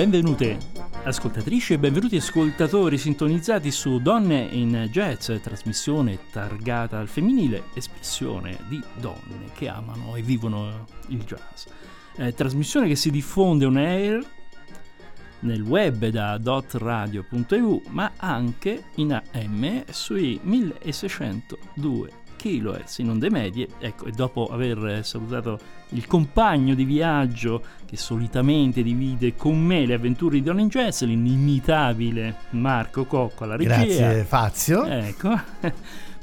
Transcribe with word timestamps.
Benvenute 0.00 0.56
ascoltatrici 1.02 1.74
e 1.74 1.78
benvenuti 1.78 2.16
ascoltatori 2.16 2.96
sintonizzati 2.96 3.70
su 3.70 4.00
Donne 4.00 4.48
in 4.50 4.88
Jazz, 4.90 5.30
trasmissione 5.42 6.20
targata 6.32 6.98
al 6.98 7.06
femminile, 7.06 7.64
espressione 7.74 8.56
di 8.66 8.82
donne 8.98 9.50
che 9.52 9.68
amano 9.68 10.16
e 10.16 10.22
vivono 10.22 10.86
il 11.08 11.22
jazz. 11.24 11.66
Eh, 12.16 12.32
trasmissione 12.32 12.88
che 12.88 12.96
si 12.96 13.10
diffonde 13.10 13.66
on 13.66 13.76
air 13.76 14.26
nel 15.40 15.60
web 15.60 16.06
da 16.06 16.38
dotradio.eu 16.38 17.82
ma 17.88 18.12
anche 18.16 18.84
in 18.94 19.12
AM 19.12 19.84
sui 19.90 20.40
1602 20.42 22.19
kHz 22.40 22.98
in 22.98 23.10
onde 23.10 23.30
medie. 23.30 23.68
Ecco, 23.78 24.06
e 24.06 24.12
dopo 24.12 24.46
aver 24.46 25.04
salutato 25.04 25.58
il 25.90 26.06
compagno 26.06 26.74
di 26.74 26.84
viaggio 26.84 27.62
che 27.84 27.96
solitamente 27.96 28.82
divide 28.82 29.34
con 29.34 29.58
me 29.60 29.84
le 29.84 29.94
avventure 29.94 30.36
di 30.36 30.42
Don 30.42 30.66
Jazz, 30.68 31.02
l'inimitabile 31.02 32.36
Marco 32.50 33.04
Cocco 33.04 33.44
alla 33.44 33.56
regia. 33.56 33.76
Grazie 33.76 34.24
Fazio. 34.24 34.84
Ecco, 34.84 35.38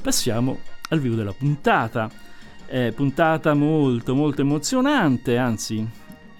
passiamo 0.02 0.58
al 0.88 1.00
vivo 1.00 1.14
della 1.14 1.32
puntata. 1.32 2.10
Eh, 2.70 2.92
puntata 2.92 3.54
molto 3.54 4.14
molto 4.14 4.42
emozionante, 4.42 5.38
anzi 5.38 5.86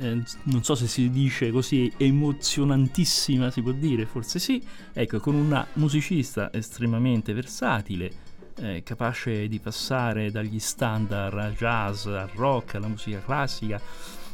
eh, 0.01 0.23
non 0.45 0.63
so 0.63 0.75
se 0.75 0.87
si 0.87 1.11
dice 1.11 1.51
così 1.51 1.93
emozionantissima, 1.97 3.51
si 3.51 3.63
può 3.63 3.73
dire, 3.73 4.07
forse 4.07 4.39
sì, 4.39 4.63
ecco, 4.93 5.19
con 5.21 5.35
una 5.35 5.67
musicista 5.75 6.53
estremamente 6.53 7.33
versatile, 7.33 8.11
eh, 8.61 8.83
capace 8.83 9.49
di 9.49 9.59
passare 9.59 10.31
dagli 10.31 10.59
standard 10.59 11.39
al 11.39 11.55
jazz, 11.55 12.07
al 12.07 12.29
rock, 12.35 12.75
alla 12.75 12.89
musica 12.89 13.21
classica, 13.21 13.81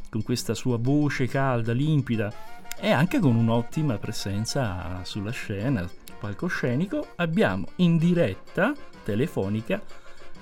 con 0.09 0.23
questa 0.23 0.55
sua 0.55 0.79
voce 0.79 1.27
calda, 1.27 1.73
limpida 1.73 2.33
e 2.79 2.91
anche 2.91 3.19
con 3.19 3.37
un'ottima 3.37 3.99
presenza 3.99 5.01
sulla 5.05 5.31
scena, 5.31 5.89
palcoscenico, 6.19 7.09
abbiamo 7.17 7.67
in 7.77 7.99
diretta 7.99 8.75
telefonica 9.03 9.81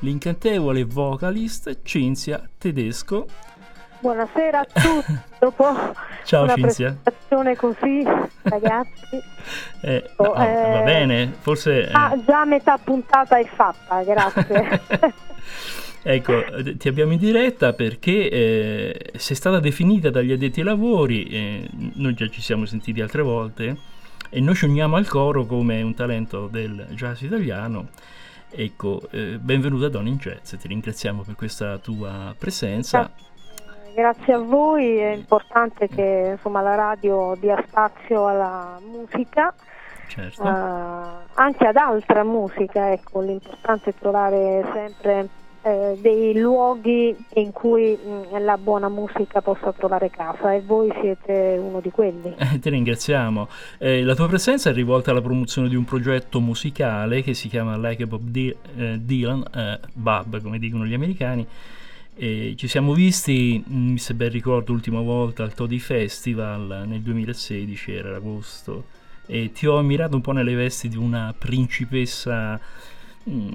l'incantevole 0.00 0.84
vocalist 0.84 1.80
Cinzia 1.82 2.48
Tedesco 2.58 3.26
Buonasera 4.02 4.58
a 4.58 4.64
tutti. 4.64 5.16
Dopo 5.38 5.64
Ciao, 6.24 6.42
una 6.42 6.54
Cinzia. 6.56 6.96
presentazione 7.00 7.56
così, 7.56 8.02
ragazzi. 8.42 9.30
Eh, 9.84 10.10
no, 10.18 10.34
eh, 10.36 10.70
va 10.70 10.82
bene, 10.84 11.34
forse... 11.40 11.88
Eh. 11.88 11.92
Ah, 11.92 12.16
già 12.24 12.44
metà 12.44 12.78
puntata 12.78 13.36
è 13.36 13.44
fatta, 13.44 14.04
grazie. 14.04 14.80
ecco, 16.02 16.44
ti 16.76 16.86
abbiamo 16.86 17.12
in 17.12 17.18
diretta 17.18 17.72
perché 17.72 18.30
eh, 18.30 19.12
sei 19.16 19.34
stata 19.34 19.58
definita 19.58 20.10
dagli 20.10 20.30
addetti 20.30 20.60
ai 20.60 20.66
lavori, 20.66 21.24
eh, 21.24 21.68
noi 21.94 22.14
già 22.14 22.28
ci 22.28 22.40
siamo 22.40 22.64
sentiti 22.64 23.00
altre 23.00 23.22
volte, 23.22 23.76
e 24.30 24.40
noi 24.40 24.54
ci 24.54 24.66
uniamo 24.66 24.94
al 24.94 25.08
coro 25.08 25.44
come 25.46 25.82
un 25.82 25.94
talento 25.94 26.46
del 26.46 26.86
jazz 26.90 27.22
italiano. 27.22 27.88
Ecco, 28.48 29.02
eh, 29.10 29.38
benvenuta 29.40 29.88
Don 29.88 30.06
in 30.06 30.18
Jazz, 30.18 30.54
ti 30.54 30.68
ringraziamo 30.68 31.22
per 31.22 31.34
questa 31.34 31.78
tua 31.78 32.32
presenza. 32.38 32.98
Grazie 32.98 33.31
Grazie 33.94 34.32
a 34.32 34.38
voi, 34.38 34.96
è 34.96 35.12
importante 35.12 35.88
che 35.88 36.30
insomma, 36.32 36.62
la 36.62 36.74
radio 36.74 37.36
dia 37.38 37.62
spazio 37.66 38.26
alla 38.26 38.78
musica, 38.82 39.54
certo. 40.08 40.42
uh, 40.42 40.46
anche 41.34 41.66
ad 41.66 41.76
altra 41.76 42.24
musica, 42.24 42.90
ecco, 42.90 43.20
l'importante 43.20 43.90
è 43.90 43.94
trovare 43.98 44.64
sempre 44.72 45.28
eh, 45.62 45.96
dei 46.00 46.38
luoghi 46.38 47.14
in 47.34 47.52
cui 47.52 47.96
mh, 47.96 48.42
la 48.42 48.58
buona 48.58 48.88
musica 48.88 49.40
possa 49.40 49.72
trovare 49.72 50.10
casa 50.10 50.52
e 50.52 50.60
voi 50.60 50.92
siete 51.00 51.58
uno 51.60 51.80
di 51.80 51.90
quelli. 51.90 52.34
Eh, 52.52 52.58
ti 52.58 52.70
ringraziamo. 52.70 53.48
Eh, 53.78 54.02
la 54.02 54.14
tua 54.14 54.26
presenza 54.26 54.70
è 54.70 54.72
rivolta 54.72 55.10
alla 55.10 55.22
promozione 55.22 55.68
di 55.68 55.76
un 55.76 55.84
progetto 55.84 56.40
musicale 56.40 57.22
che 57.22 57.34
si 57.34 57.48
chiama 57.48 57.76
Like 57.78 58.02
a 58.02 58.06
Bob 58.06 58.22
D- 58.22 58.56
eh, 58.76 58.98
Dylan, 59.00 59.44
eh, 59.54 59.80
Bob 59.92 60.42
come 60.42 60.58
dicono 60.58 60.84
gli 60.84 60.94
americani, 60.94 61.46
e 62.22 62.54
ci 62.56 62.68
siamo 62.68 62.92
visti, 62.92 63.64
mm, 63.68 63.96
se 63.96 64.14
ben 64.14 64.30
ricordo, 64.30 64.70
l'ultima 64.70 65.00
volta 65.00 65.42
al 65.42 65.54
Todi 65.54 65.80
Festival 65.80 66.84
nel 66.86 67.00
2016, 67.00 67.92
era 67.92 68.14
agosto, 68.14 68.84
e 69.26 69.50
ti 69.50 69.66
ho 69.66 69.76
ammirato 69.76 70.14
un 70.14 70.20
po' 70.20 70.30
nelle 70.30 70.54
vesti 70.54 70.88
di 70.88 70.96
una 70.96 71.34
principessa 71.36 72.60
mm, 73.28 73.48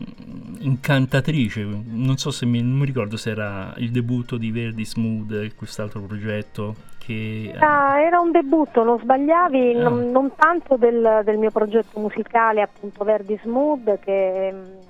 incantatrice. 0.60 1.64
Non 1.64 2.18
so 2.18 2.30
se 2.30 2.46
mi, 2.46 2.62
non 2.62 2.80
mi 2.80 2.86
ricordo 2.86 3.16
se 3.16 3.30
era 3.30 3.74
il 3.78 3.90
debutto 3.90 4.36
di 4.36 4.52
Verdi 4.52 4.84
Smooth, 4.84 5.56
quest'altro 5.56 6.02
progetto. 6.02 6.76
Che, 6.98 7.54
era, 7.56 8.04
era 8.06 8.20
un 8.20 8.32
debutto, 8.32 8.84
non 8.84 9.00
sbagliavi, 9.00 9.76
ah. 9.76 9.82
non, 9.82 10.12
non, 10.12 10.36
tanto 10.36 10.76
del, 10.76 11.22
del, 11.24 11.38
mio 11.38 11.52
progetto 11.52 12.02
musicale, 12.02 12.62
appunto 12.62 13.06
Verdi 13.06 13.40
Smooth, 13.44 14.00
che 14.02 14.52
mm, 14.54 14.88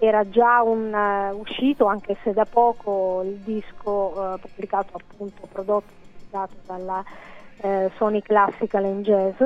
era 0.00 0.28
già 0.28 0.62
un, 0.62 0.92
uh, 0.92 1.38
uscito, 1.38 1.86
anche 1.86 2.16
se 2.22 2.32
da 2.32 2.44
poco, 2.44 3.22
il 3.24 3.36
disco 3.38 3.90
uh, 3.90 4.38
pubblicato 4.38 4.96
appunto, 4.96 5.46
prodotto 5.50 5.92
pubblicato 6.12 6.54
dalla 6.66 7.04
uh, 7.62 7.90
Sony 7.96 8.22
Classical 8.22 8.84
and 8.84 9.04
Jazz, 9.04 9.42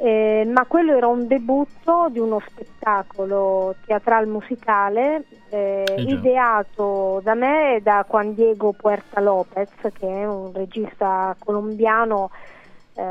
eh, 0.00 0.48
ma 0.52 0.64
quello 0.66 0.96
era 0.96 1.08
un 1.08 1.26
debutto 1.26 2.08
di 2.10 2.20
uno 2.20 2.40
spettacolo 2.46 3.74
teatral 3.84 4.28
musicale 4.28 5.24
eh, 5.48 5.84
ideato 5.96 7.20
da 7.24 7.34
me 7.34 7.76
e 7.76 7.80
da 7.80 8.06
Juan 8.08 8.32
Diego 8.32 8.72
Puerta 8.72 9.20
Lopez, 9.20 9.70
che 9.92 10.06
è 10.06 10.24
un 10.24 10.52
regista 10.52 11.34
colombiano 11.38 12.30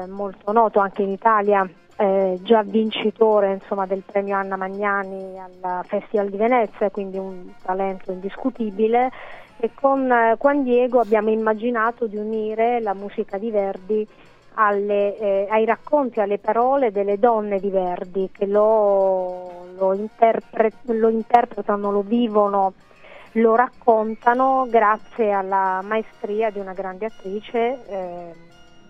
molto 0.10 0.52
noto 0.52 0.80
anche 0.80 1.02
in 1.02 1.12
Italia 1.12 1.66
eh, 1.98 2.38
già 2.44 2.62
vincitore 2.64 3.54
insomma, 3.54 3.86
del 3.86 4.04
premio 4.06 4.36
Anna 4.36 4.56
Magnani 4.56 5.38
al 5.40 5.84
Festival 5.86 6.30
di 6.30 6.38
Venezia, 6.38 6.90
quindi 6.90 7.18
un 7.18 7.52
talento 7.62 8.12
indiscutibile. 8.12 9.12
E 9.60 9.72
con 9.74 10.12
eh, 10.12 10.36
Juan 10.40 10.64
Diego 10.64 11.00
abbiamo 11.00 11.32
immaginato 11.32 12.06
di 12.06 12.18
unire 12.18 12.80
la 12.80 12.94
musica 12.94 13.40
di 13.40 13.50
Verdi 13.50 14.08
alle, 14.54 15.18
eh, 15.18 15.48
ai 15.50 15.66
racconti, 15.66 16.20
alle 16.20 16.38
parole 16.38 16.92
delle 16.92 17.18
donne 17.18 17.60
di 17.60 17.70
Verdi 17.70 18.30
che 18.32 18.46
lo, 18.46 19.66
lo, 19.76 19.94
interpre- 19.94 20.74
lo 20.84 21.10
interpretano, 21.10 21.92
lo 21.92 22.02
vivono, 22.02 22.74
lo 23.34 23.56
raccontano 23.56 24.68
grazie 24.70 25.32
alla 25.32 25.82
maestria 25.84 26.52
di 26.52 26.60
una 26.60 26.74
grande 26.74 27.08
attrice, 27.08 27.80
eh, 27.88 28.34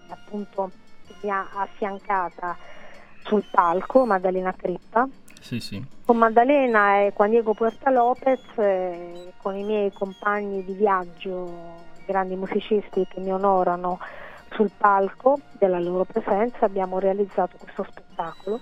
appunto 0.10 0.72
che 1.06 1.14
mi 1.22 1.30
ha 1.30 1.48
affiancata 1.56 2.76
sul 3.28 3.44
palco, 3.50 4.06
Maddalena 4.06 4.54
Crippa. 4.54 5.08
Sì, 5.40 5.60
sì. 5.60 5.84
Con 6.06 6.18
Maddalena 6.18 7.02
e 7.02 7.14
Juan 7.16 7.30
Diego 7.30 7.54
Puerta 7.54 7.90
Lopez, 7.90 8.42
eh, 8.56 9.34
con 9.42 9.56
i 9.56 9.64
miei 9.64 9.92
compagni 9.94 10.64
di 10.64 10.74
viaggio, 10.74 11.86
grandi 12.06 12.36
musicisti 12.36 13.06
che 13.08 13.20
mi 13.20 13.32
onorano 13.32 14.00
sul 14.52 14.72
palco 14.76 15.40
della 15.60 15.80
loro 15.80 16.06
presenza, 16.06 16.66
abbiamo 16.66 17.00
realizzato 17.00 17.58
questo 17.58 17.86
spettacolo. 17.90 18.60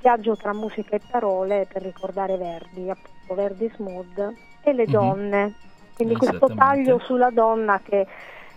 Viaggio 0.00 0.36
tra 0.36 0.52
musica 0.52 0.96
e 0.96 1.00
parole 1.10 1.66
per 1.70 1.82
ricordare 1.82 2.36
Verdi, 2.36 2.88
appunto 2.88 3.34
Verdi 3.34 3.70
Smooth 3.74 4.32
e 4.62 4.72
le 4.72 4.84
mm-hmm. 4.84 4.90
donne. 4.90 5.54
Quindi 5.94 6.14
questo 6.14 6.48
taglio 6.54 6.98
sulla 7.00 7.30
donna 7.30 7.80
che 7.80 8.06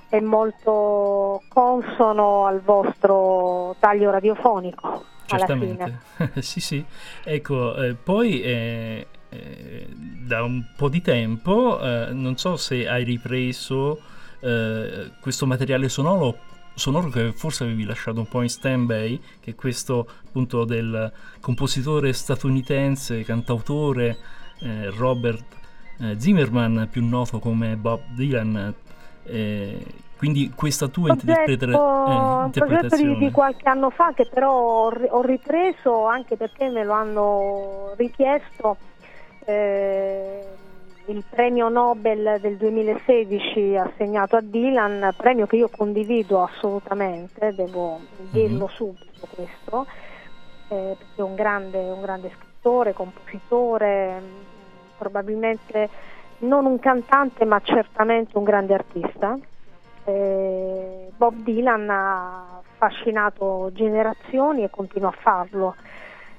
è 0.08 0.20
molto 0.20 1.42
consono 1.48 2.46
al 2.46 2.62
vostro 2.62 3.76
taglio 3.80 4.12
radiofonico. 4.12 5.11
Certamente, 5.38 6.00
sì 6.42 6.60
sì. 6.60 6.84
Ecco, 7.24 7.76
eh, 7.76 7.94
poi 7.96 8.42
eh, 8.42 9.08
eh, 9.30 9.88
da 9.90 10.44
un 10.44 10.64
po' 10.76 10.90
di 10.90 11.02
tempo, 11.02 11.82
eh, 11.82 12.12
non 12.12 12.38
so 12.38 12.58
se 12.58 12.88
hai 12.88 13.04
ripreso 13.04 14.02
eh, 14.42 15.12
questo 15.20 15.46
materiale 15.46 15.88
sonoro, 15.88 16.38
sonoro 16.76 17.10
che 17.10 17.32
forse 17.32 17.64
avevi 17.64 17.86
lasciato 17.86 18.20
un 18.20 18.28
po' 18.28 18.42
in 18.42 18.50
stand-by, 18.50 19.22
che 19.40 19.52
è 19.52 19.56
questo 19.56 20.08
appunto 20.26 20.66
del 20.66 21.12
compositore 21.40 22.12
statunitense, 22.12 23.24
cantautore 23.24 24.18
eh, 24.60 24.90
Robert 24.90 25.60
Zimmerman, 26.18 26.88
più 26.92 27.06
noto 27.06 27.40
come 27.40 27.78
Bob 27.78 28.02
Dylan. 28.16 28.74
Quindi 30.22 30.52
questa 30.56 30.88
tua 30.88 31.16
progetto, 31.16 31.50
interpreta- 31.50 32.42
eh, 32.42 32.46
interpretazione... 32.46 33.14
Di, 33.16 33.26
di, 33.26 33.32
qualche 33.32 33.68
anno 33.68 33.90
fa 33.90 34.14
che 34.14 34.28
però 34.28 34.52
ho, 34.52 34.92
ho, 34.92 35.22
ripreso 35.24 36.06
anche 36.06 36.38
perché 36.38 36.70
me 36.70 36.84
lo 36.84 36.94
hanno 36.94 37.94
richiesto 37.98 38.78
eh, 39.46 40.46
il 41.08 41.24
premio 41.28 41.70
Nobel 41.70 42.38
del 42.40 42.56
2016 42.58 43.76
assegnato 43.78 44.36
a 44.36 44.42
Dylan, 44.42 45.12
premio 45.18 45.48
che 45.48 45.56
io 45.56 45.70
condivido 45.76 46.44
assolutamente, 46.44 47.56
devo 47.56 48.02
dirlo 48.30 48.66
mm-hmm. 48.68 48.76
subito 48.76 49.28
questo, 49.34 49.88
eh, 50.68 50.96
perché 51.00 51.16
è 51.16 51.22
un 51.24 51.34
grande, 51.34 51.80
un 51.80 52.02
grande 52.02 52.32
scrittore, 52.38 52.94
compositore, 52.94 54.22
probabilmente 55.00 55.90
non 56.42 56.68
un 56.68 56.78
cantante 56.78 57.44
ma 57.44 57.60
certamente 57.64 58.38
un 58.38 58.44
grande 58.44 58.76
artista 58.76 59.36
eh, 60.06 61.12
Bob 61.16 61.36
Dylan 61.36 61.90
ha 61.90 62.60
affascinato 62.60 63.70
generazioni 63.74 64.64
e 64.64 64.70
continua 64.70 65.10
a 65.10 65.18
farlo, 65.18 65.76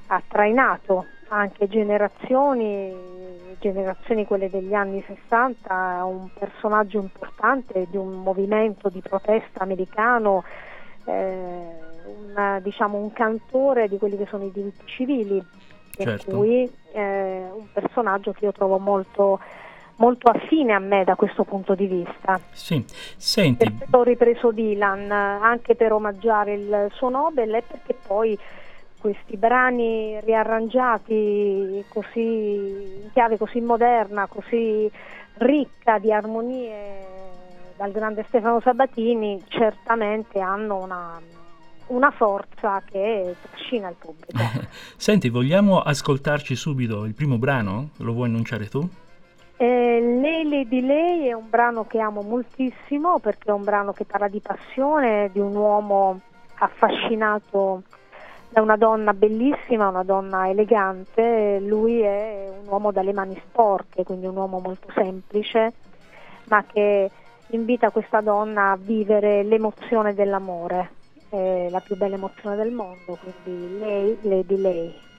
ha 0.09 0.23
trainato 0.27 1.07
anche 1.29 1.67
generazioni, 1.69 2.95
generazioni 3.59 4.27
quelle 4.27 4.51
degli 4.51 4.75
anni 4.75 5.03
60, 5.07 6.05
un 6.05 6.29
personaggio 6.39 6.99
importante 6.99 7.87
di 7.89 7.97
un 7.97 8.23
movimento 8.23 8.91
di 8.91 9.01
protesta 9.01 9.63
americano, 9.63 10.45
eh, 11.07 11.69
una, 12.29 12.61
diciamo, 12.61 12.99
un 12.99 13.13
cantore 13.13 13.89
di 13.89 13.97
quelli 13.97 14.19
che 14.19 14.27
sono 14.27 14.45
i 14.45 14.53
diritti 14.53 14.85
civili, 14.85 15.43
per 15.97 16.19
certo. 16.19 16.37
cui 16.37 16.71
eh, 16.93 17.49
un 17.53 17.67
personaggio 17.73 18.33
che 18.33 18.45
io 18.45 18.53
trovo 18.53 18.79
molto 18.79 19.41
molto 20.03 20.31
affine 20.31 20.73
a 20.73 20.81
me 20.81 21.05
da 21.05 21.15
questo 21.15 21.45
punto 21.45 21.77
di 21.77 21.87
vista. 21.87 22.41
Sì, 22.51 22.85
senti. 23.17 23.65
Perché 23.65 23.97
ho 23.97 24.03
ripreso 24.03 24.51
Dylan 24.51 25.09
anche 25.13 25.77
per 25.77 25.93
omaggiare 25.93 26.55
il 26.55 26.89
suo 26.95 27.09
Nobel 27.09 27.55
e 27.55 27.63
perché 27.63 27.95
poi 28.05 28.37
questi 28.99 29.37
brani 29.37 30.19
riarrangiati 30.21 31.85
così 31.89 33.01
in 33.05 33.11
chiave 33.13 33.39
così 33.39 33.61
moderna, 33.61 34.27
così 34.27 34.91
ricca 35.35 35.99
di 35.99 36.13
armonie 36.13 37.07
dal 37.77 37.93
grande 37.93 38.25
Stefano 38.27 38.61
Sabatini, 38.61 39.41
certamente 39.47 40.41
hanno 40.41 40.83
una, 40.83 41.21
una 41.89 42.11
forza 42.11 42.83
che 42.85 43.37
trascina 43.41 43.89
il 43.89 43.97
pubblico. 43.97 44.39
Senti, 44.97 45.29
vogliamo 45.29 45.81
ascoltarci 45.81 46.57
subito 46.57 47.05
il 47.05 47.15
primo 47.15 47.39
brano? 47.39 47.91
Lo 47.99 48.13
vuoi 48.13 48.29
annunciare 48.29 48.67
tu? 48.69 48.89
Eh, 49.63 50.01
Lele 50.01 50.67
di 50.67 50.85
lei 50.85 51.29
è 51.29 51.33
un 51.35 51.49
brano 51.49 51.87
che 51.87 52.01
amo 52.01 52.23
moltissimo 52.23 53.21
perché 53.21 53.51
è 53.51 53.53
un 53.53 53.63
brano 53.63 53.93
che 53.93 54.05
parla 54.05 54.27
di 54.27 54.41
passione, 54.41 55.31
di 55.33 55.39
un 55.39 55.55
uomo 55.55 56.19
affascinato 56.57 57.85
da 58.49 58.61
una 58.61 58.77
donna 58.77 59.15
bellissima, 59.15 59.87
una 59.87 60.03
donna 60.03 60.49
elegante, 60.49 61.61
lui 61.61 62.01
è 62.01 62.51
un 62.61 62.67
uomo 62.67 62.91
dalle 62.91 63.13
mani 63.13 63.41
sporche, 63.47 64.03
quindi 64.03 64.27
un 64.27 64.35
uomo 64.35 64.59
molto 64.59 64.89
semplice, 64.95 65.73
ma 66.47 66.65
che 66.65 67.09
invita 67.51 67.91
questa 67.91 68.21
donna 68.21 68.73
a 68.73 68.77
vivere 68.77 69.45
l'emozione 69.45 70.13
dell'amore, 70.13 70.91
eh, 71.31 71.69
la 71.71 71.79
più 71.79 71.97
bella 71.97 72.17
emozione 72.17 72.57
del 72.57 72.73
mondo, 72.73 73.17
quindi 73.23 73.79
lei, 73.79 74.19
Lady 74.23 74.61
Lei. 74.61 75.11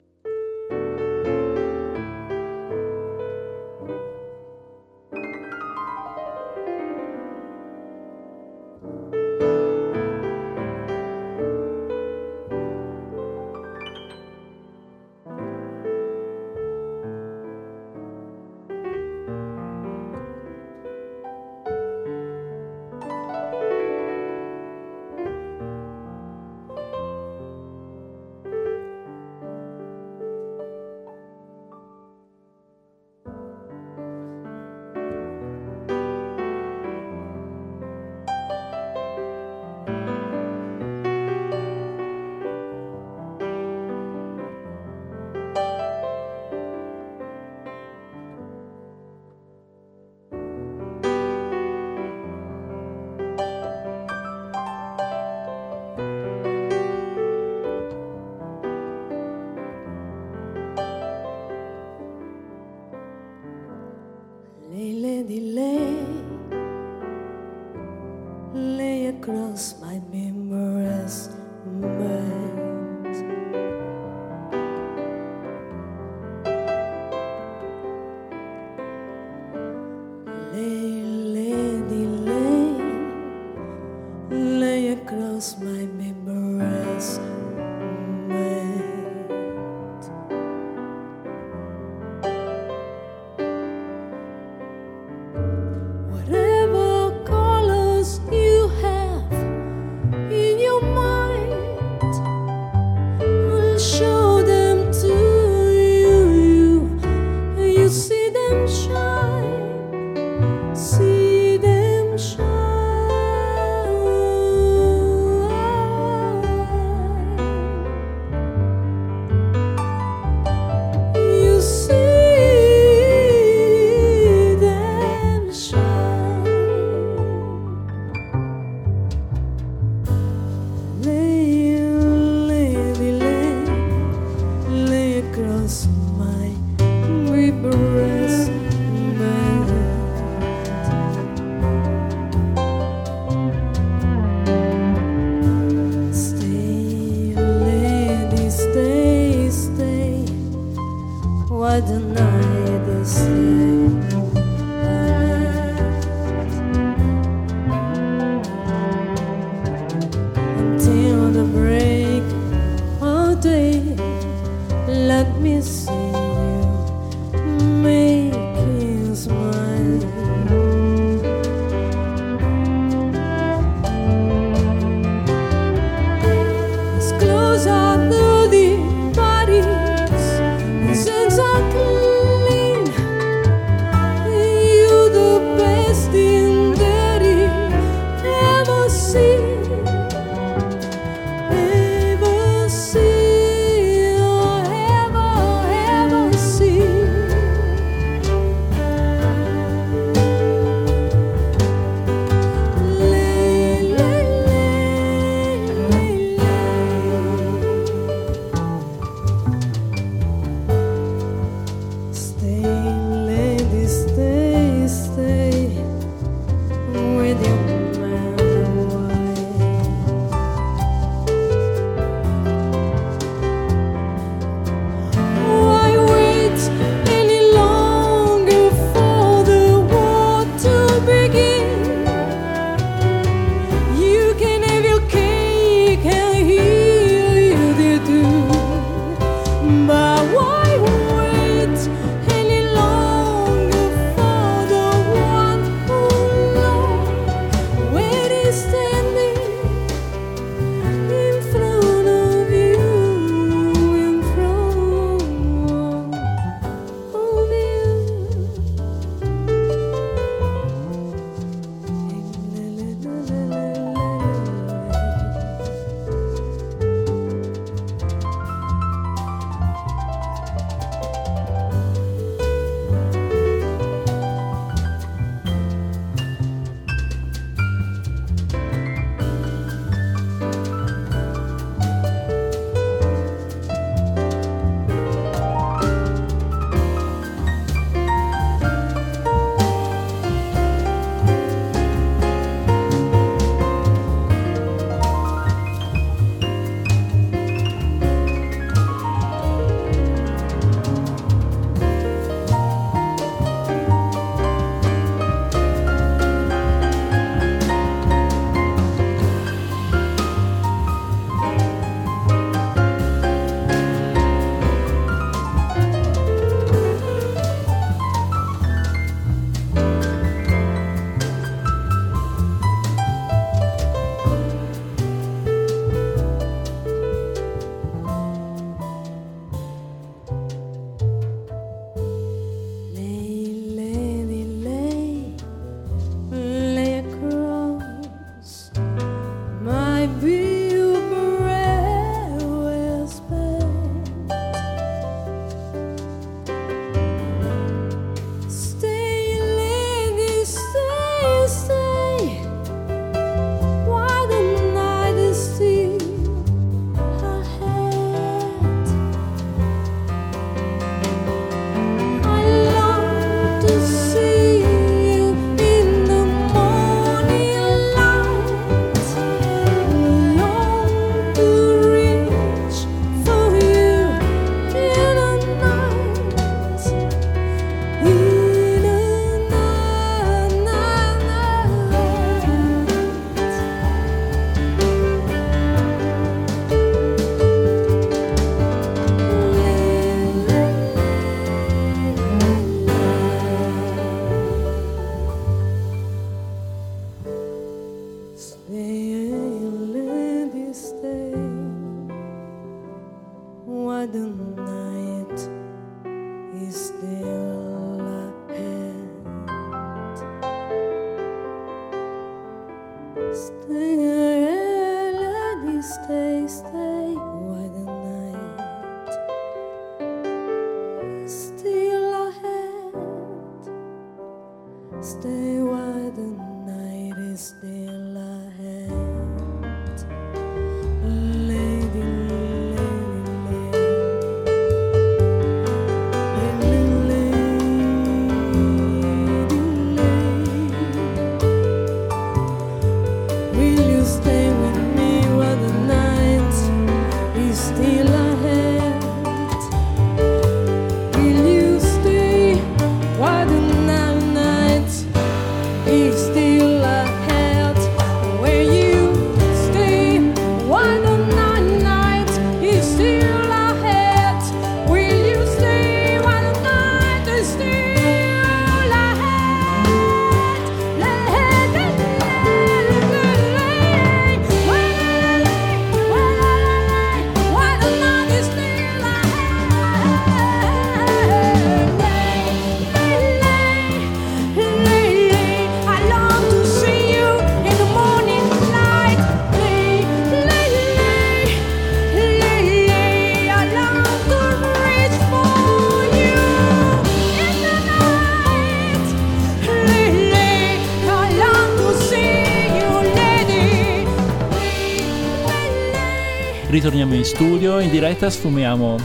Ritorniamo 506.84 507.14
in 507.14 507.24
studio, 507.24 507.80
in 507.80 507.88
diretta 507.88 508.28
sfumiamo 508.28 508.98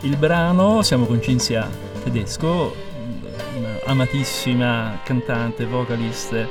il 0.00 0.16
brano, 0.16 0.80
siamo 0.80 1.04
con 1.04 1.20
Cinzia 1.20 1.68
Tedesco, 2.02 2.74
amatissima 3.84 5.00
cantante, 5.04 5.66
vocalist 5.66 6.48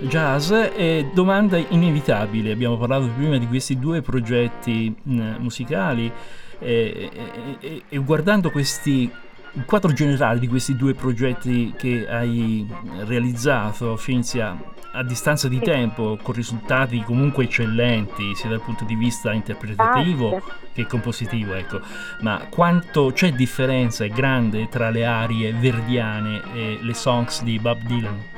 jazz 0.00 0.50
e 0.50 1.08
domanda 1.14 1.56
inevitabile, 1.56 2.52
abbiamo 2.52 2.76
parlato 2.76 3.08
prima 3.16 3.38
di 3.38 3.46
questi 3.46 3.78
due 3.78 4.02
progetti 4.02 4.94
mh, 5.02 5.36
musicali 5.38 6.12
e, 6.58 7.10
e, 7.58 7.82
e 7.88 7.96
guardando 7.96 8.50
questi 8.50 9.10
il 9.52 9.64
quadro 9.64 9.92
generale 9.92 10.38
di 10.38 10.46
questi 10.46 10.76
due 10.76 10.92
progetti 10.92 11.72
che 11.74 12.06
hai 12.06 12.68
realizzato, 13.06 13.96
Cinzia, 13.96 14.67
a 14.98 15.02
distanza 15.04 15.46
di 15.46 15.60
tempo, 15.60 16.18
con 16.20 16.34
risultati 16.34 17.02
comunque 17.04 17.44
eccellenti, 17.44 18.34
sia 18.34 18.50
dal 18.50 18.60
punto 18.60 18.84
di 18.84 18.96
vista 18.96 19.32
interpretativo 19.32 20.42
che 20.72 20.86
compositivo, 20.86 21.54
ecco. 21.54 21.80
Ma 22.20 22.46
quanto 22.50 23.12
c'è 23.12 23.30
differenza 23.30 24.04
grande 24.06 24.68
tra 24.68 24.90
le 24.90 25.06
arie 25.06 25.52
verdiane 25.52 26.42
e 26.52 26.78
le 26.80 26.94
songs 26.94 27.44
di 27.44 27.60
Bob 27.60 27.80
Dylan? 27.82 28.36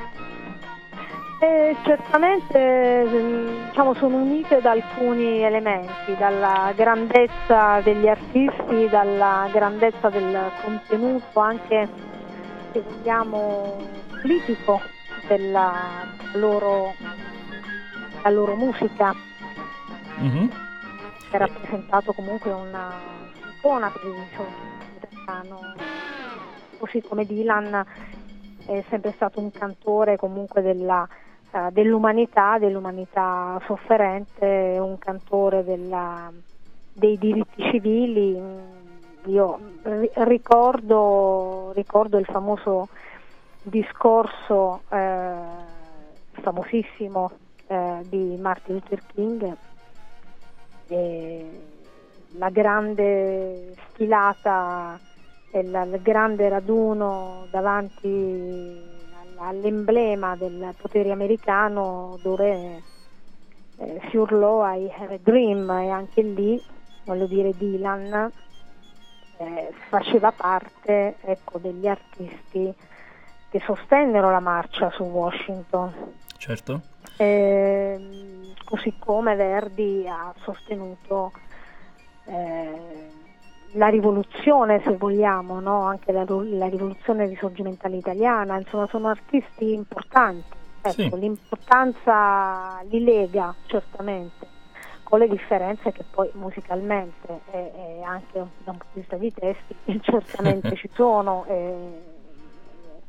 Eh, 1.41 1.75
certamente 1.83 3.07
diciamo, 3.69 3.95
sono 3.95 4.17
unite 4.17 4.61
da 4.61 4.71
alcuni 4.71 5.41
elementi, 5.41 6.15
dalla 6.15 6.71
grandezza 6.75 7.81
degli 7.81 8.07
artisti, 8.07 8.87
dalla 8.87 9.49
grandezza 9.51 10.09
del 10.09 10.51
contenuto 10.63 11.39
anche, 11.39 11.89
se 12.71 12.83
vogliamo, 12.87 13.77
politico 14.21 14.79
della 15.31 16.05
loro, 16.33 16.93
la 18.21 18.29
loro 18.29 18.55
musica. 18.55 19.15
Mm-hmm. 20.19 20.47
È 21.31 21.37
rappresentato 21.37 22.11
comunque 22.11 22.51
una 22.51 22.91
il 23.61 23.89
italiano, 24.97 25.73
così 26.77 27.01
come 27.01 27.25
Dylan 27.25 27.85
è 28.65 28.83
sempre 28.89 29.13
stato 29.13 29.39
un 29.39 29.51
cantore 29.51 30.17
comunque 30.17 30.61
della, 30.61 31.07
uh, 31.51 31.69
dell'umanità, 31.71 32.57
dell'umanità 32.59 33.61
sofferente, 33.65 34.77
un 34.79 34.97
cantore 34.97 35.63
della, 35.63 36.29
dei 36.91 37.17
diritti 37.17 37.63
civili. 37.71 38.37
Io 39.25 39.59
ricordo, 40.25 41.71
ricordo 41.73 42.17
il 42.17 42.25
famoso 42.25 42.89
discorso 43.63 44.81
eh, 44.89 45.35
famosissimo 46.31 47.31
eh, 47.67 47.99
di 48.03 48.37
Martin 48.39 48.75
Luther 48.75 49.01
King, 49.13 49.55
la 52.37 52.49
grande 52.49 53.75
sfilata, 53.87 54.99
il 55.53 55.99
grande 56.01 56.49
raduno 56.49 57.47
davanti 57.49 58.99
all'emblema 59.37 60.35
del 60.35 60.73
potere 60.77 61.11
americano 61.11 62.17
dove 62.21 62.81
eh, 63.77 64.01
si 64.09 64.17
urlò 64.17 64.63
I 64.73 64.91
have 64.95 65.15
a 65.15 65.19
dream 65.21 65.69
e 65.69 65.89
anche 65.89 66.21
lì, 66.21 66.61
voglio 67.05 67.25
dire, 67.25 67.51
Dylan 67.57 68.31
eh, 69.37 69.73
faceva 69.89 70.31
parte 70.31 71.15
ecco, 71.21 71.57
degli 71.57 71.87
artisti 71.87 72.73
che 73.51 73.61
sostennero 73.65 74.31
la 74.31 74.39
marcia 74.39 74.89
su 74.91 75.03
Washington. 75.03 75.93
Certo. 76.37 76.81
Eh, 77.17 78.53
così 78.63 78.95
come 78.97 79.35
Verdi 79.35 80.07
ha 80.07 80.33
sostenuto 80.41 81.33
eh, 82.25 83.09
la 83.73 83.87
rivoluzione, 83.89 84.81
se 84.83 84.95
vogliamo, 84.95 85.59
no? 85.59 85.81
anche 85.81 86.13
la, 86.13 86.23
la, 86.25 86.67
rivoluzione 86.67 87.27
risorgimentale 87.27 87.97
italiana, 87.97 88.57
insomma 88.57 88.87
sono 88.87 89.09
artisti 89.09 89.73
importanti. 89.73 90.59
Ecco, 90.81 90.93
sì. 90.93 91.19
L'importanza 91.19 92.81
li 92.89 93.03
lega 93.03 93.53
certamente, 93.65 94.47
con 95.03 95.19
le 95.19 95.27
differenze 95.27 95.91
che 95.91 96.05
poi 96.09 96.29
musicalmente 96.33 97.41
e, 97.51 97.71
e 97.75 98.01
anche 98.03 98.33
da 98.63 98.71
un 98.71 98.77
punto 98.77 98.85
di 98.93 98.99
vista 99.01 99.17
di 99.17 99.33
testi 99.33 99.99
certamente 100.01 100.73
ci 100.79 100.89
sono. 100.93 101.43
E, 101.47 102.09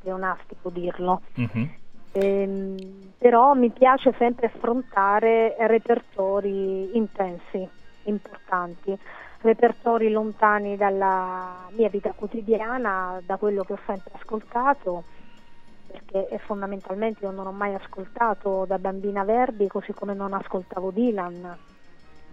pleonastico 0.03 0.71
dirlo. 0.71 1.23
Mm-hmm. 1.38 1.65
Ehm, 2.12 3.12
però 3.17 3.55
mi 3.55 3.71
piace 3.71 4.12
sempre 4.19 4.47
affrontare 4.47 5.57
repertori 5.61 6.97
intensi, 6.97 7.67
importanti, 8.05 8.97
repertori 9.41 10.11
lontani 10.11 10.77
dalla 10.77 11.69
mia 11.71 11.88
vita 11.88 12.12
quotidiana, 12.12 13.21
da 13.25 13.37
quello 13.37 13.62
che 13.62 13.73
ho 13.75 13.79
sempre 13.87 14.12
ascoltato, 14.15 15.05
perché 15.87 16.38
fondamentalmente 16.45 17.25
io 17.25 17.31
non 17.31 17.47
ho 17.47 17.53
mai 17.53 17.75
ascoltato 17.75 18.65
da 18.67 18.79
bambina 18.79 19.25
Verdi 19.25 19.67
così 19.69 19.93
come 19.93 20.15
non 20.15 20.33
ascoltavo 20.33 20.91
Dylan 20.91 21.57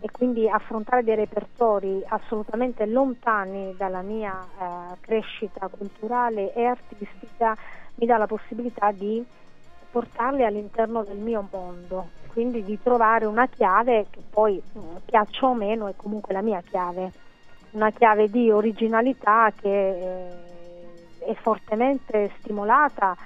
e 0.01 0.09
quindi 0.11 0.49
affrontare 0.49 1.03
dei 1.03 1.15
repertori 1.15 2.01
assolutamente 2.07 2.85
lontani 2.85 3.75
dalla 3.77 4.01
mia 4.01 4.33
eh, 4.41 4.97
crescita 5.01 5.67
culturale 5.67 6.53
e 6.53 6.65
artistica 6.65 7.55
mi 7.95 8.05
dà 8.05 8.17
la 8.17 8.27
possibilità 8.27 8.91
di 8.91 9.25
portarli 9.91 10.45
all'interno 10.45 11.03
del 11.03 11.17
mio 11.17 11.47
mondo, 11.51 12.09
quindi 12.31 12.63
di 12.63 12.79
trovare 12.81 13.25
una 13.25 13.47
chiave 13.47 14.05
che 14.09 14.21
poi 14.29 14.61
mm, 14.77 14.97
piaccia 15.05 15.47
o 15.47 15.53
meno 15.53 15.87
è 15.87 15.93
comunque 15.95 16.33
la 16.33 16.41
mia 16.41 16.61
chiave, 16.61 17.11
una 17.71 17.91
chiave 17.91 18.29
di 18.29 18.49
originalità 18.51 19.51
che 19.59 19.89
eh, 19.89 21.25
è 21.25 21.33
fortemente 21.33 22.31
stimolata 22.39 23.17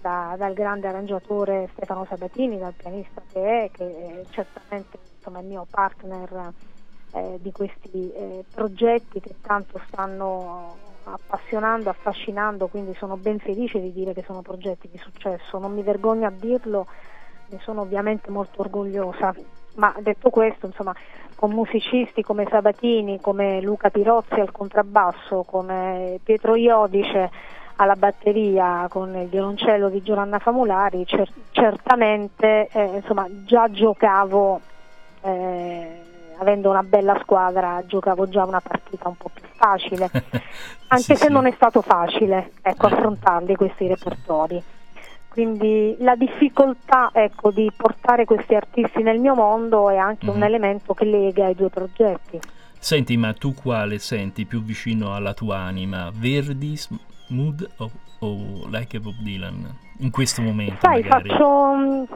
da, 0.00 0.34
dal 0.36 0.54
grande 0.54 0.88
arrangiatore 0.88 1.68
Stefano 1.72 2.06
Sabatini, 2.06 2.58
dal 2.58 2.74
pianista 2.74 3.22
che 3.30 3.64
è, 3.64 3.70
che 3.70 3.84
è 3.84 4.24
certamente 4.30 5.09
insomma, 5.20 5.40
il 5.40 5.46
mio 5.46 5.66
partner 5.70 6.52
eh, 7.12 7.38
di 7.40 7.52
questi 7.52 8.10
eh, 8.12 8.44
progetti 8.52 9.20
che 9.20 9.36
tanto 9.42 9.80
stanno 9.86 10.76
appassionando, 11.04 11.90
affascinando, 11.90 12.68
quindi 12.68 12.94
sono 12.94 13.16
ben 13.16 13.38
felice 13.38 13.80
di 13.80 13.92
dire 13.92 14.14
che 14.14 14.22
sono 14.22 14.42
progetti 14.42 14.88
di 14.90 14.98
successo, 14.98 15.58
non 15.58 15.74
mi 15.74 15.82
vergogno 15.82 16.26
a 16.26 16.32
dirlo, 16.32 16.86
ne 17.48 17.58
sono 17.60 17.82
ovviamente 17.82 18.30
molto 18.30 18.62
orgogliosa. 18.62 19.34
Ma 19.74 19.94
detto 20.00 20.30
questo, 20.30 20.66
insomma, 20.66 20.94
con 21.34 21.52
musicisti 21.52 22.22
come 22.22 22.46
Sabatini, 22.48 23.20
come 23.20 23.60
Luca 23.60 23.90
Pirozzi 23.90 24.40
al 24.40 24.52
contrabbasso, 24.52 25.42
come 25.44 26.18
Pietro 26.22 26.54
Iodice 26.54 27.30
alla 27.76 27.96
batteria 27.96 28.86
con 28.90 29.16
il 29.16 29.28
violoncello 29.28 29.88
di 29.88 30.02
Giovanna 30.02 30.38
Famulari, 30.38 31.06
cer- 31.06 31.32
certamente 31.50 32.68
eh, 32.72 32.96
insomma, 32.96 33.26
già 33.44 33.70
giocavo, 33.70 34.60
eh, 35.22 36.02
avendo 36.38 36.70
una 36.70 36.82
bella 36.82 37.18
squadra, 37.22 37.82
giocavo 37.86 38.28
già 38.28 38.44
una 38.44 38.60
partita 38.60 39.08
un 39.08 39.16
po' 39.16 39.30
più 39.32 39.44
facile, 39.54 40.10
anche 40.88 41.02
sì, 41.02 41.16
se 41.16 41.26
sì. 41.26 41.32
non 41.32 41.46
è 41.46 41.52
stato 41.52 41.82
facile 41.82 42.52
ecco, 42.62 42.86
affrontarli 42.86 43.54
questi 43.56 43.86
repertori. 43.86 44.62
Quindi 45.28 45.94
la 46.00 46.16
difficoltà 46.16 47.10
ecco, 47.12 47.52
di 47.52 47.70
portare 47.76 48.24
questi 48.24 48.56
artisti 48.56 49.02
nel 49.02 49.20
mio 49.20 49.34
mondo 49.34 49.88
è 49.88 49.96
anche 49.96 50.26
mm-hmm. 50.26 50.34
un 50.34 50.40
mhm. 50.40 50.46
elemento 50.46 50.94
che 50.94 51.04
lega 51.04 51.48
i 51.48 51.54
due 51.54 51.68
progetti. 51.68 52.40
Senti, 52.78 53.16
ma 53.16 53.32
tu 53.34 53.54
quale 53.54 53.98
senti 53.98 54.44
più 54.46 54.62
vicino 54.62 55.14
alla 55.14 55.34
tua 55.34 55.58
anima? 55.58 56.10
Verdi, 56.12 56.78
Mood 57.28 57.68
o, 57.76 57.90
o 58.20 58.66
Like 58.68 58.96
a 58.96 59.00
Bob 59.00 59.16
Dylan? 59.20 59.76
In 59.98 60.10
questo 60.10 60.40
momento 60.42 60.78
Sai, 60.80 61.04
faccio, 61.04 62.08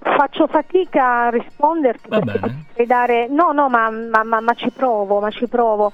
faccio, 0.00 0.46
fatica 0.46 1.26
a 1.26 1.30
risponderti 1.30 2.08
bene. 2.08 2.64
Dare... 2.86 3.28
No, 3.28 3.52
no, 3.52 3.68
ma, 3.68 3.90
ma, 3.90 4.22
ma, 4.24 4.40
ma, 4.40 4.54
ci 4.54 4.70
provo, 4.70 5.20
ma 5.20 5.30
ci 5.30 5.46
provo. 5.46 5.92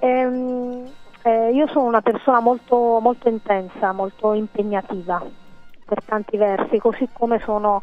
Ehm, 0.00 0.84
eh, 1.22 1.50
io 1.52 1.66
sono 1.68 1.86
una 1.86 2.02
persona 2.02 2.40
molto, 2.40 2.98
molto 3.00 3.28
intensa, 3.28 3.92
molto 3.92 4.32
impegnativa 4.32 5.22
per 5.84 6.02
tanti 6.04 6.36
versi, 6.36 6.78
così 6.78 7.08
come 7.12 7.40
sono 7.40 7.80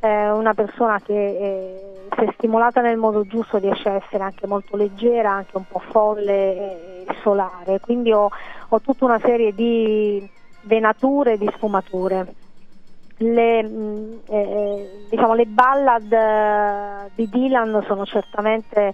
eh, 0.00 0.30
una 0.30 0.54
persona 0.54 1.00
che 1.00 1.14
eh, 1.14 2.08
se 2.16 2.32
stimolata 2.34 2.80
nel 2.80 2.96
modo 2.96 3.24
giusto 3.26 3.58
riesce 3.58 3.88
a 3.88 3.94
essere 3.94 4.22
anche 4.22 4.46
molto 4.46 4.76
leggera, 4.76 5.30
anche 5.30 5.56
un 5.56 5.64
po' 5.66 5.80
folle 5.90 7.06
e 7.06 7.06
solare, 7.22 7.80
quindi 7.80 8.12
ho, 8.12 8.28
ho 8.68 8.80
tutta 8.80 9.04
una 9.04 9.20
serie 9.20 9.54
di 9.54 10.28
venature 10.62 11.32
e 11.32 11.38
di 11.38 11.50
sfumature. 11.54 12.34
Le, 13.18 13.62
mm, 13.62 14.14
eh, 14.28 15.06
diciamo, 15.08 15.34
le 15.34 15.46
ballad 15.46 16.12
eh, 16.12 17.10
di 17.14 17.28
Dylan 17.28 17.84
sono 17.86 18.04
certamente 18.04 18.92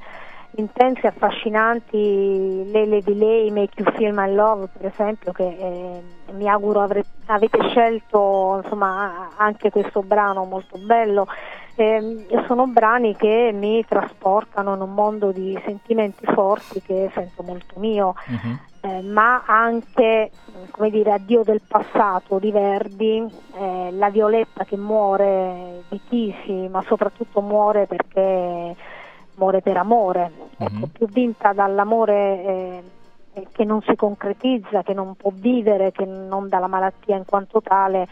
intense, 0.56 1.06
affascinanti, 1.06 2.70
Lele 2.70 3.02
di 3.02 3.16
lei, 3.16 3.50
Make 3.50 3.82
You 3.82 3.92
Feel 3.92 4.12
My 4.12 4.32
Love 4.32 4.68
per 4.76 4.86
esempio, 4.86 5.32
che 5.32 5.46
eh, 5.46 6.02
mi 6.32 6.48
auguro 6.48 6.80
avre- 6.80 7.04
avete 7.26 7.58
scelto 7.68 8.60
insomma, 8.62 9.30
anche 9.36 9.70
questo 9.70 10.02
brano 10.02 10.44
molto 10.44 10.76
bello. 10.78 11.26
Eh, 11.76 12.26
sono 12.46 12.66
brani 12.66 13.16
che 13.16 13.52
mi 13.54 13.84
trasportano 13.86 14.74
in 14.74 14.80
un 14.82 14.92
mondo 14.92 15.30
di 15.32 15.58
sentimenti 15.64 16.26
forti 16.26 16.82
che 16.82 17.10
sento 17.14 17.42
molto 17.42 17.78
mio, 17.78 18.14
uh-huh. 18.26 18.58
Eh, 18.80 19.02
ma 19.02 19.44
anche 19.46 20.30
come 20.70 20.90
dire, 20.90 21.12
addio 21.12 21.42
del 21.42 21.60
passato 21.66 22.38
di 22.38 22.50
Verdi, 22.50 23.26
eh, 23.54 23.90
la 23.92 24.10
Violetta 24.10 24.64
che 24.64 24.76
muore 24.76 25.84
di 25.88 26.00
Tisi, 26.08 26.68
ma 26.68 26.82
soprattutto 26.86 27.40
muore 27.40 27.86
perché 27.86 28.74
muore 29.34 29.62
per 29.62 29.76
amore, 29.76 30.30
ecco, 30.56 30.72
mm-hmm. 30.72 30.82
più 30.92 31.06
vinta 31.08 31.52
dall'amore 31.52 32.14
eh, 32.14 32.82
eh, 33.32 33.46
che 33.52 33.64
non 33.64 33.80
si 33.82 33.96
concretizza, 33.96 34.82
che 34.82 34.92
non 34.92 35.14
può 35.14 35.30
vivere, 35.34 35.92
che 35.92 36.04
non 36.04 36.48
dalla 36.48 36.66
malattia 36.66 37.16
in 37.16 37.24
quanto 37.24 37.62
tale, 37.62 38.06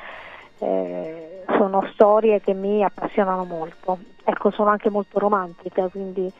eh, 0.58 1.44
sono 1.56 1.86
storie 1.92 2.40
che 2.40 2.54
mi 2.54 2.82
appassionano 2.82 3.44
molto. 3.44 3.98
Ecco, 4.24 4.50
sono 4.50 4.70
anche 4.70 4.90
molto 4.90 5.18
romantica, 5.18 5.88
quindi 5.88 6.30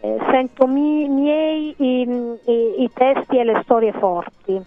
eh, 0.00 0.18
sento 0.30 0.66
mi, 0.66 1.08
miei 1.08 1.74
i, 1.76 2.02
i, 2.44 2.82
i, 2.82 2.90
testi 2.92 3.38
e 3.38 3.44
le 3.44 3.60
storie 3.64 3.92
forti. 3.92 4.62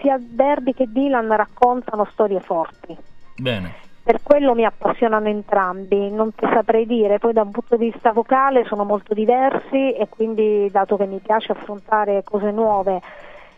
sia 0.00 0.18
Verdi 0.20 0.72
che 0.72 0.86
Dylan 0.88 1.34
raccontano 1.34 2.08
storie 2.12 2.40
forti. 2.40 2.96
Bene 3.36 3.86
per 4.08 4.20
quello 4.22 4.54
mi 4.54 4.64
appassionano 4.64 5.28
entrambi, 5.28 6.10
non 6.10 6.34
ti 6.34 6.46
saprei 6.50 6.86
dire, 6.86 7.18
poi 7.18 7.34
da 7.34 7.42
un 7.42 7.50
punto 7.50 7.76
di 7.76 7.90
vista 7.90 8.10
vocale 8.10 8.64
sono 8.64 8.84
molto 8.84 9.12
diversi 9.12 9.92
e 9.92 10.06
quindi 10.08 10.66
dato 10.70 10.96
che 10.96 11.04
mi 11.04 11.18
piace 11.18 11.52
affrontare 11.52 12.22
cose 12.24 12.50
nuove 12.50 13.02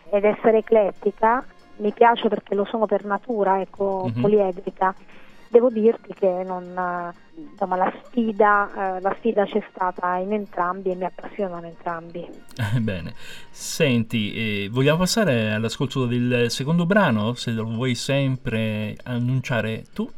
ed 0.09 0.25
essere 0.25 0.57
eclettica, 0.57 1.41
mi 1.77 1.93
piace 1.93 2.27
perché 2.27 2.53
lo 2.53 2.65
sono 2.65 2.85
per 2.85 3.05
natura, 3.05 3.61
ecco, 3.61 4.09
mm-hmm. 4.09 4.21
poliedrica. 4.21 4.93
Devo 5.51 5.69
dirti 5.69 6.13
che 6.13 6.43
non, 6.45 6.63
insomma, 7.35 7.75
la, 7.75 7.93
sfida, 8.05 8.95
eh, 8.95 9.01
la 9.01 9.13
sfida 9.19 9.43
c'è 9.43 9.61
stata 9.69 10.15
in 10.15 10.31
entrambi 10.31 10.91
e 10.91 10.95
mi 10.95 11.03
appassionano 11.03 11.65
entrambi. 11.67 12.25
Bene, 12.79 13.13
senti, 13.49 14.33
eh, 14.33 14.69
vogliamo 14.69 14.99
passare 14.99 15.51
all'ascolto 15.51 16.05
del 16.05 16.49
secondo 16.49 16.85
brano, 16.85 17.33
se 17.33 17.51
lo 17.51 17.65
vuoi 17.65 17.95
sempre 17.95 18.95
annunciare 19.03 19.83
tu? 19.93 20.09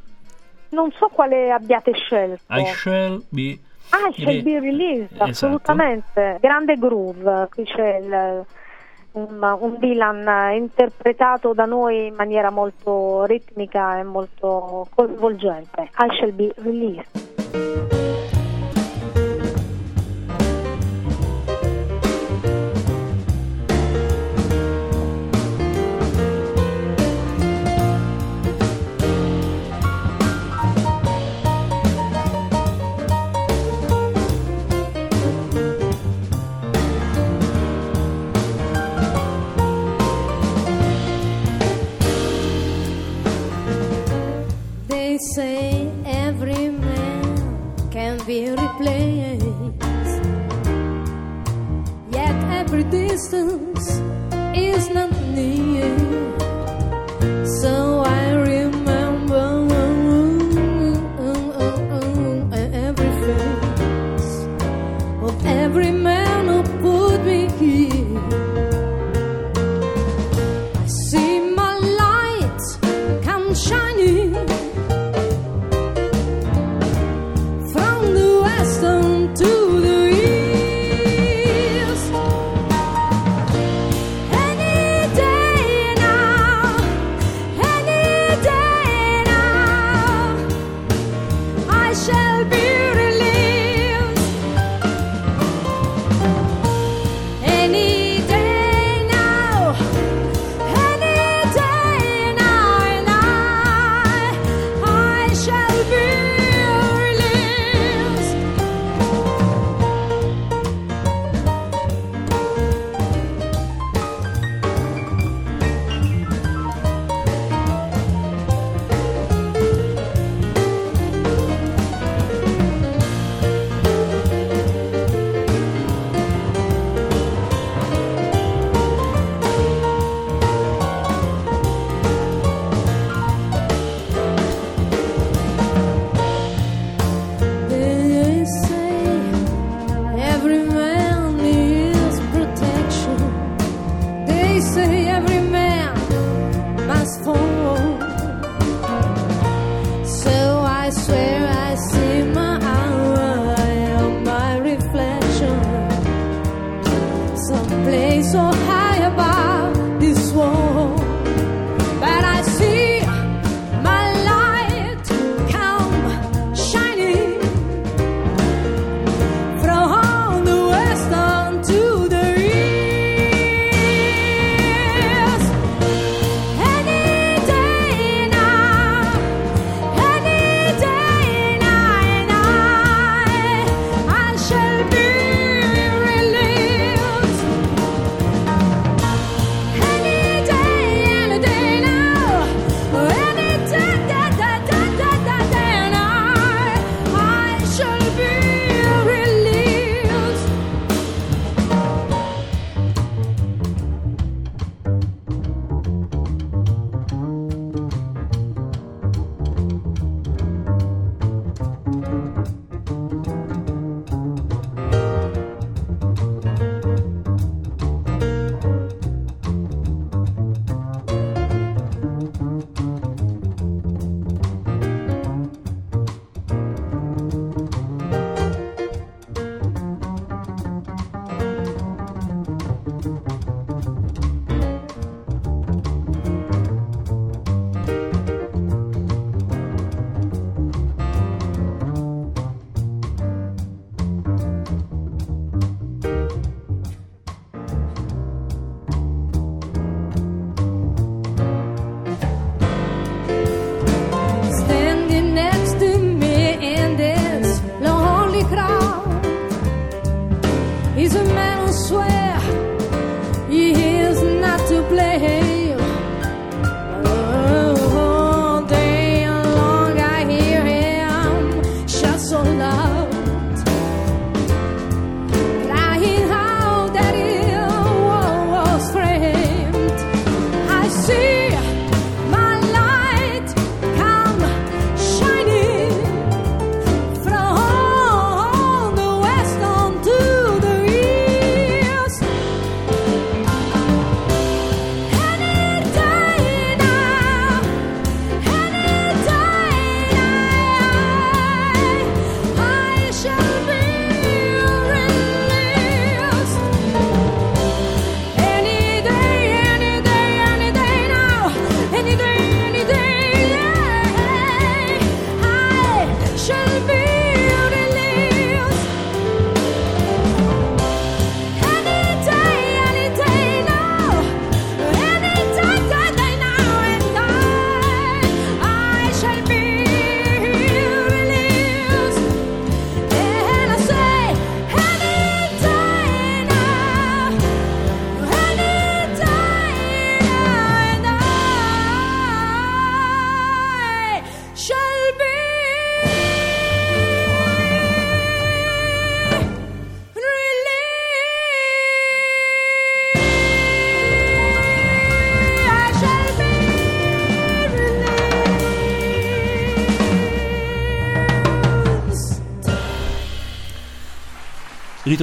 non 0.69 0.91
so 0.98 1.08
quale 1.08 1.52
abbiate 1.52 1.93
scelto. 1.93 2.41
I 2.50 2.65
shall 2.65 3.24
be 3.30 3.60
Ah, 3.89 4.12
shall 4.12 4.41
be 4.41 4.60
released, 4.60 5.12
esatto. 5.12 5.30
assolutamente. 5.30 6.38
Grande 6.41 6.78
groove, 6.78 7.48
qui 7.52 7.63
c'è 7.63 7.98
il, 7.98 8.46
un, 9.13 9.58
un, 9.60 9.78
Dylan 9.80 10.54
interpretato 10.54 11.54
da 11.54 11.65
noi 11.65 12.08
in 12.08 12.15
maniera 12.15 12.49
molto 12.49 13.23
ritmica 13.26 13.99
e 13.99 14.04
molto 14.04 14.88
coinvolgente. 14.93 15.89
I 15.97 16.15
shall 16.17 16.34
be 16.34 16.54
released. 16.58 18.03
Say 45.18 45.92
every 46.06 46.70
man 46.70 47.89
can 47.92 48.18
be 48.26 48.50
replaced. 48.50 50.24
Yet 52.10 52.36
every 52.60 52.84
distance 52.86 53.84
is 54.56 54.89
not 54.89 55.12
near. 55.36 55.98
So 57.62 58.04
I 58.06 58.33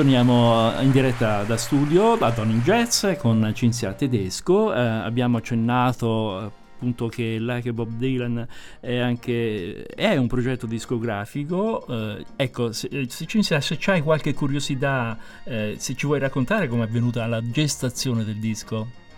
Ritorniamo 0.00 0.80
in 0.80 0.92
diretta 0.92 1.42
da 1.42 1.58
studio 1.58 2.16
da 2.16 2.32
Tony 2.32 2.62
Jazz 2.62 3.04
con 3.18 3.52
Cinzia 3.54 3.92
Tedesco. 3.92 4.72
Eh, 4.72 4.80
abbiamo 4.80 5.36
accennato 5.36 6.40
eh, 6.40 6.50
appunto 6.76 7.08
che 7.08 7.36
Like 7.38 7.70
Bob 7.74 7.90
Dylan 7.90 8.48
è 8.80 8.96
anche 8.96 9.84
è 9.84 10.16
un 10.16 10.26
progetto 10.26 10.64
discografico. 10.64 11.86
Eh, 11.86 12.24
ecco, 12.34 12.72
se, 12.72 12.88
Cinzia, 13.26 13.60
se 13.60 13.76
c'hai 13.78 14.00
qualche 14.00 14.32
curiosità, 14.32 15.18
eh, 15.44 15.74
se 15.76 15.94
ci 15.94 16.06
vuoi 16.06 16.18
raccontare 16.18 16.66
come 16.66 16.84
è 16.84 16.86
avvenuta 16.86 17.26
la 17.26 17.42
gestazione 17.42 18.24
del 18.24 18.36
disco. 18.36 19.09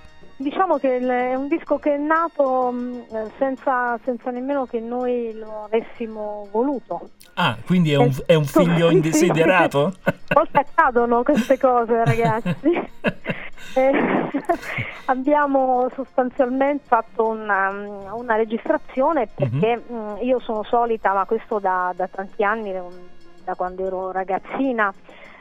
Diciamo 0.43 0.77
che 0.77 0.99
è 0.99 1.35
un 1.37 1.47
disco 1.47 1.79
che 1.79 1.95
è 1.95 1.99
nato 1.99 2.73
mm, 2.73 3.01
senza, 3.39 3.97
senza 4.03 4.31
nemmeno 4.31 4.67
che 4.67 4.81
noi 4.81 5.33
lo 5.35 5.65
avessimo 5.65 6.49
voluto. 6.51 7.11
Ah, 7.35 7.57
quindi 7.65 7.93
è 7.93 7.97
un, 7.97 8.13
è 8.27 8.35
un 8.35 8.45
figlio 8.45 8.91
indesiderato? 8.91 9.95
A 10.03 10.13
volte 10.35 10.59
accadono 10.59 11.23
queste 11.23 11.59
cose, 11.59 12.05
ragazzi. 12.05 12.91
eh, 13.75 13.93
abbiamo 15.05 15.89
sostanzialmente 15.95 16.85
fatto 16.87 17.29
una, 17.29 17.71
una 18.13 18.35
registrazione 18.35 19.29
perché 19.33 19.81
mm-hmm. 19.91 20.17
io 20.23 20.41
sono 20.41 20.65
solita, 20.65 21.13
ma 21.13 21.25
questo 21.25 21.61
da, 21.61 21.93
da 21.95 22.09
tanti 22.09 22.43
anni, 22.43 22.75
da 23.45 23.55
quando 23.55 23.87
ero 23.87 24.11
ragazzina, 24.11 24.93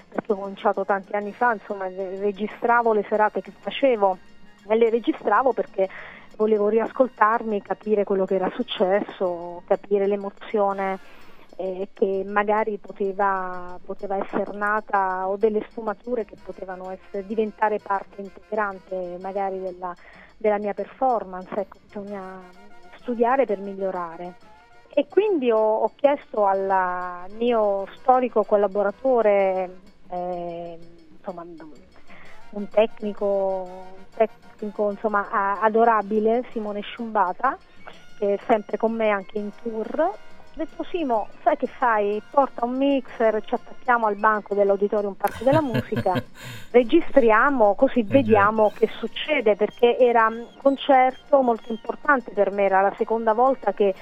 perché 0.07 0.31
ho 0.31 0.35
cominciato 0.35 0.85
tanti 0.85 1.15
anni 1.15 1.33
fa, 1.33 1.53
insomma, 1.53 1.87
registravo 1.87 2.93
le 2.93 3.03
serate 3.09 3.41
che 3.41 3.51
facevo 3.57 4.17
le 4.67 4.89
registravo 4.89 5.53
perché 5.53 5.89
volevo 6.35 6.69
riascoltarmi, 6.69 7.61
capire 7.61 8.03
quello 8.03 8.25
che 8.25 8.35
era 8.35 8.49
successo, 8.55 9.61
capire 9.67 10.07
l'emozione 10.07 10.99
eh, 11.57 11.89
che 11.93 12.23
magari 12.25 12.77
poteva, 12.77 13.77
poteva 13.85 14.17
essere 14.17 14.57
nata 14.57 15.27
o 15.27 15.37
delle 15.37 15.63
sfumature 15.69 16.25
che 16.25 16.35
potevano 16.43 16.89
essere, 16.89 17.25
diventare 17.25 17.77
parte 17.77 18.21
integrante 18.21 19.17
magari 19.21 19.59
della, 19.59 19.93
della 20.37 20.57
mia 20.57 20.73
performance. 20.73 21.53
Ecco, 21.53 21.77
bisogna 21.85 22.41
studiare 22.97 23.45
per 23.45 23.59
migliorare. 23.59 24.35
E 24.93 25.07
quindi 25.07 25.51
ho, 25.51 25.75
ho 25.83 25.91
chiesto 25.95 26.45
al 26.45 27.29
mio 27.37 27.87
storico 27.97 28.43
collaboratore, 28.43 29.77
eh, 30.09 30.77
insomma, 31.15 31.43
un 32.51 32.67
tecnico, 32.69 33.25
un 33.95 34.03
tecnico 34.15 34.91
insomma, 34.91 35.59
adorabile, 35.59 36.43
Simone 36.51 36.81
Sciumbata, 36.81 37.57
che 38.17 38.33
è 38.35 38.39
sempre 38.47 38.77
con 38.77 38.93
me 38.93 39.09
anche 39.09 39.37
in 39.37 39.51
tour, 39.61 40.13
ho 40.53 40.57
detto 40.57 40.83
Simo, 40.83 41.29
sai 41.43 41.55
che 41.55 41.67
fai? 41.67 42.21
Porta 42.29 42.65
un 42.65 42.75
mixer, 42.75 43.41
ci 43.45 43.53
attacchiamo 43.53 44.07
al 44.07 44.17
banco 44.17 44.53
dell'Auditorium 44.53 45.13
Parco 45.13 45.45
della 45.45 45.61
Musica, 45.61 46.11
registriamo 46.71 47.73
così 47.73 47.99
eh 47.99 48.03
vediamo 48.03 48.69
che 48.75 48.89
succede 48.99 49.55
perché 49.55 49.97
era 49.97 50.27
un 50.27 50.45
concerto 50.61 51.41
molto 51.41 51.71
importante 51.71 52.31
per 52.31 52.51
me, 52.51 52.63
era 52.63 52.81
la 52.81 52.93
seconda 52.97 53.31
volta 53.31 53.71
che 53.71 53.95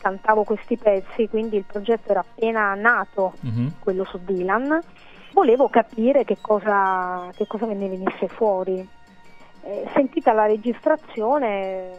cantavo 0.00 0.44
questi 0.44 0.76
pezzi, 0.76 1.28
quindi 1.28 1.56
il 1.56 1.64
progetto 1.64 2.12
era 2.12 2.20
appena 2.20 2.72
nato, 2.74 3.32
uh-huh. 3.40 3.72
quello 3.80 4.04
su 4.04 4.20
Dylan. 4.24 4.80
Volevo 5.36 5.68
capire 5.68 6.24
che 6.24 6.38
cosa, 6.40 7.30
che 7.36 7.46
cosa 7.46 7.66
ne 7.66 7.74
venisse 7.74 8.26
fuori. 8.26 8.88
Eh, 9.60 9.86
sentita 9.92 10.32
la 10.32 10.46
registrazione 10.46 11.90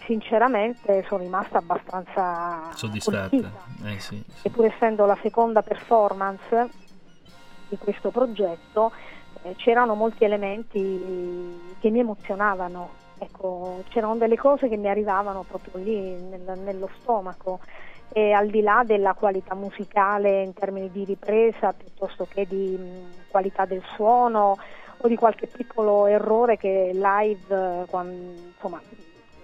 sinceramente 0.00 1.04
sono 1.06 1.22
rimasta 1.22 1.58
abbastanza 1.58 2.72
soddisfatta. 2.74 3.52
Eh, 3.84 4.00
sì, 4.00 4.20
sì. 4.26 4.48
E 4.48 4.50
pur 4.50 4.64
essendo 4.64 5.06
la 5.06 5.16
seconda 5.22 5.62
performance 5.62 6.68
di 7.68 7.78
questo 7.78 8.10
progetto, 8.10 8.90
eh, 9.42 9.54
c'erano 9.54 9.94
molti 9.94 10.24
elementi 10.24 11.76
che 11.78 11.90
mi 11.90 12.00
emozionavano. 12.00 13.02
Ecco, 13.18 13.84
c'erano 13.90 14.16
delle 14.16 14.36
cose 14.36 14.68
che 14.68 14.76
mi 14.76 14.88
arrivavano 14.88 15.44
proprio 15.46 15.80
lì 15.80 15.96
nel, 15.96 16.58
nello 16.58 16.90
stomaco 17.00 17.60
e 18.12 18.32
al 18.32 18.48
di 18.48 18.60
là 18.60 18.82
della 18.84 19.14
qualità 19.14 19.54
musicale 19.54 20.42
in 20.42 20.52
termini 20.52 20.90
di 20.90 21.04
ripresa 21.04 21.72
piuttosto 21.72 22.26
che 22.28 22.46
di 22.46 22.76
mh, 22.76 23.30
qualità 23.30 23.64
del 23.64 23.82
suono 23.94 24.56
o 24.98 25.08
di 25.08 25.16
qualche 25.16 25.46
piccolo 25.46 26.06
errore 26.06 26.56
che 26.56 26.90
live 26.92 27.84
quando, 27.88 28.32
insomma, 28.54 28.80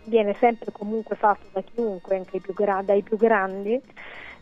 viene 0.05 0.35
sempre 0.38 0.73
comunque 0.73 1.16
fatto 1.16 1.46
da 1.53 1.62
chiunque, 1.62 2.16
anche 2.16 2.40
più 2.40 2.55
gra- 2.55 2.83
dai 2.83 3.03
più 3.03 3.16
grandi. 3.16 3.81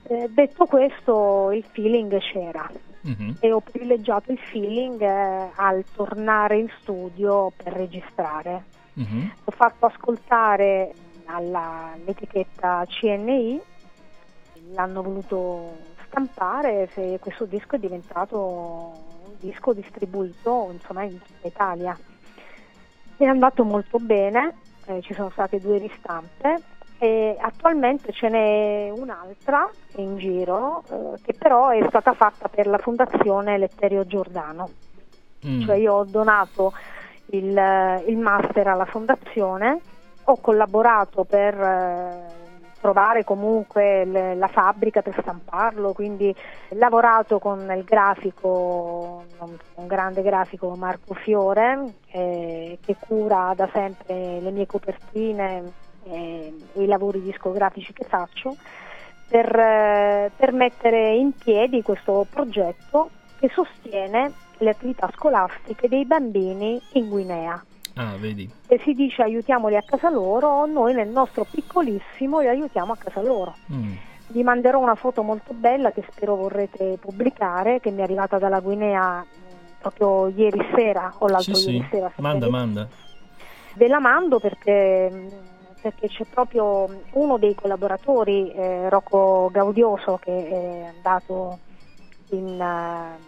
Eh, 0.05 0.29
detto 0.31 0.67
questo, 0.67 1.51
il 1.51 1.65
feeling 1.65 2.17
c'era 2.19 2.71
mm-hmm. 3.07 3.31
e 3.41 3.53
ho 3.53 3.61
privilegiato 3.61 4.33
il 4.33 4.39
feeling 4.39 5.01
eh, 5.01 5.51
al 5.55 5.85
tornare 5.95 6.59
in 6.59 6.69
studio 6.81 7.53
per 7.57 7.73
registrare. 7.73 8.65
Mm-hmm. 8.99 9.29
Ho 9.45 9.51
fatto 9.51 9.87
ascoltare 9.87 10.93
all'etichetta 11.27 12.85
CNI, 12.87 13.61
l'hanno 14.73 15.03
voluto 15.03 15.77
stampare 16.07 16.89
se 16.95 17.19
questo 17.21 17.45
disco 17.45 17.77
è 17.77 17.79
diventato 17.79 18.39
un 18.39 19.35
disco 19.39 19.73
distribuito 19.73 20.71
insomma, 20.73 21.03
in 21.03 21.19
tutta 21.21 21.47
Italia. 21.47 21.97
È 23.17 23.25
andato 23.25 23.65
molto 23.65 23.99
bene, 23.99 24.55
eh, 24.87 25.01
ci 25.03 25.15
sono 25.15 25.31
state 25.31 25.61
due 25.61 25.79
ristampe 25.79 26.63
e 26.99 27.37
attualmente 27.41 28.13
ce 28.13 28.29
n'è 28.29 28.91
un'altra 28.91 29.71
in 29.97 30.19
giro 30.19 30.83
eh, 30.91 31.21
che 31.23 31.33
però 31.33 31.69
è 31.69 31.85
stata 31.89 32.13
fatta 32.13 32.49
per 32.49 32.67
la 32.67 32.79
fondazione 32.79 33.59
Letterio 33.59 34.05
Giordano. 34.05 34.69
Mm. 35.47 35.63
Cioè 35.63 35.77
io 35.77 35.95
ho 35.95 36.05
donato 36.05 36.73
il, 37.27 38.03
il, 38.07 38.17
master 38.17 38.67
alla 38.67 38.87
fondazione, 38.87 39.81
ho 40.25 40.37
collaborato 40.41 41.25
per 41.25 41.55
eh, 41.55 42.38
trovare 42.81 43.25
comunque 43.25 44.05
le, 44.05 44.35
la 44.35 44.49
fabbrica 44.49 45.03
per 45.03 45.17
stamparlo, 45.21 45.93
quindi 45.93 46.35
lavorato 46.71 47.39
con 47.39 47.71
il 47.77 47.85
grafico, 47.85 49.25
un 49.75 49.87
grande 49.87 50.23
grafico 50.23 50.75
Marco 50.77 51.15
Fiore 51.15 51.95
eh, 52.11 52.79
che 52.85 52.97
cura 52.99 53.53
da 53.55 53.69
sempre 53.73 54.41
le 54.41 54.51
mie 54.51 54.67
copertine 54.67 55.73
e 56.05 56.55
i 56.75 56.87
lavori 56.87 57.21
discografici 57.21 57.93
che 57.93 58.05
faccio 58.05 58.57
per, 59.29 59.55
eh, 59.55 60.31
per 60.35 60.53
mettere 60.53 61.15
in 61.15 61.33
piedi 61.33 61.83
questo 61.83 62.27
progetto 62.29 63.11
che 63.39 63.51
sostiene 63.53 64.33
le 64.59 64.71
attività 64.71 65.09
scolastiche 65.15 65.89
dei 65.89 66.05
bambini 66.05 66.81
in 66.93 67.09
Guinea. 67.09 67.63
Ah, 67.99 68.17
vedi. 68.17 68.49
E 68.69 68.81
si 68.85 68.95
dice 68.95 69.23
aiutiamoli 69.23 69.77
a 69.77 69.83
casa 69.83 70.09
loro, 70.09 70.67
noi 70.67 70.95
nel 70.95 71.09
nostro 71.09 71.45
piccolissimo 71.45 72.39
li 72.39 72.47
aiutiamo 72.47 72.93
a 72.93 72.97
casa 72.97 73.21
loro. 73.21 73.57
Mm. 73.73 73.93
Vi 74.29 74.43
manderò 74.45 74.79
una 74.79 74.95
foto 74.95 75.23
molto 75.23 75.53
bella 75.53 75.91
che 75.91 76.05
spero 76.13 76.37
vorrete 76.37 76.97
pubblicare, 77.01 77.81
che 77.81 77.91
mi 77.91 77.99
è 77.99 78.03
arrivata 78.03 78.39
dalla 78.39 78.61
Guinea 78.61 79.19
mm, 79.19 79.81
proprio 79.81 80.29
ieri 80.29 80.65
sera 80.77 81.13
o 81.19 81.27
l'altro 81.27 81.55
sì, 81.55 81.71
ieri 81.71 81.83
sì. 81.83 81.89
sera. 81.97 82.13
Manda, 82.19 82.49
manda. 82.49 82.87
Ve 83.75 83.89
la 83.89 83.99
mando 83.99 84.39
perché, 84.39 85.11
mm, 85.13 85.27
perché 85.83 86.07
c'è 86.07 86.25
proprio 86.25 87.03
uno 87.15 87.37
dei 87.37 87.57
collaboratori, 87.57 88.53
eh, 88.53 88.89
Rocco 88.89 89.49
Gaudioso, 89.51 90.21
che 90.23 90.49
è 90.49 90.93
andato 90.95 91.59
in... 92.31 92.61
Uh, 92.61 93.27
in 93.27 93.28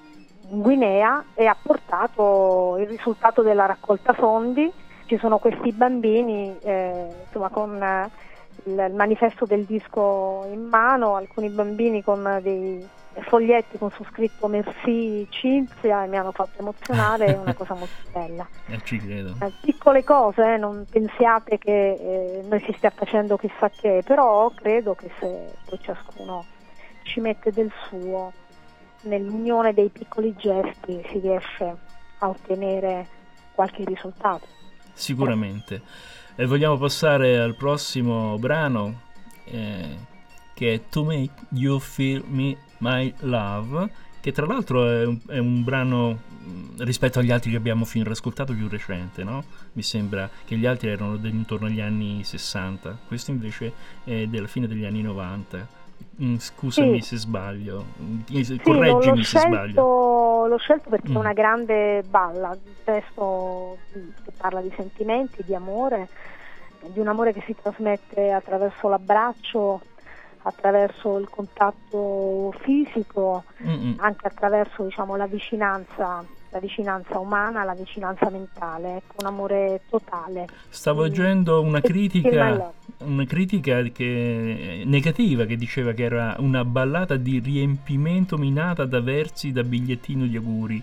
Guinea 0.51 1.25
e 1.35 1.47
ha 1.47 1.57
portato 1.61 2.77
il 2.79 2.87
risultato 2.87 3.43
della 3.43 3.67
raccolta 3.67 4.13
fondi. 4.13 4.71
Ci 5.07 5.19
sono 5.19 5.39
questi 5.39 5.73
bambini 5.73 6.57
eh, 6.61 7.07
insomma, 7.25 7.49
con 7.49 7.83
eh, 7.83 8.11
il, 8.65 8.93
manifesto 8.95 9.45
del 9.47 9.65
disco 9.65 10.47
in 10.51 10.63
mano, 10.63 11.17
alcuni 11.17 11.49
bambini 11.49 12.03
con 12.03 12.39
dei 12.43 12.87
foglietti 13.23 13.77
con 13.77 13.91
su 13.91 14.05
scritto 14.05 14.47
Merci 14.47 15.27
Cinzia 15.31 16.05
e 16.05 16.07
mi 16.07 16.17
hanno 16.17 16.33
fatto 16.33 16.61
emozionare, 16.61 17.27
è 17.27 17.37
una 17.37 17.55
cosa 17.55 17.75
molto 17.75 17.95
bella. 18.13 18.47
Eh, 18.67 18.81
ci 18.85 18.99
credo. 18.99 19.35
Eh, 19.43 19.53
piccole 19.61 20.05
cose, 20.05 20.55
eh, 20.55 20.57
non 20.57 20.87
pensiate 20.89 21.59
che 21.59 21.93
eh, 21.93 22.45
noi 22.49 22.61
si 22.61 22.73
stia 22.77 22.91
facendo 22.91 23.37
chissà 23.37 23.69
che, 23.69 24.03
però 24.05 24.51
credo 24.55 24.95
che 24.95 25.11
se 25.19 25.53
poi 25.69 25.79
ciascuno 25.81 26.45
ci 27.03 27.21
mette 27.21 27.53
del 27.53 27.71
suo 27.89 28.33
nell'unione 29.03 29.73
dei 29.73 29.89
piccoli 29.89 30.35
gesti 30.37 31.03
si 31.11 31.19
riesce 31.21 31.77
a 32.19 32.29
ottenere 32.29 33.07
qualche 33.55 33.85
risultato. 33.85 34.47
Sicuramente. 34.93 35.83
E 36.35 36.47
vogliamo 36.47 36.77
passare 36.77 37.39
al 37.39 37.55
prossimo 37.55 38.39
brano 38.39 39.03
eh, 39.45 39.97
che 40.55 40.75
è 40.75 40.81
To 40.89 41.05
Make 41.05 41.47
You 41.51 41.79
Feel 41.79 42.23
Me 42.27 42.57
My 42.79 43.13
Love, 43.21 43.91
che 44.21 44.33
tra 44.33 44.47
l'altro 44.47 44.89
è 44.89 45.07
un, 45.07 45.19
è 45.27 45.39
un 45.39 45.65
brano 45.65 46.21
mm, 46.43 46.81
rispetto 46.81 47.19
agli 47.19 47.31
altri 47.31 47.51
che 47.51 47.57
abbiamo 47.57 47.85
finora 47.85 48.13
ascoltato 48.13 48.55
più 48.55 48.69
recente, 48.69 49.25
no? 49.25 49.45
Mi 49.73 49.83
sembra 49.83 50.29
che 50.45 50.57
gli 50.57 50.67
altri 50.67 50.91
erano 50.91 51.19
intorno 51.23 51.67
agli 51.67 51.81
anni 51.81 52.23
60, 52.25 52.99
questo 53.07 53.31
invece 53.31 53.73
è 54.05 54.27
della 54.27 54.47
fine 54.47 54.67
degli 54.67 54.85
anni 54.85 55.03
90 55.03 55.80
Mm, 55.80 55.80
scusami 56.38 57.00
Sì. 57.00 57.06
se 57.06 57.16
sbaglio, 57.16 57.85
Mm, 58.00 58.20
Sì, 58.42 58.59
correggimi 58.61 59.16
l'ho 59.16 59.22
se 59.22 59.38
sbaglio. 59.38 59.56
scelto, 59.66 60.46
l'ho 60.48 60.59
scelto 60.59 60.90
perché 60.90 61.11
Mm. 61.11 61.14
è 61.14 61.18
una 61.18 61.33
grande 61.33 62.02
balla, 62.02 62.48
un 62.50 62.59
testo 62.85 63.78
che 63.92 64.33
parla 64.37 64.61
di 64.61 64.72
sentimenti, 64.76 65.42
di 65.44 65.54
amore, 65.54 66.09
di 66.80 66.98
un 66.98 67.09
amore 67.09 67.33
che 67.33 67.42
si 67.46 67.54
trasmette 67.61 68.30
attraverso 68.33 68.88
l'abbraccio, 68.88 69.80
attraverso 70.42 71.18
il 71.18 71.28
contatto 71.28 72.52
fisico, 72.61 73.44
Mm-mm. 73.62 73.96
anche 73.98 74.26
attraverso 74.26 74.85
diciamo, 74.85 75.16
la 75.16 75.26
vicinanza, 75.26 76.24
la 76.51 76.59
vicinanza 76.59 77.19
umana, 77.19 77.65
la 77.65 77.75
vicinanza 77.75 78.29
mentale, 78.29 78.97
ecco, 78.97 79.15
un 79.21 79.27
amore 79.27 79.83
totale. 79.89 80.47
Stavo 80.69 81.03
leggendo 81.03 81.63
una 81.63 81.81
critica, 81.81 82.73
una 82.99 83.25
critica 83.25 83.83
che- 83.83 84.83
negativa 84.85 85.45
che 85.45 85.57
diceva 85.57 85.93
che 85.93 86.03
era 86.03 86.37
una 86.39 86.65
ballata 86.65 87.17
di 87.17 87.39
riempimento 87.39 88.37
minata 88.37 88.85
da 88.85 89.01
versi 89.01 89.53
da 89.53 89.63
bigliettino 89.63 90.27
di 90.27 90.37
auguri. 90.37 90.83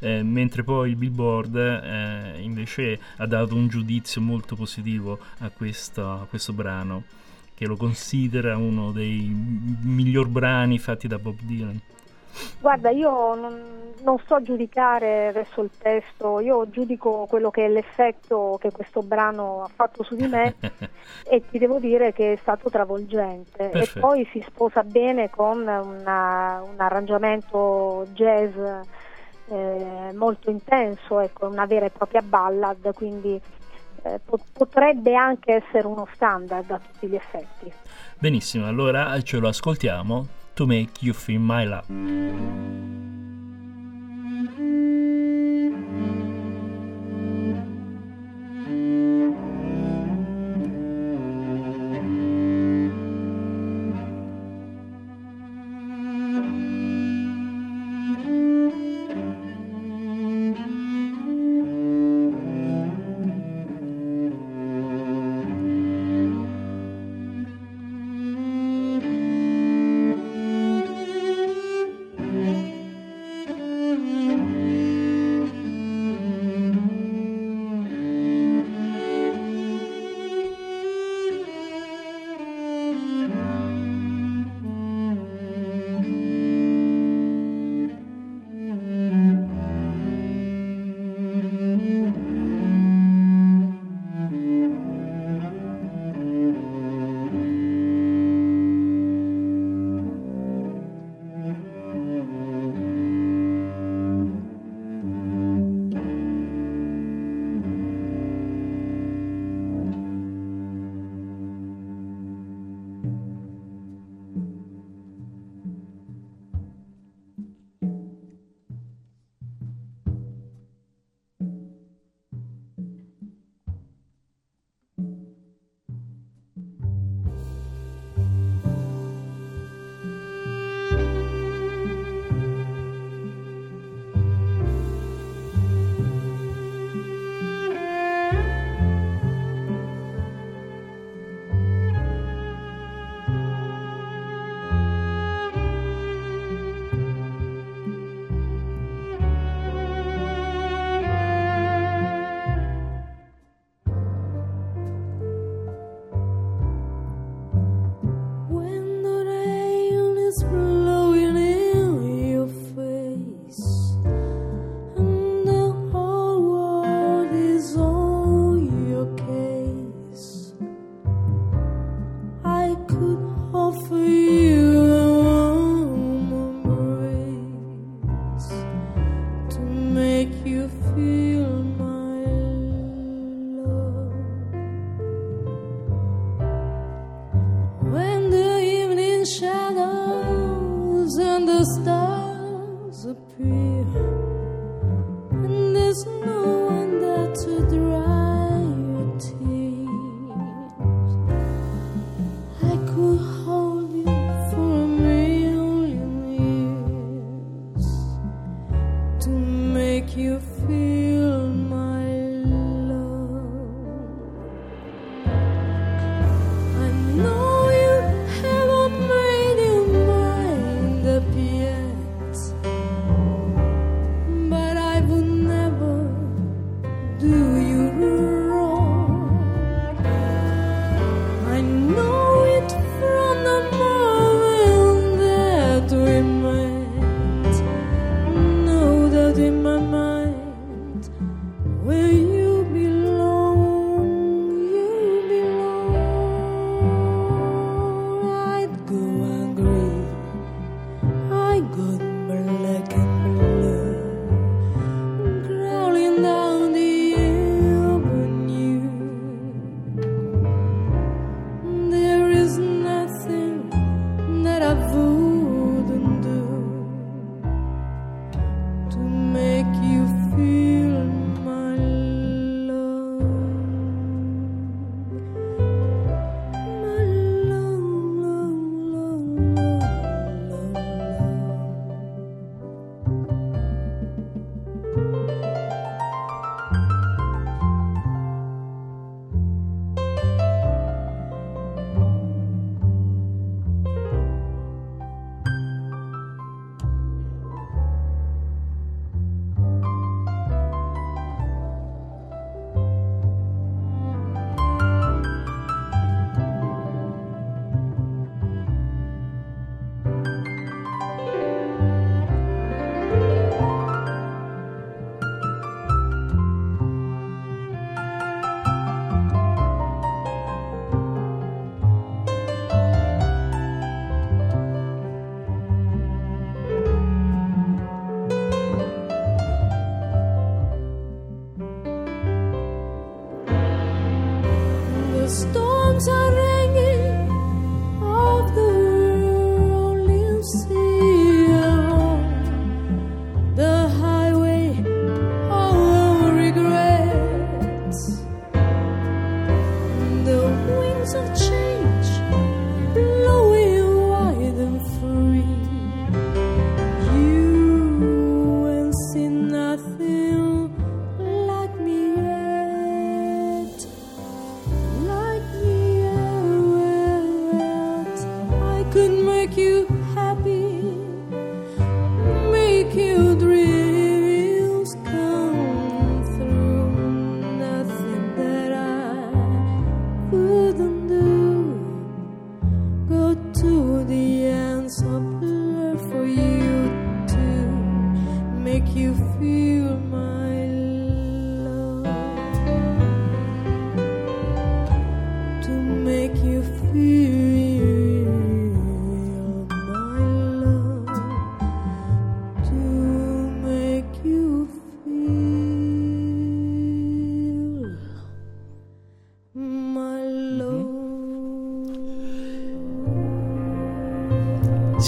eh, 0.00 0.22
mentre 0.22 0.62
poi 0.62 0.90
il 0.90 0.94
Billboard 0.96 1.56
eh, 1.56 2.40
invece 2.40 3.00
ha 3.16 3.26
dato 3.26 3.56
un 3.56 3.66
giudizio 3.66 4.20
molto 4.20 4.54
positivo 4.54 5.18
a 5.38 5.50
questo, 5.50 6.08
a 6.08 6.26
questo 6.30 6.52
brano, 6.52 7.02
che 7.52 7.66
lo 7.66 7.76
considera 7.76 8.56
uno 8.56 8.92
dei 8.92 9.28
miglior 9.82 10.28
brani 10.28 10.78
fatti 10.78 11.08
da 11.08 11.18
Bob 11.18 11.38
Dylan. 11.42 11.80
Guarda, 12.60 12.90
io 12.90 13.34
non, 13.34 13.92
non 14.02 14.18
so 14.26 14.40
giudicare 14.42 15.30
verso 15.32 15.62
il 15.62 15.70
testo, 15.76 16.40
io 16.40 16.68
giudico 16.70 17.26
quello 17.28 17.50
che 17.50 17.64
è 17.64 17.68
l'effetto 17.68 18.58
che 18.60 18.70
questo 18.70 19.02
brano 19.02 19.62
ha 19.62 19.70
fatto 19.74 20.02
su 20.02 20.14
di 20.14 20.26
me 20.26 20.54
e 21.28 21.42
ti 21.50 21.58
devo 21.58 21.78
dire 21.78 22.12
che 22.12 22.32
è 22.34 22.36
stato 22.36 22.68
travolgente 22.70 23.68
Perfetto. 23.68 23.98
e 23.98 24.00
poi 24.00 24.28
si 24.32 24.44
sposa 24.46 24.82
bene 24.82 25.30
con 25.30 25.60
una- 25.66 26.62
un 26.62 26.74
arrangiamento 26.78 28.06
jazz 28.12 28.54
eh, 29.50 30.12
molto 30.14 30.50
intenso, 30.50 31.20
ecco, 31.20 31.46
una 31.46 31.64
vera 31.66 31.86
e 31.86 31.90
propria 31.90 32.20
ballad, 32.22 32.92
quindi 32.92 33.40
eh, 34.02 34.20
po- 34.24 34.38
potrebbe 34.52 35.14
anche 35.14 35.54
essere 35.64 35.86
uno 35.86 36.06
standard 36.14 36.70
a 36.70 36.78
tutti 36.78 37.06
gli 37.08 37.14
effetti. 37.14 37.72
Benissimo, 38.18 38.66
allora 38.66 39.20
ce 39.22 39.38
lo 39.38 39.48
ascoltiamo. 39.48 40.26
To 40.58 40.66
make 40.66 41.04
you 41.04 41.12
feel 41.12 41.38
my 41.38 41.62
love. 41.62 41.88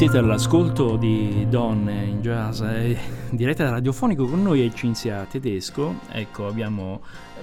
Siete 0.00 0.16
all'ascolto 0.16 0.96
di 0.96 1.46
Donne 1.50 2.04
in 2.04 2.22
Jazz, 2.22 2.62
eh, 2.62 2.98
diretta 3.28 3.68
radiofonico 3.68 4.24
con 4.24 4.42
noi 4.42 4.66
è 4.66 4.72
Cinzia 4.72 5.26
Tedesco. 5.26 5.94
Ecco, 6.08 6.46
abbiamo 6.46 7.02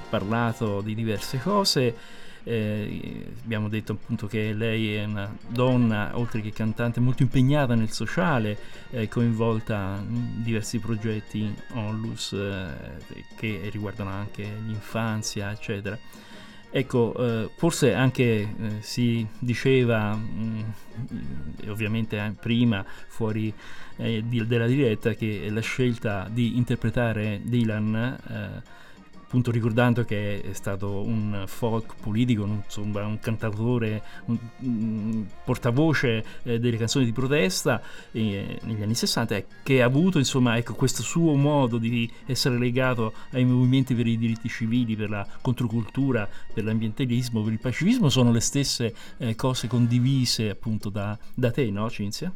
parlato 0.09 0.81
di 0.81 0.95
diverse 0.95 1.37
cose. 1.37 1.95
eh, 2.43 3.31
abbiamo 3.43 3.69
detto 3.69 3.91
appunto 3.91 4.25
che 4.25 4.53
lei 4.53 4.95
è 4.95 5.03
una 5.03 5.31
donna, 5.47 6.09
oltre 6.13 6.41
che 6.41 6.51
cantante, 6.51 6.99
molto 6.99 7.21
impegnata 7.21 7.75
nel 7.75 7.91
sociale, 7.91 8.57
eh, 8.89 9.07
coinvolta 9.07 10.03
in 10.09 10.41
diversi 10.41 10.79
progetti 10.79 11.53
onlus 11.73 12.31
eh, 12.31 13.23
che 13.35 13.69
riguardano 13.71 14.09
anche 14.09 14.49
l'infanzia, 14.65 15.51
eccetera. 15.51 15.95
Ecco, 16.69 17.15
eh, 17.45 17.51
forse 17.55 17.93
anche 17.93 18.23
eh, 18.41 18.81
si 18.81 19.25
diceva, 19.39 20.13
mh, 20.15 20.73
e 21.61 21.69
ovviamente 21.69 22.17
eh, 22.17 22.31
prima 22.39 22.85
fuori 23.07 23.53
eh, 23.95 24.21
di- 24.27 24.45
della 24.45 24.67
diretta, 24.67 25.13
che 25.13 25.47
la 25.49 25.61
scelta 25.61 26.27
di 26.29 26.57
interpretare 26.57 27.39
Dylan, 27.43 27.95
eh, 28.27 28.63
appunto 29.27 29.51
ricordando 29.51 30.05
che 30.05 30.41
è 30.41 30.53
stato 30.53 31.01
un 31.01 31.43
folk 31.47 31.95
politico, 32.01 32.43
un, 32.43 32.61
insomma, 32.63 33.05
un 33.05 33.19
cantautore, 33.19 34.01
un, 34.25 34.37
un 34.59 35.25
portavoce 35.43 36.23
eh, 36.43 36.59
delle 36.59 36.77
canzoni 36.77 37.03
di 37.03 37.11
protesta 37.11 37.81
eh, 38.13 38.57
negli 38.63 38.81
anni 38.81 38.95
60, 38.95 39.35
eh, 39.35 39.45
che 39.63 39.81
ha 39.81 39.85
avuto 39.85 40.17
insomma 40.17 40.55
ecco, 40.55 40.75
questo 40.75 41.03
suo 41.03 41.35
modo 41.35 41.77
di 41.77 42.09
essere 42.25 42.57
legato 42.57 43.11
ai 43.31 43.43
movimenti 43.43 43.93
per 43.93 44.07
i 44.07 44.17
diritti 44.17 44.47
civili, 44.47 44.95
per 44.95 45.09
la 45.09 45.27
controcultura, 45.41 46.27
per 46.53 46.63
l'ambientalismo, 46.63 47.41
per 47.41 47.51
il 47.51 47.59
pacifismo, 47.59 48.07
sono 48.07 48.31
le 48.31 48.39
stesse 48.39 48.95
eh, 49.17 49.35
cose 49.35 49.67
condivise 49.67 50.49
appunto 50.49 50.87
da, 50.87 51.17
da 51.33 51.51
te, 51.51 51.69
no 51.69 51.89
Cinzia? 51.89 52.31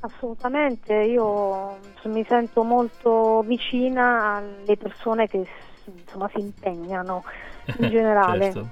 Assolutamente, 0.00 0.92
io 0.92 1.78
mi 2.04 2.24
sento 2.28 2.62
molto 2.62 3.42
vicina 3.46 4.36
alle 4.36 4.76
persone 4.76 5.26
che 5.26 5.46
insomma, 5.90 6.28
si 6.34 6.40
impegnano 6.40 7.24
in 7.78 7.88
generale, 7.88 8.52
Certo. 8.52 8.68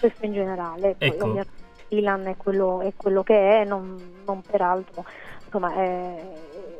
questo 0.00 0.24
in 0.26 0.32
generale, 0.32 0.94
poi 0.98 1.08
Ecco. 1.10 1.24
ovviamente 1.24 1.60
Ilan 1.88 2.26
è 2.26 2.36
quello, 2.36 2.80
è 2.80 2.92
quello 2.96 3.22
che 3.22 3.60
è, 3.60 3.64
non, 3.64 4.22
non 4.24 4.42
peraltro, 4.42 5.04
insomma 5.44 5.74
è, 5.74 6.22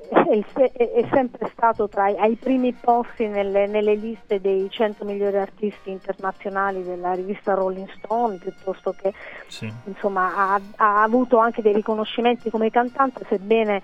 è 0.09 0.72
è- 0.72 1.09
sempre 1.11 1.51
stato 1.53 1.89
tra 1.89 2.09
i, 2.09 2.16
ai 2.16 2.37
primi 2.37 2.72
posti 2.72 3.26
nelle, 3.26 3.66
nelle 3.66 3.95
liste 3.95 4.41
dei 4.41 4.68
100 4.70 5.05
migliori 5.05 5.37
artisti 5.37 5.91
internazionali 5.91 6.83
della 6.83 7.12
rivista 7.12 7.55
Rolling 7.55 7.91
Stone, 7.99 8.37
piuttosto 8.37 8.95
che 8.95 9.12
Sì. 9.49 9.70
insomma, 9.85 10.55
ha, 10.55 10.61
ha 10.76 11.03
avuto 11.03 11.37
anche 11.39 11.61
dei 11.62 11.72
riconoscimenti 11.74 12.49
come 12.51 12.70
cantante, 12.70 13.24
sebbene 13.28 13.83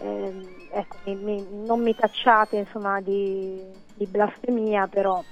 ehm, 0.00 0.46
ecco, 0.70 0.96
mi- 1.04 1.16
mi- 1.16 1.46
non 1.66 1.80
mi 1.82 1.94
tacciate 1.94 2.56
insomma, 2.56 3.00
di, 3.00 3.60
di 3.98 4.06
blasfemia, 4.06 4.86
però 4.86 5.22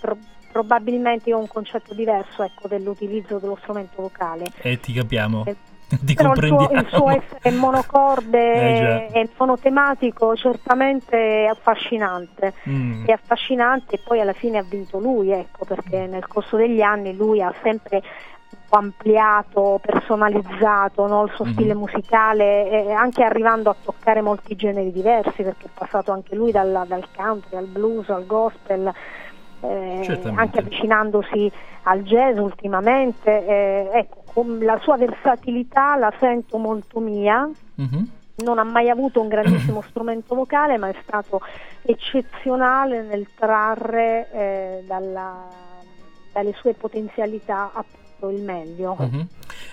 pro- 0.00 0.18
probabilmente 0.52 1.30
io 1.30 1.38
ho 1.38 1.40
un 1.40 1.48
concetto 1.48 1.94
diverso 1.94 2.42
ecco, 2.42 2.68
dell'utilizzo 2.68 3.38
dello 3.38 3.56
strumento 3.60 4.02
vocale. 4.02 4.44
E 4.62 4.78
ti 4.78 4.92
capiamo, 4.92 5.44
Eh, 5.46 5.56
ti 6.04 6.14
Però 6.14 6.32
il 6.32 6.46
suo, 6.46 6.70
il 6.70 6.86
suo 6.88 7.10
essere 7.10 7.50
monocorde 7.56 9.08
Eh, 9.10 9.20
e 9.20 9.28
monotematico 9.36 10.36
certamente 10.36 11.44
è 11.44 11.46
affascinante. 11.46 12.54
Mm. 12.68 13.06
È 13.06 13.12
affascinante 13.12 13.96
e 13.96 14.00
poi 14.04 14.20
alla 14.20 14.32
fine 14.32 14.58
ha 14.58 14.62
vinto 14.62 14.98
lui, 14.98 15.30
ecco, 15.30 15.64
perché 15.64 16.06
nel 16.06 16.26
corso 16.28 16.56
degli 16.56 16.80
anni 16.80 17.16
lui 17.16 17.42
ha 17.42 17.52
sempre 17.62 18.02
ampliato, 18.78 19.78
personalizzato 19.82 21.06
no, 21.06 21.24
il 21.24 21.32
suo 21.34 21.44
Mhm. 21.44 21.52
stile 21.52 21.74
musicale, 21.74 22.70
eh, 22.70 22.92
anche 22.92 23.22
arrivando 23.22 23.70
a 23.70 23.76
toccare 23.82 24.20
molti 24.20 24.54
generi 24.56 24.92
diversi, 24.92 25.42
perché 25.42 25.66
è 25.66 25.70
passato 25.72 26.12
anche 26.12 26.34
lui 26.34 26.50
dal, 26.52 26.84
dal 26.86 27.06
country 27.14 27.56
al 27.56 27.66
blues 27.66 28.08
al 28.10 28.26
gospel, 28.26 28.92
eh, 29.62 30.20
anche 30.34 30.58
avvicinandosi 30.60 31.50
al 31.82 32.02
jazz 32.02 32.38
ultimamente. 32.38 33.46
eh, 33.46 33.90
ecco, 33.92 34.22
con 34.32 34.58
la 34.60 34.78
sua 34.78 34.96
versatilità 34.96 35.96
la 35.96 36.12
sento 36.18 36.56
molto 36.58 37.00
mia, 37.00 37.48
Mhm. 37.74 38.08
non 38.36 38.58
ha 38.58 38.64
mai 38.64 38.88
avuto 38.88 39.20
un 39.20 39.28
grandissimo 39.28 39.82
strumento 39.88 40.34
vocale, 40.34 40.78
ma 40.78 40.88
è 40.88 40.94
stato 41.02 41.40
eccezionale 41.82 43.02
nel 43.02 43.26
trarre 43.34 44.30
eh, 44.32 44.84
dalla- 44.86 45.48
dalle 46.32 46.52
sue 46.54 46.74
potenzialità 46.74 47.70
appunto 47.72 47.98
il 48.28 48.42
meglio. 48.42 48.96
Mhm. 48.98 49.26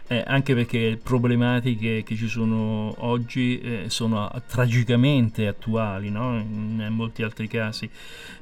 Eh, 0.10 0.24
anche 0.26 0.56
perché 0.56 0.98
problematiche 1.02 2.02
che 2.04 2.16
ci 2.16 2.28
sono 2.30 2.96
oggi 3.00 3.60
eh, 3.60 3.84
sono 3.90 4.32
tragicamente 4.48 5.48
attuali, 5.48 6.10
no? 6.10 6.38
in, 6.40 6.82
in 6.88 6.94
molti 6.94 7.24
altri 7.24 7.48
casi 7.48 7.90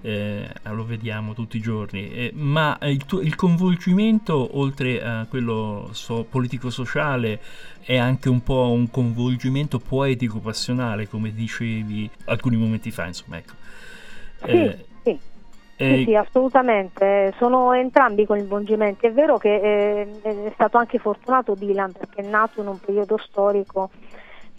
eh, 0.02 0.48
lo 0.64 0.86
vediamo 0.86 1.34
tutti 1.34 1.58
i 1.58 1.62
giorni, 1.62 2.12
Eh, 2.12 2.32
ma 2.36 2.78
il, 2.84 3.04
tuo- 3.06 3.22
il 3.22 3.36
coinvolgimento 3.36 4.58
oltre 4.60 5.04
a 5.04 5.26
quello 5.28 5.90
so- 5.94 6.24
politico-sociale 6.30 7.42
è 7.82 7.98
anche 7.98 8.30
un 8.30 8.44
po' 8.44 8.70
un 8.72 8.90
coinvolgimento 8.92 9.80
poetico-passionale, 9.80 11.08
come 11.08 11.34
dicevi 11.34 12.08
alcuni 12.26 12.58
momenti 12.58 12.92
fa, 12.92 13.08
insomma, 13.08 13.38
ecco. 13.38 13.54
Sì, 14.44 14.52
Eh, 14.52 14.86
sì. 15.04 15.20
Eh, 15.78 15.98
Sì, 15.98 16.04
sì, 16.06 16.16
assolutamente, 16.16 17.34
sono 17.38 17.74
entrambi 17.74 18.26
coinvolgimenti. 18.26 19.08
È 19.08 19.12
vero 19.12 19.38
che 19.38 19.56
eh, 19.56 20.22
è 20.22 20.52
stato 20.54 20.78
anche 20.78 21.00
fortunato 21.00 21.54
Dylan 21.54 21.92
perché 21.92 22.22
è 22.22 22.28
nato 22.28 22.62
in 22.62 22.68
un 22.68 22.80
periodo 22.80 23.18
storico 23.18 23.90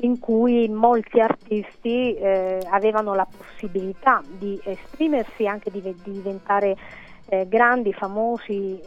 in 0.01 0.19
cui 0.19 0.69
molti 0.69 1.21
artisti 1.21 2.15
eh, 2.15 2.61
avevano 2.71 3.15
la 3.15 3.27
possibilità 3.27 4.23
di 4.27 4.61
esprimersi, 4.63 5.47
anche 5.47 5.71
di, 5.71 5.81
di 5.81 5.95
diventare 6.05 6.77
eh, 7.29 7.47
grandi, 7.49 7.95
famosi, 7.95 8.79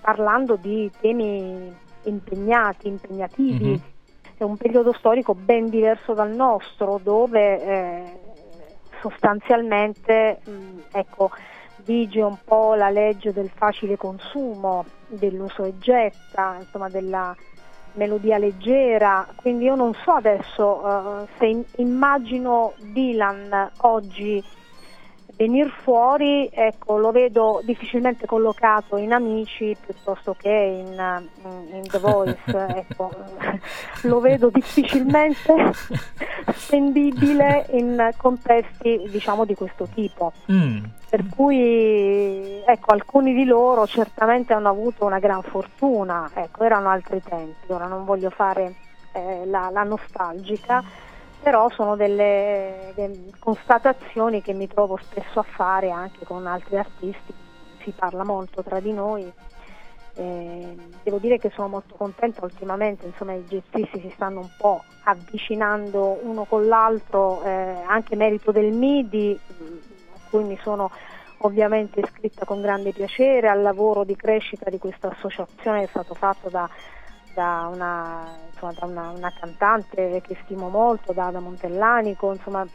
parlando 0.00 0.56
di 0.56 0.90
temi 1.00 1.70
impegnati, 2.04 2.88
impegnativi. 2.88 3.68
Mhm. 3.68 3.80
È 4.38 4.42
un 4.42 4.56
periodo 4.56 4.94
storico 4.94 5.34
ben 5.34 5.68
diverso 5.68 6.14
dal 6.14 6.30
nostro, 6.30 6.98
dove 7.02 8.29
sostanzialmente 9.00 10.40
mh, 10.44 10.78
ecco, 10.92 11.30
vige 11.84 12.22
un 12.22 12.36
po' 12.44 12.74
la 12.74 12.90
legge 12.90 13.32
del 13.32 13.50
facile 13.54 13.96
consumo, 13.96 14.86
dell'uso 15.06 15.64
e 15.64 15.74
getta, 15.78 16.56
insomma 16.60 16.88
della 16.88 17.34
melodia 17.92 18.38
leggera, 18.38 19.26
quindi 19.34 19.64
io 19.64 19.74
non 19.74 19.92
so 20.04 20.12
adesso 20.12 21.22
eh, 21.24 21.28
se 21.38 21.46
in- 21.46 21.64
immagino 21.76 22.74
Dylan 22.78 23.72
oggi 23.78 24.42
venire 25.40 25.70
fuori, 25.70 26.50
ecco, 26.52 26.98
lo 26.98 27.12
vedo 27.12 27.62
difficilmente 27.64 28.26
collocato 28.26 28.98
in 28.98 29.10
Amici 29.14 29.74
piuttosto 29.80 30.36
che 30.38 30.50
in, 30.50 30.98
eh, 30.98 31.76
in 31.76 31.88
The 31.88 31.98
Voice, 31.98 32.38
ecco, 32.76 33.10
lo 34.02 34.20
vedo 34.20 34.50
difficilmente 34.50 35.72
spendibile 36.52 37.66
in 37.70 38.10
contesti 38.18 39.08
diciamo 39.08 39.46
di 39.46 39.54
questo 39.54 39.88
tipo. 39.94 40.32
mm, 40.52 40.84
Per 41.08 41.24
cui 41.34 42.62
ecco, 42.62 42.92
alcuni 42.92 43.32
di 43.32 43.46
loro 43.46 43.86
certamente 43.86 44.52
hanno 44.52 44.68
avuto 44.68 45.06
una 45.06 45.20
gran 45.20 45.40
fortuna, 45.40 46.30
ecco, 46.34 46.64
erano 46.64 46.90
altri 46.90 47.22
tempi, 47.22 47.72
ora 47.72 47.86
non 47.86 48.04
voglio 48.04 48.28
fare 48.28 48.74
eh, 49.12 49.46
la, 49.46 49.70
la 49.72 49.84
nostalgica, 49.84 50.84
però 51.42 51.70
sono 51.70 51.96
delle, 51.96 52.92
delle 52.94 53.30
constatazioni 53.38 54.42
che 54.42 54.52
mi 54.52 54.68
trovo 54.68 54.98
spesso 55.02 55.40
a 55.40 55.44
fare 55.44 55.90
anche 55.90 56.24
con 56.24 56.46
altri 56.46 56.76
artisti, 56.76 57.32
si 57.82 57.92
parla 57.92 58.24
molto 58.24 58.62
tra 58.62 58.80
di 58.80 58.92
noi. 58.92 59.32
Eh, 60.14 60.76
devo 61.02 61.18
dire 61.18 61.38
che 61.38 61.50
sono 61.50 61.68
molto 61.68 61.94
contenta 61.94 62.44
ultimamente, 62.44 63.06
insomma 63.06 63.32
i 63.32 63.44
jazzisti 63.44 64.00
si 64.00 64.10
stanno 64.14 64.40
un 64.40 64.50
po' 64.58 64.82
avvicinando 65.04 66.18
uno 66.22 66.44
con 66.44 66.66
l'altro, 66.66 67.42
eh, 67.42 67.82
anche 67.86 68.16
merito 68.16 68.52
del 68.52 68.72
MIDI, 68.72 69.40
a 70.14 70.28
cui 70.28 70.44
mi 70.44 70.58
sono 70.62 70.90
ovviamente 71.38 72.00
iscritta 72.00 72.44
con 72.44 72.60
grande 72.60 72.92
piacere. 72.92 73.48
Al 73.48 73.62
lavoro 73.62 74.04
di 74.04 74.16
crescita 74.16 74.68
di 74.68 74.78
questa 74.78 75.08
associazione 75.08 75.78
che 75.78 75.84
è 75.86 75.88
stato 75.88 76.14
fatto 76.14 76.50
da, 76.50 76.68
da, 77.34 77.68
una, 77.72 78.26
insomma, 78.50 78.72
da 78.72 78.86
una, 78.86 79.10
una, 79.10 79.32
cantante 79.38 80.20
che 80.22 80.36
stimo 80.44 80.68
molto, 80.68 81.12
da 81.12 81.26
Ada 81.26 81.40
Montellanico, 81.40 82.32
insomma 82.32 82.66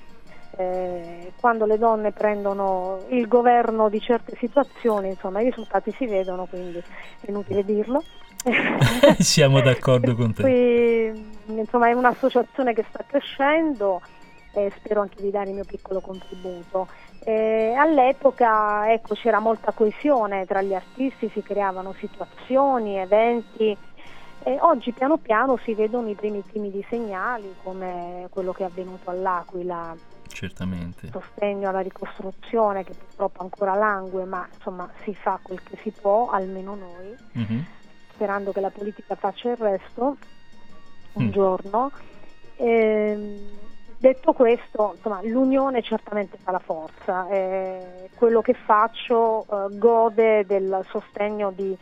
eh, 0.58 1.34
quando 1.40 1.66
le 1.66 1.78
donne 1.78 2.12
prendono 2.12 3.00
il 3.10 3.28
governo 3.28 3.90
di 3.90 4.00
certe 4.00 4.36
situazioni, 4.38 5.10
insomma, 5.10 5.42
i 5.42 5.46
risultati 5.46 5.92
si 5.92 6.06
vedono, 6.08 6.46
quindi 6.46 6.78
è 6.78 7.30
inutile 7.30 7.64
dirlo. 7.64 8.04
Siamo 9.20 9.60
d'accordo 9.62 10.16
con 10.16 10.34
te. 10.34 10.42
Qui, 10.42 11.58
insomma, 11.58 11.90
è 11.90 11.94
un'associazione 11.94 12.74
che 12.74 12.86
sta 12.90 13.04
crescendo 13.06 14.02
e 14.54 14.72
spero 14.78 15.02
anche 15.02 15.22
di 15.22 15.32
dare 15.32 15.50
il 15.50 15.56
mio 15.56 15.66
piccolo 15.66 16.00
contributo. 16.00 16.88
Eh, 17.24 17.74
all'epoca 17.76 18.92
ecco, 18.92 19.16
c'era 19.16 19.40
molta 19.40 19.72
coesione 19.72 20.46
tra 20.46 20.62
gli 20.62 20.74
artisti, 20.74 21.30
si 21.34 21.42
creavano 21.42 21.94
situazioni, 21.98 22.98
eventi. 22.98 23.76
E 24.48 24.58
oggi 24.62 24.92
piano 24.92 25.18
piano 25.18 25.58
si 25.58 25.74
vedono 25.74 26.08
i 26.08 26.14
primi 26.14 26.44
timidi 26.46 26.86
segnali 26.88 27.56
come 27.64 28.28
quello 28.30 28.54
che 28.54 28.62
è 28.62 28.68
avvenuto 28.68 29.10
all'Aquila 29.10 29.96
Certamente. 30.28 31.10
Sostegno 31.12 31.70
alla 31.70 31.80
ricostruzione 31.80 32.84
che 32.84 32.94
purtroppo 32.94 33.42
ancora 33.42 33.74
langue, 33.74 34.26
ma 34.26 34.48
insomma 34.54 34.90
si 35.04 35.16
fa 35.16 35.40
quel 35.42 35.64
che 35.64 35.78
si 35.82 35.92
può, 35.92 36.30
almeno 36.30 36.76
noi, 36.76 37.16
mm-hmm. 37.38 37.62
sperando 38.14 38.52
che 38.52 38.60
la 38.60 38.70
politica 38.70 39.16
faccia 39.16 39.50
il 39.50 39.58
resto 39.58 40.18
un 41.14 41.26
mm. 41.26 41.32
giorno. 41.32 41.92
Ehm, 42.58 43.40
detto 43.98 44.34
questo, 44.34 44.94
insomma, 44.96 45.22
l'unione 45.24 45.82
certamente 45.82 46.38
fa 46.38 46.52
la 46.52 46.60
forza. 46.60 47.28
Eh, 47.30 48.10
quello 48.16 48.42
che 48.42 48.54
faccio 48.54 49.46
eh, 49.50 49.78
gode 49.78 50.46
del 50.46 50.86
sostegno 50.90 51.52
di 51.52 51.76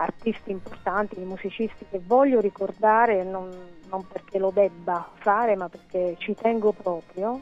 artisti 0.00 0.50
importanti, 0.50 1.16
di 1.16 1.24
musicisti 1.24 1.84
che 1.90 2.00
voglio 2.02 2.40
ricordare 2.40 3.22
non, 3.22 3.50
non 3.88 4.06
perché 4.06 4.38
lo 4.38 4.50
debba 4.50 5.08
fare, 5.14 5.56
ma 5.56 5.68
perché 5.68 6.16
ci 6.18 6.34
tengo 6.34 6.72
proprio. 6.72 7.40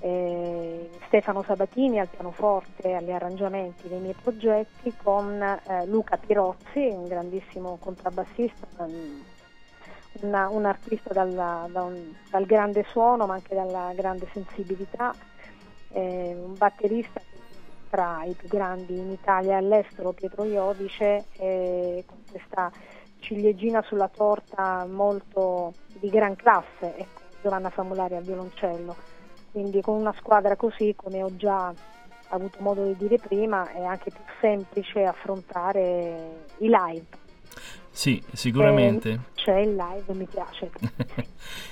Eh, 0.00 0.90
Stefano 1.06 1.42
Sabatini 1.42 2.00
al 2.00 2.08
pianoforte 2.08 2.94
agli 2.94 3.12
arrangiamenti 3.12 3.88
dei 3.88 4.00
miei 4.00 4.16
progetti 4.20 4.92
con 5.02 5.40
eh, 5.40 5.86
Luca 5.86 6.16
Pirozzi, 6.16 6.88
un 6.90 7.06
grandissimo 7.06 7.78
contrabbassista, 7.80 8.66
un, 8.78 9.22
una, 10.22 10.48
un 10.48 10.64
artista 10.66 11.12
dalla, 11.12 11.68
da 11.70 11.82
un, 11.82 12.12
dal 12.28 12.44
grande 12.44 12.84
suono 12.90 13.26
ma 13.26 13.34
anche 13.34 13.54
dalla 13.54 13.92
grande 13.94 14.26
sensibilità, 14.32 15.14
eh, 15.92 16.36
un 16.36 16.54
batterista 16.56 17.20
tra 17.92 18.24
i 18.24 18.32
più 18.32 18.48
grandi 18.48 18.96
in 18.96 19.10
Italia 19.10 19.52
e 19.52 19.56
all'estero, 19.56 20.12
Pietro 20.12 20.44
Iodice, 20.44 21.26
con 21.36 22.22
questa 22.30 22.72
ciliegina 23.20 23.82
sulla 23.82 24.08
torta 24.08 24.86
molto 24.86 25.74
di 26.00 26.08
gran 26.08 26.34
classe, 26.34 26.96
ecco, 26.96 27.20
Giovanna 27.42 27.68
Famulari 27.68 28.16
al 28.16 28.22
violoncello 28.22 29.12
quindi 29.52 29.82
con 29.82 30.00
una 30.00 30.14
squadra 30.18 30.56
così, 30.56 30.94
come 30.96 31.22
ho 31.22 31.36
già 31.36 31.72
avuto 32.28 32.58
modo 32.60 32.86
di 32.86 32.96
dire 32.96 33.18
prima, 33.18 33.70
è 33.70 33.84
anche 33.84 34.10
più 34.10 34.22
semplice 34.40 35.04
affrontare 35.04 36.46
i 36.58 36.68
live. 36.68 37.04
Sì, 37.90 38.22
sicuramente. 38.32 39.10
Eh, 39.10 39.18
c'è 39.34 39.58
il 39.58 39.76
live, 39.76 40.14
mi 40.14 40.24
piace. 40.24 40.70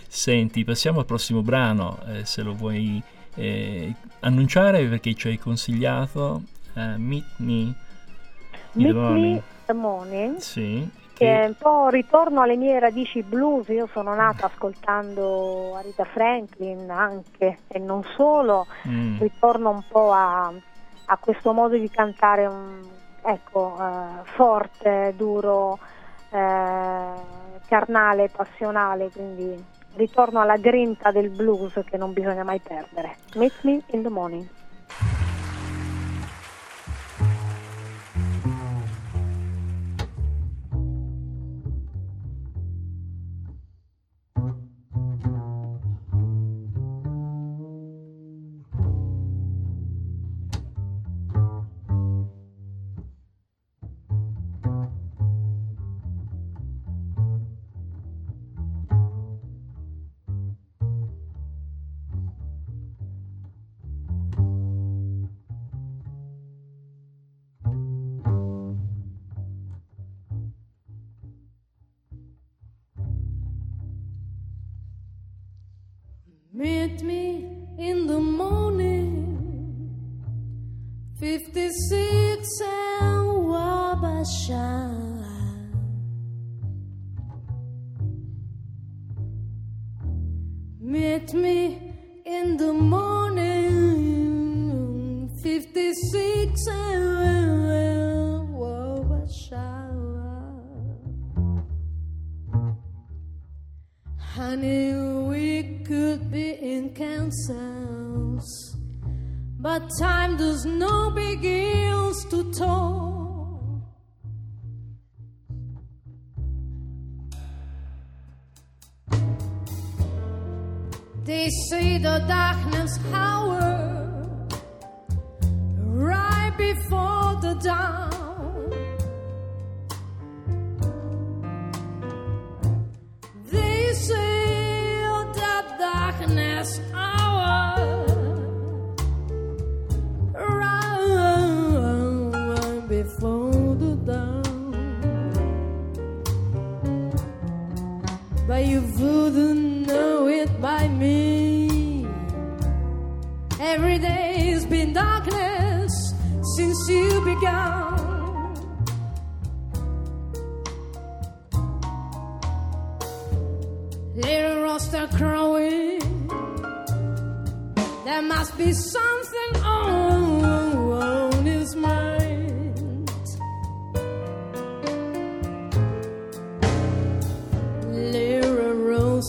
Senti, 0.07 0.63
passiamo 0.63 0.99
al 0.99 1.07
prossimo 1.07 1.41
brano, 1.41 1.99
eh, 2.07 2.27
se 2.27 2.43
lo 2.43 2.53
vuoi 2.53 3.03
eh, 3.35 3.95
annunciare 4.21 4.85
perché 4.87 5.15
ci 5.15 5.29
hai 5.29 5.39
consigliato 5.39 6.43
uh, 6.75 6.81
Meet 6.97 7.25
Me 7.37 7.75
Meet 8.73 8.95
Me 8.95 9.43
the 9.67 9.73
Morning. 9.73 10.37
Sì 10.39 10.99
che 11.21 11.43
è 11.43 11.45
un 11.45 11.55
po' 11.55 11.91
ritorno 11.91 12.41
alle 12.41 12.57
mie 12.57 12.79
radici 12.79 13.23
blues, 13.23 13.69
io 13.69 13.87
sono 13.93 14.15
nata 14.15 14.47
ascoltando 14.47 15.77
Arita 15.77 16.05
Franklin 16.05 16.91
anche 16.91 17.59
e 17.69 17.79
non 17.79 18.03
solo, 18.17 18.67
mm. 18.89 19.19
ritorno 19.19 19.69
un 19.69 19.83
po' 19.87 20.13
a, 20.13 20.51
a, 21.05 21.17
questo 21.19 21.53
modo 21.53 21.77
di 21.77 21.91
cantare 21.91 22.47
un, 22.47 22.81
ecco, 23.23 23.77
uh, 23.79 24.25
forte, 24.35 25.13
duro, 25.15 25.79
uh, 26.31 27.21
carnale, 27.69 28.31
passionale, 28.35 29.11
quindi 29.11 29.63
ritorno 29.95 30.41
alla 30.41 30.57
grinta 30.57 31.11
del 31.11 31.31
blues 31.31 31.81
che 31.85 31.97
non 31.97 32.13
bisogna 32.13 32.45
mai 32.45 32.61
perdere. 32.61 33.17
Meet 33.35 33.55
me 33.63 33.83
in 33.87 34.03
the 34.03 34.09
morning. 34.09 34.49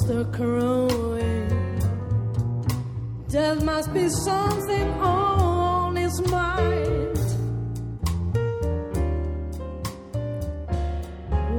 Rooster 0.01 0.25
crowing. 0.31 1.79
There 3.27 3.55
must 3.55 3.93
be 3.93 4.09
something 4.09 4.89
on 4.99 5.95
his 5.95 6.21
mind. 6.27 7.17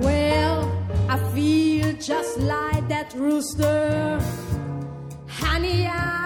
Well, 0.03 0.87
I 1.09 1.19
feel 1.35 1.93
just 1.95 2.39
like 2.39 2.89
that 2.89 3.15
rooster. 3.15 4.21
Honey, 5.29 5.87
I 5.87 6.22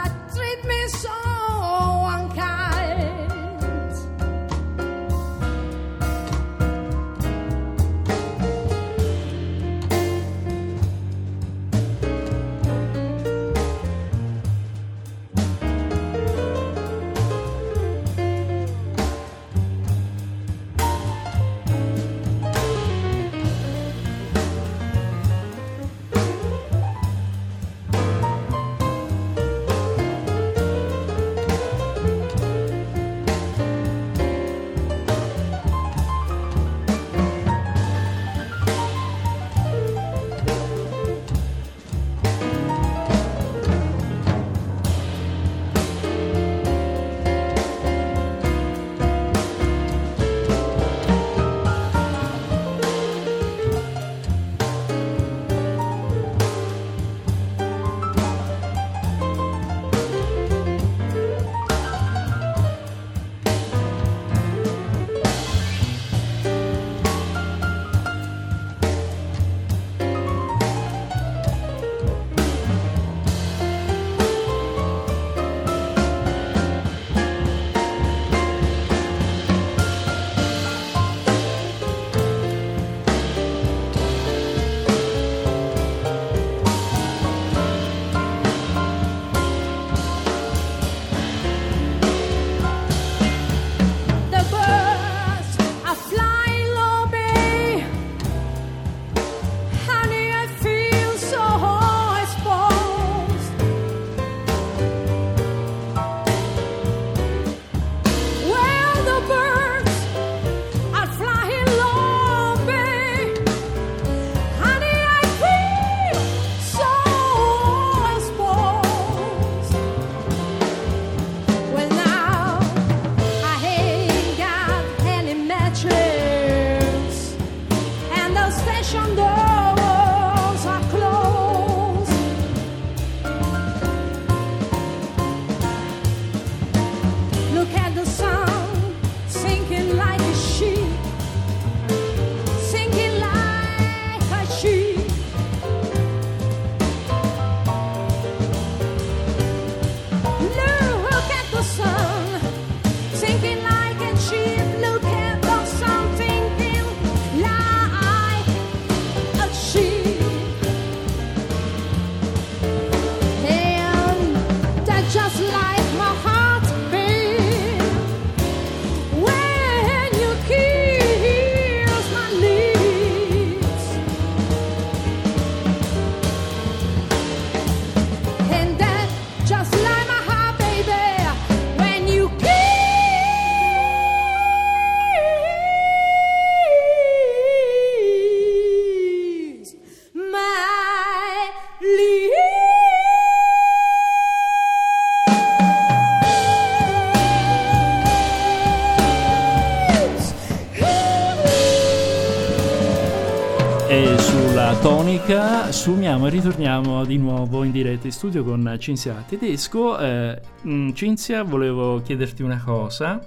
tonica 205.07 205.70
suoniamo 205.70 206.26
e 206.26 206.30
ritorniamo 206.30 207.04
di 207.04 207.16
nuovo 207.16 207.62
in 207.62 207.70
diretta 207.70 208.09
in 208.09 208.12
studio 208.12 208.42
con 208.42 208.76
Cinzia 208.80 209.14
Tedesco. 209.24 209.96
Eh, 210.00 210.40
mm, 210.66 210.90
Cinzia, 210.94 211.44
volevo 211.44 212.02
chiederti 212.02 212.42
una 212.42 212.61
cosa. 212.61 213.24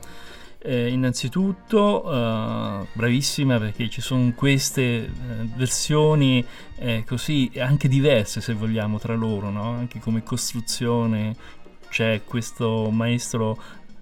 Eh, 0.58 0.90
innanzitutto, 0.90 2.04
eh, 2.04 2.86
bravissima 2.92 3.60
perché 3.60 3.90
ci 3.90 4.02
sono 4.02 4.34
queste 4.36 4.82
eh, 4.82 5.10
versioni 5.56 6.46
eh, 6.80 7.06
così 7.08 7.50
anche 7.58 7.88
diverse, 7.88 8.42
se 8.42 8.54
vogliamo, 8.54 9.00
tra 9.00 9.16
loro, 9.16 9.50
no? 9.50 9.72
anche 9.72 10.00
come 10.00 10.22
costruzione. 10.22 11.34
C'è 11.88 12.24
questo 12.26 12.90
maestro 12.92 13.58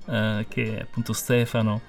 eh, 0.08 0.48
che 0.50 0.78
è 0.78 0.82
appunto 0.82 1.14
Stefano 1.14 1.82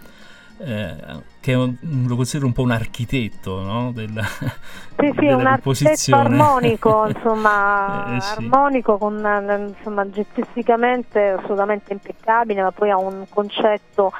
eh, 0.58 0.96
che 1.40 1.54
un- 1.54 1.76
lo 2.06 2.16
considero 2.16 2.46
un 2.46 2.52
po' 2.52 2.62
un 2.62 2.70
architetto 2.72 3.62
no? 3.62 3.92
della, 3.92 4.22
Sì, 4.98 5.12
sì, 5.16 5.26
un 5.26 5.46
architetto 5.46 6.16
armonico, 6.16 7.06
insomma, 7.06 8.16
Eh, 8.16 8.20
sì. 8.20 8.36
armonico 8.38 8.98
con 8.98 9.74
insomma, 9.78 10.08
gestisticamente 10.10 11.28
assolutamente 11.28 11.92
impeccabile, 11.92 12.62
ma 12.62 12.72
poi 12.72 12.90
ha 12.90 12.98
un 12.98 13.24
concetto 13.28 14.12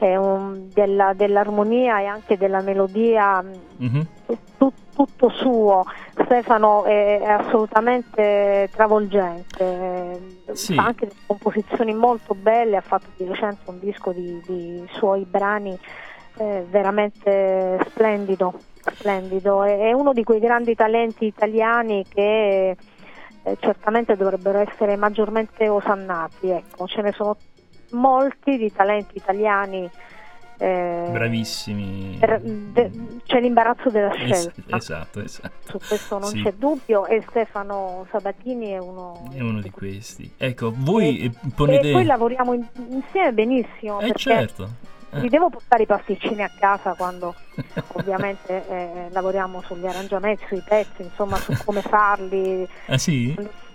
un- 0.00 0.68
della- 0.72 1.12
dell'armonia 1.14 2.00
e 2.00 2.06
anche 2.06 2.36
della 2.36 2.60
melodia 2.60 3.40
mh, 3.42 3.50
Mhm. 3.76 4.06
tu- 4.58 4.72
tutto 4.94 5.28
suo. 5.30 5.84
Stefano 6.24 6.84
è, 6.84 7.20
è 7.20 7.28
assolutamente 7.30 8.68
travolgente, 8.72 9.64
eh, 10.46 10.54
Sì. 10.54 10.74
fa 10.74 10.84
anche 10.84 11.06
delle 11.08 11.18
composizioni 11.26 11.92
molto 11.94 12.34
belle, 12.34 12.76
ha 12.76 12.80
fatto 12.80 13.06
di 13.16 13.24
recente 13.24 13.62
un 13.66 13.78
disco 13.80 14.12
di, 14.12 14.40
di 14.46 14.86
suoi 14.92 15.24
brani 15.24 15.76
eh, 16.36 16.64
veramente 16.68 17.78
splendido, 17.88 18.54
splendido. 18.92 19.62
È, 19.64 19.78
è 19.88 19.92
uno 19.92 20.12
di 20.12 20.24
quei 20.24 20.40
grandi 20.40 20.74
talenti 20.74 21.26
italiani 21.26 22.04
che 22.08 22.76
eh, 23.46 23.56
certamente 23.60 24.16
dovrebbero 24.16 24.58
essere 24.58 24.96
maggiormente 24.96 25.68
osannati, 25.68 26.48
ecco. 26.50 26.86
ce 26.86 27.02
ne 27.02 27.12
sono 27.12 27.36
molti 27.94 28.56
di 28.58 28.72
talenti 28.72 29.16
italiani 29.16 29.88
eh, 30.58 31.08
Bravissimi. 31.10 32.16
de- 32.20 32.90
c'è 33.26 33.40
l'imbarazzo 33.40 33.90
della 33.90 34.14
Es- 34.14 34.50
scelta. 34.52 34.76
esatto, 34.76 35.20
esatto. 35.20 35.78
Su 35.78 35.88
questo 35.88 36.18
non 36.18 36.28
Sì. 36.28 36.42
c'è 36.42 36.52
dubbio 36.52 37.06
e 37.06 37.24
Stefano 37.28 38.06
Sabatini 38.10 38.68
è 38.70 38.78
uno, 38.78 39.30
È 39.32 39.40
uno 39.40 39.60
di 39.60 39.70
questi. 39.70 40.32
Ecco, 40.36 40.72
voi 40.74 41.22
E- 41.22 41.24
eh, 41.24 41.32
ponete... 41.54 41.88
E 41.88 41.92
poi 41.92 42.04
lavoriamo 42.04 42.52
in- 42.52 42.66
insieme 42.90 43.32
benissimo 43.32 44.00
Eh 44.00 44.12
certo. 44.14 44.68
Eh. 45.10 45.20
vi 45.20 45.28
devo 45.28 45.48
portare 45.48 45.84
i 45.84 45.86
pasticcini 45.86 46.42
a 46.42 46.50
casa 46.58 46.94
quando 46.94 47.34
ovviamente 47.94 48.68
eh, 48.68 49.08
lavoriamo 49.10 49.60
sugli 49.62 49.86
arrangiamenti, 49.86 50.44
sui 50.48 50.62
pezzi, 50.66 51.02
insomma 51.02 51.36
su 51.36 51.52
come 51.64 51.82
farli. 51.82 52.66
Ah 52.86 52.98
sì? 52.98 53.34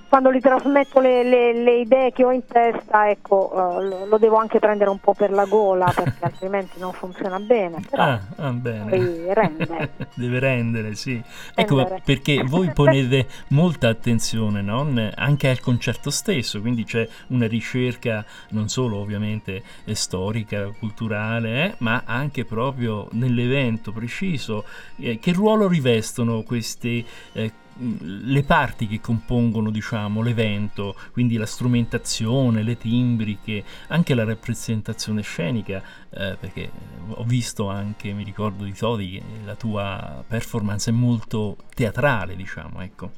Quando 0.09 0.31
li 0.31 0.39
trasmetto 0.39 0.99
le, 0.99 1.23
le- 1.23 1.53
le 1.53 1.79
idee 1.81 2.11
che 2.11 2.23
ho 2.25 2.31
in 2.31 2.43
testa, 2.45 3.09
ecco, 3.09 3.79
eh, 3.79 4.07
lo, 4.07 4.17
devo 4.17 4.37
anche 4.37 4.57
prendere 4.57 4.89
un 4.89 4.97
po' 4.99 5.13
per 5.13 5.31
la 5.31 5.45
gola 5.45 5.93
perché 5.93 6.17
altrimenti 6.25 6.79
non 6.79 6.93
funziona 6.93 7.39
bene. 7.39 7.79
Però 7.87 8.03
Ah, 8.03 8.19
ah, 8.37 8.51
bene. 8.51 9.33
rende. 9.33 9.91
Deve 10.15 10.39
rendere, 10.39 10.95
sì. 10.95 11.21
Ecco, 11.53 11.77
Rendere. 11.77 12.01
perché 12.03 12.41
voi 12.43 12.69
ponete 12.73 13.27
molta 13.49 13.87
attenzione 13.89 14.61
no? 14.63 14.87
Anche 15.15 15.47
al 15.49 15.59
concerto 15.59 16.09
stesso, 16.09 16.59
quindi 16.59 16.85
c'è 16.85 17.07
una 17.27 17.47
ricerca 17.47 18.25
non 18.49 18.67
solo 18.67 18.97
ovviamente 18.97 19.61
eh, 19.85 19.93
storica, 19.93 20.71
culturale, 20.79 21.65
eh, 21.65 21.75
ma 21.79 22.01
anche 22.05 22.45
proprio 22.45 23.07
nell'evento 23.11 23.91
preciso. 23.91 24.63
Eh, 24.97 25.19
che 25.19 25.31
ruolo 25.33 25.67
rivestono 25.67 26.41
queste... 26.41 27.03
eh, 27.33 27.51
le 27.79 28.43
parti 28.43 28.87
che 28.87 28.99
compongono 28.99 29.69
diciamo 29.69 30.21
l'evento 30.21 30.95
quindi 31.13 31.37
la 31.37 31.45
strumentazione 31.45 32.61
le 32.61 32.77
timbriche 32.77 33.63
anche 33.87 34.13
la 34.13 34.25
rappresentazione 34.25 35.21
scenica 35.21 35.81
eh, 36.09 36.35
perché 36.39 36.69
ho 37.13 37.23
visto 37.23 37.69
anche, 37.69 38.11
mi 38.13 38.23
ricordo 38.23 38.63
di 38.63 38.73
Todi, 38.73 39.11
che 39.11 39.23
la 39.45 39.55
tua 39.55 40.23
performance 40.27 40.89
è 40.89 40.93
molto 40.93 41.57
teatrale, 41.73 42.35
diciamo, 42.35 42.81
ecco. 42.81 43.09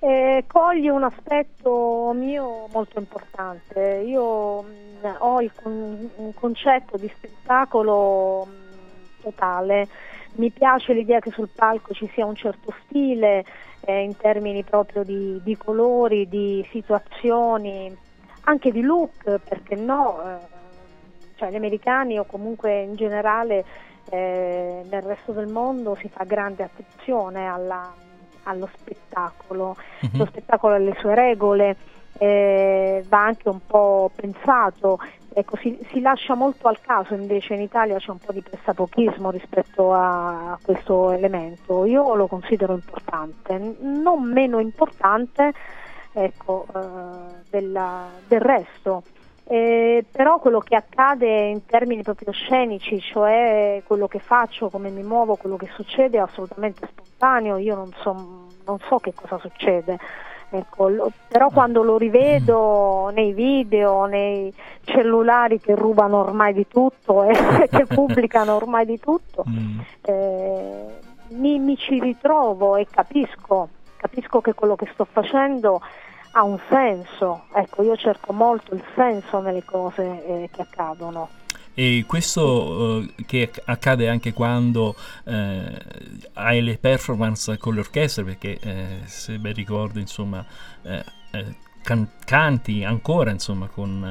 Eh, 0.00 0.44
cogli 0.48 0.88
un 0.88 1.04
aspetto 1.04 2.12
mio 2.14 2.66
molto 2.72 2.98
importante. 2.98 4.02
Io 4.04 4.62
mh, 4.62 5.16
ho 5.18 5.40
il 5.40 5.52
un 5.62 6.34
concetto 6.34 6.96
di 6.96 7.10
spettacolo 7.16 8.46
mh, 8.46 9.22
totale. 9.22 9.88
Mi 10.34 10.50
piace 10.50 10.92
l'idea 10.94 11.20
che 11.20 11.30
sul 11.30 11.50
palco 11.54 11.92
ci 11.92 12.10
sia 12.14 12.24
un 12.24 12.34
certo 12.34 12.74
stile 12.84 13.44
eh, 13.80 14.00
in 14.02 14.16
termini 14.16 14.64
proprio 14.64 15.04
di, 15.04 15.40
di 15.42 15.56
colori, 15.56 16.28
di 16.28 16.66
situazioni, 16.70 17.94
anche 18.44 18.70
di 18.72 18.80
look, 18.80 19.38
perché 19.44 19.74
no? 19.74 20.22
Eh, 20.22 20.38
cioè 21.36 21.50
gli 21.50 21.56
americani 21.56 22.18
o 22.18 22.24
comunque 22.24 22.80
in 22.82 22.94
generale 22.94 23.64
eh, 24.10 24.84
nel 24.88 25.02
resto 25.02 25.32
del 25.32 25.46
mondo 25.48 25.96
si 25.96 26.08
fa 26.08 26.24
grande 26.24 26.62
attenzione 26.64 27.46
alla- 27.46 27.94
allo 28.44 28.68
spettacolo, 28.74 29.76
Mhm. 30.00 30.18
lo 30.18 30.26
spettacolo 30.26 30.74
ha 30.74 30.78
le 30.78 30.94
sue 30.98 31.14
regole, 31.14 31.76
eh, 32.18 33.04
va 33.06 33.24
anche 33.24 33.48
un 33.48 33.60
po' 33.66 34.10
pensato, 34.14 34.98
ecco, 35.34 35.56
si, 35.56 35.78
si 35.90 36.00
lascia 36.00 36.34
molto 36.34 36.68
al 36.68 36.80
caso, 36.80 37.14
invece 37.14 37.54
in 37.54 37.60
Italia 37.60 37.98
c'è 37.98 38.10
un 38.10 38.18
po' 38.18 38.32
di 38.32 38.42
pressapochismo 38.42 39.30
rispetto 39.30 39.92
a 39.92 40.58
questo 40.62 41.10
elemento. 41.10 41.84
Io 41.84 42.14
lo 42.14 42.26
considero 42.26 42.72
importante, 42.74 43.76
non 43.80 44.22
meno 44.24 44.58
importante 44.58 45.52
ecco, 46.12 46.66
eh, 46.74 46.78
della- 47.50 48.08
del 48.26 48.40
resto. 48.40 49.02
Eh, 49.44 50.04
però 50.10 50.38
quello 50.38 50.60
che 50.60 50.76
accade 50.76 51.26
in 51.48 51.66
termini 51.66 52.02
proprio 52.02 52.32
scenici, 52.32 53.00
cioè 53.00 53.82
quello 53.84 54.06
che 54.06 54.20
faccio, 54.20 54.70
come 54.70 54.88
mi 54.88 55.02
muovo, 55.02 55.36
quello 55.36 55.56
che 55.56 55.68
succede 55.74 56.16
è 56.16 56.20
assolutamente 56.20 56.86
spontaneo, 56.86 57.56
io 57.56 57.74
non 57.74 57.90
so, 58.00 58.12
non 58.64 58.78
so 58.88 58.98
che 58.98 59.12
cosa 59.14 59.38
succede. 59.38 59.98
Ecco, 60.54 60.88
lo- 60.88 61.10
però 61.28 61.48
quando 61.48 61.82
lo 61.82 61.96
rivedo 61.96 63.10
nei 63.14 63.32
video, 63.32 64.04
nei 64.04 64.52
cellulari 64.84 65.58
che 65.58 65.74
rubano 65.74 66.18
ormai 66.18 66.52
di 66.52 66.68
tutto 66.68 67.22
e 67.24 67.32
che 67.72 67.86
pubblicano 67.86 68.54
ormai 68.54 68.84
di 68.84 69.00
tutto, 69.00 69.44
Mm. 69.48 69.80
eh, 70.02 70.86
mi, 71.30 71.58
mi 71.58 71.76
ci 71.78 71.98
ritrovo 71.98 72.76
e 72.76 72.86
capisco, 72.90 73.68
capisco 73.96 74.42
che 74.42 74.52
quello 74.52 74.76
che 74.76 74.90
sto 74.92 75.06
facendo 75.10 75.80
ha 76.32 76.42
un 76.44 76.58
senso. 76.68 77.44
Ecco, 77.54 77.82
io 77.82 77.96
cerco 77.96 78.32
molto 78.34 78.74
il 78.74 78.82
senso 78.94 79.40
nelle 79.40 79.64
cose 79.64 80.02
eh, 80.26 80.48
che 80.52 80.60
accadono. 80.62 81.28
E 81.74 82.04
questo 82.06 83.00
eh, 83.00 83.24
che 83.24 83.42
acc- 83.42 83.62
accade 83.64 84.08
anche 84.08 84.32
quando 84.32 84.94
eh, 85.24 85.82
hai 86.34 86.62
le 86.62 86.76
performance 86.76 87.56
con 87.56 87.74
le 87.74 87.80
orchestre, 87.80 88.24
perché 88.24 88.58
eh, 88.60 88.98
se 89.06 89.38
ben 89.38 89.54
ricordo, 89.54 89.98
insomma, 89.98 90.44
eh, 90.82 91.04
eh, 91.30 91.54
can- 91.82 92.10
canti 92.24 92.84
ancora, 92.84 93.30
insomma, 93.30 93.68
con, 93.68 94.04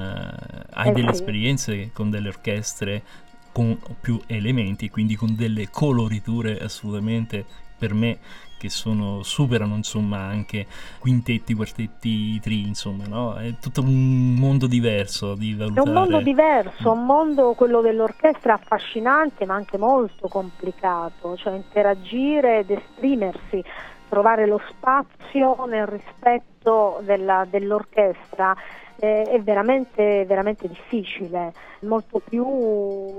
hai 0.72 0.92
delle 0.92 1.12
esperienze 1.12 1.92
con 1.94 2.10
delle 2.10 2.30
orchestre 2.30 3.04
con 3.52 3.78
più 4.00 4.20
elementi, 4.28 4.90
quindi 4.90 5.16
con 5.16 5.36
delle 5.36 5.70
coloriture 5.70 6.60
assolutamente 6.60 7.46
per 7.82 7.96
me 7.96 8.20
che 8.60 8.70
sono, 8.70 9.24
superano 9.24 9.74
insomma 9.74 10.20
anche 10.20 10.68
quintetti, 11.00 11.56
quartetti, 11.56 12.40
tri, 12.40 12.68
insomma, 12.68 13.06
no? 13.08 13.34
È 13.34 13.56
tutto 13.60 13.82
un 13.82 14.36
mondo 14.36 14.68
diverso 14.68 15.34
di 15.34 15.54
È 15.54 15.56
valutare. 15.56 15.90
un 15.90 15.96
mondo 15.96 16.22
diverso, 16.22 16.92
un 16.92 17.06
mondo, 17.06 17.54
quello 17.54 17.82
dell'orchestra, 17.82 18.54
affascinante 18.54 19.48
ma 19.48 19.56
anche 19.56 19.80
molto 19.80 20.28
complicato, 20.28 21.36
cioè 21.38 21.56
interagire 21.56 22.60
ed 22.60 22.70
esprimersi, 22.70 23.64
trovare 24.12 24.46
lo 24.46 24.60
spazio 24.68 25.64
nel 25.68 25.88
rispetto 25.88 27.00
della- 27.04 27.48
dell'orchestra 27.50 28.54
eh, 28.98 29.24
è 29.24 29.40
veramente, 29.40 30.26
veramente 30.26 30.68
difficile, 30.68 31.54
molto 31.84 32.20
più 32.20 32.46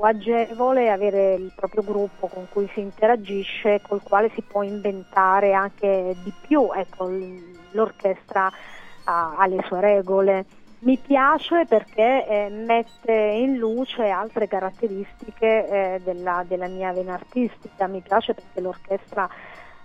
agevole 0.02 0.90
avere 0.90 1.32
il 1.32 1.50
proprio 1.56 1.82
gruppo 1.82 2.26
con 2.28 2.46
cui 2.50 2.68
si 2.74 2.80
interagisce, 2.80 3.80
col 3.80 4.02
quale 4.02 4.30
si 4.34 4.42
può 4.42 4.62
inventare 4.62 5.54
anche 5.54 6.14
di 6.22 6.32
più, 6.46 6.70
ecco, 6.74 7.10
l'orchestra 7.70 8.52
ha, 9.04 9.34
ha 9.38 9.46
le 9.46 9.64
sue 9.66 9.80
regole. 9.80 10.44
Mi 10.80 10.98
piace 10.98 11.64
perché 11.66 12.26
eh, 12.26 12.48
mette 12.50 13.12
in 13.12 13.56
luce 13.56 14.08
altre 14.08 14.46
caratteristiche 14.46 15.68
eh, 15.68 16.00
della, 16.04 16.44
della 16.46 16.66
mia 16.66 16.92
vena 16.92 17.14
artistica, 17.14 17.86
mi 17.86 18.02
piace 18.02 18.34
perché 18.34 18.60
l'orchestra 18.60 19.28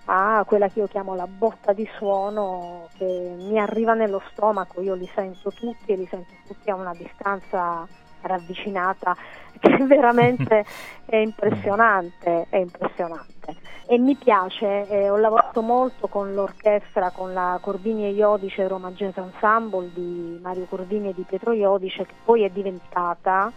ha 0.09 0.43
quella 0.45 0.69
che 0.69 0.79
io 0.79 0.87
chiamo 0.87 1.15
la 1.15 1.27
botta 1.27 1.73
di 1.73 1.87
suono 1.97 2.87
che 2.97 3.35
mi 3.37 3.59
arriva 3.59 3.93
nello 3.93 4.21
stomaco, 4.31 4.81
io 4.81 4.95
li 4.95 5.09
sento 5.13 5.51
tutti 5.51 5.91
e 5.91 5.95
li 5.97 6.07
sento 6.09 6.31
tutti 6.47 6.69
a 6.69 6.75
una 6.75 6.93
distanza 6.93 7.85
ravvicinata 8.21 9.15
che 9.59 9.77
veramente 9.85 10.65
è 11.05 11.17
impressionante, 11.17 12.47
è 12.49 12.57
impressionante. 12.57 13.55
E 13.85 13.97
mi 13.97 14.15
piace, 14.15 14.87
eh, 14.87 15.09
ho 15.09 15.17
lavorato 15.17 15.61
molto 15.61 16.07
con 16.07 16.33
l'orchestra, 16.33 17.11
con 17.11 17.33
la 17.33 17.57
Corvini 17.61 18.05
e 18.05 18.11
Iodice 18.11 18.67
Roma 18.67 18.91
Jazz 18.91 19.17
Ensemble 19.17 19.91
di 19.93 20.39
Mario 20.41 20.65
Corvini 20.65 21.09
e 21.09 21.13
di 21.13 21.23
Pietro 21.23 21.51
Iodice, 21.53 22.05
che 22.05 22.13
poi 22.23 22.43
è 22.43 22.49
diventata 22.49 23.51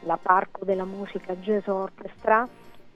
la 0.00 0.18
Parco 0.20 0.64
della 0.64 0.84
Musica 0.84 1.34
Jazz 1.34 1.66
Orchestra 1.66 2.46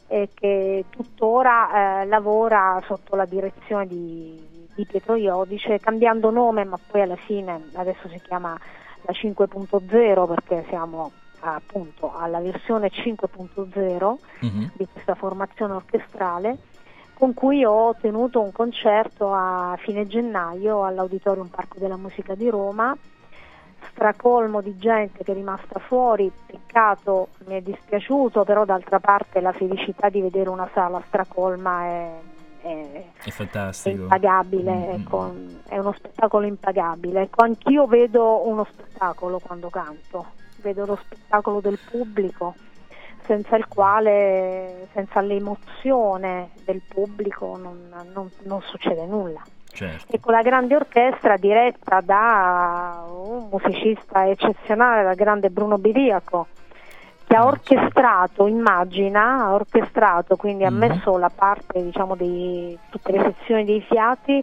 e 0.09 0.31
che 0.35 0.87
tuttora 0.91 2.01
eh, 2.03 2.07
lavora 2.07 2.83
sotto 2.87 3.15
la 3.15 3.27
direzione 3.27 3.87
di, 3.87 4.69
di 4.75 4.85
Pietro 4.87 5.15
Iodice, 5.15 5.79
cambiando 5.79 6.31
nome, 6.31 6.65
ma 6.65 6.79
poi 6.85 7.03
alla 7.03 7.17
fine 7.17 7.69
adesso 7.75 8.09
si 8.09 8.21
chiama 8.23 8.59
la 9.03 9.13
5.0 9.13 10.27
perché 10.27 10.65
siamo 10.69 11.13
appunto 11.41 12.13
alla 12.17 12.41
versione 12.41 12.89
5.0 12.91 14.17
Mhm. 14.41 14.71
di 14.75 14.87
questa 14.93 15.15
formazione 15.15 15.75
orchestrale 15.75 16.59
con 17.15 17.35
cui 17.35 17.65
ho 17.65 17.95
tenuto 18.01 18.41
un 18.41 18.53
concerto 18.53 19.33
a 19.33 19.77
fine 19.81 20.07
gennaio 20.07 20.85
all'Auditorium 20.85 21.49
Parco 21.49 21.79
della 21.79 21.97
Musica 21.97 22.35
di 22.35 22.49
Roma 22.49 22.97
stracolmo 23.91 24.61
di 24.61 24.77
gente 24.79 25.25
che 25.25 25.33
è 25.33 25.35
rimasta 25.35 25.79
fuori, 25.79 26.31
peccato, 26.47 27.29
mi 27.47 27.55
è 27.57 27.61
dispiaciuto, 27.61 28.45
però 28.45 28.65
d'altra 28.65 28.99
parte 29.01 29.41
la 29.41 29.53
felicità 29.53 30.09
di 30.09 30.21
vedere 30.21 30.49
una 30.49 30.69
sala 30.73 31.03
stracolma 31.07 31.85
è, 31.85 32.11
è, 32.63 33.05
È 33.25 33.31
è 33.89 33.93
impagabile, 34.03 34.73
Mm, 34.73 35.01
ecco, 35.01 35.35
è 35.69 35.79
uno 35.79 35.93
spettacolo 35.93 36.47
impagabile. 36.47 37.23
Ecco, 37.23 37.43
anch'io 37.43 37.87
vedo 37.87 38.47
uno 38.49 38.65
spettacolo 38.65 39.39
quando 39.39 39.69
canto, 39.71 40.27
vedo 40.63 40.87
lo 40.87 40.97
spettacolo 40.97 41.61
del 41.61 41.79
pubblico, 41.91 42.55
senza 43.25 43.57
il 43.57 43.69
quale, 43.69 44.89
senza 44.93 45.21
l'emozione 45.21 46.51
del 46.65 46.81
pubblico 46.87 47.57
non, 47.57 47.89
non- 48.13 48.31
non 48.45 48.61
succede 48.63 49.05
nulla. 49.07 49.43
Certo. 49.71 50.13
E 50.13 50.19
con 50.21 50.33
la 50.33 50.43
grande 50.43 50.75
orchestra 50.75 51.37
diretta 51.37 52.01
da 52.01 53.05
un 53.09 53.49
musicista 53.51 54.29
eccezionale, 54.29 55.03
dal 55.05 55.15
grande 55.15 55.51
Bruno 55.51 55.79
Biriaco, 55.79 56.47
che 57.27 57.37
ha 57.37 57.45
orchestrato, 57.45 58.47
immagina, 58.47 59.45
ha 59.45 59.53
orchestrato, 59.55 60.37
quindi 60.37 60.65
ha 60.65 60.71
Mhm. 60.71 60.77
messo 60.79 61.17
la 61.19 61.31
parte, 61.35 61.83
diciamo, 61.83 62.17
di 62.17 62.77
tutte 62.89 63.13
le 63.13 63.23
sezioni 63.37 63.65
dei 63.65 63.81
fiati 63.83 64.43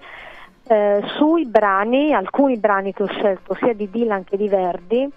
eh, 0.67 1.01
sui 1.17 1.45
brani, 1.45 2.13
alcuni 2.13 2.57
brani 2.57 2.91
che 2.93 3.03
ho 3.03 3.07
scelto 3.07 3.55
sia 3.55 3.73
di 3.73 3.89
Dylan 3.89 4.23
che 4.23 4.35
di 4.37 4.47
Verdi, 4.47 5.07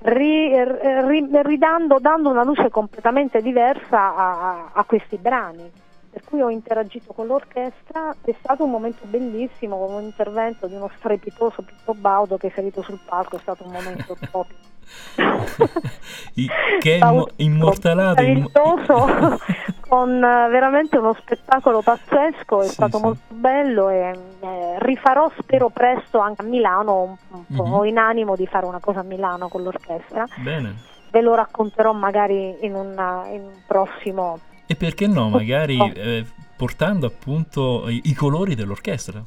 ri- 0.00 0.64
ri- 0.64 1.28
ridando, 1.42 1.98
dando 2.00 2.30
una 2.30 2.42
luce 2.42 2.68
completamente 2.68 3.40
diversa 3.42 4.16
a, 4.16 4.70
a 4.72 4.84
questi 4.84 5.18
brani. 5.18 5.70
Per 6.12 6.22
cui 6.24 6.42
ho 6.42 6.50
interagito 6.50 7.14
con 7.14 7.26
l'orchestra, 7.26 8.14
è 8.22 8.34
stato 8.38 8.64
un 8.64 8.70
momento 8.70 9.06
bellissimo, 9.06 9.78
con 9.78 9.94
un 9.94 10.02
intervento 10.02 10.66
di 10.66 10.74
uno 10.74 10.90
strepitoso 10.98 11.62
Pippo 11.62 11.94
Baudo 11.94 12.36
che 12.36 12.48
è 12.48 12.52
salito 12.54 12.82
sul 12.82 12.98
palco, 13.02 13.36
è 13.36 13.40
stato 13.40 13.64
un 13.64 13.72
momento. 13.72 14.14
I- 16.34 16.48
che 16.80 16.98
è 16.98 17.04
immo- 17.06 17.28
immortalato 17.36 18.20
meraviglioso 18.20 19.38
con 19.88 20.10
eh, 20.22 20.48
veramente 20.50 20.98
uno 20.98 21.14
spettacolo 21.14 21.80
pazzesco 21.80 22.60
è 22.62 22.66
Sì, 22.66 22.72
stato 22.72 22.96
sì. 22.98 23.02
molto 23.02 23.20
bello 23.34 23.88
e 23.88 24.10
eh, 24.40 24.74
rifarò 24.80 25.30
spero 25.38 25.68
presto 25.70 26.18
anche 26.18 26.42
a 26.42 26.44
Milano 26.44 27.16
un, 27.30 27.44
po' 27.56 27.64
Mhm. 27.64 27.72
ho 27.72 27.84
in 27.84 27.96
animo 27.98 28.36
di 28.36 28.46
fare 28.46 28.66
una 28.66 28.80
cosa 28.80 29.00
a 29.00 29.04
Milano 29.04 29.48
con 29.48 29.62
l'orchestra 29.62 30.26
Bene. 30.42 30.74
ve 31.10 31.20
lo 31.22 31.34
racconterò 31.34 31.92
magari 31.92 32.56
in, 32.60 32.74
una- 32.74 33.24
in 33.28 33.42
un 33.42 33.62
prossimo 33.66 34.38
E 34.66 34.76
perché 34.76 35.06
no, 35.06 35.28
magari 35.28 35.76
eh, 35.94 36.24
portando 36.56 37.06
appunto 37.06 37.88
i, 37.88 38.00
i 38.04 38.14
colori 38.14 38.54
dell'orchestra. 38.54 39.22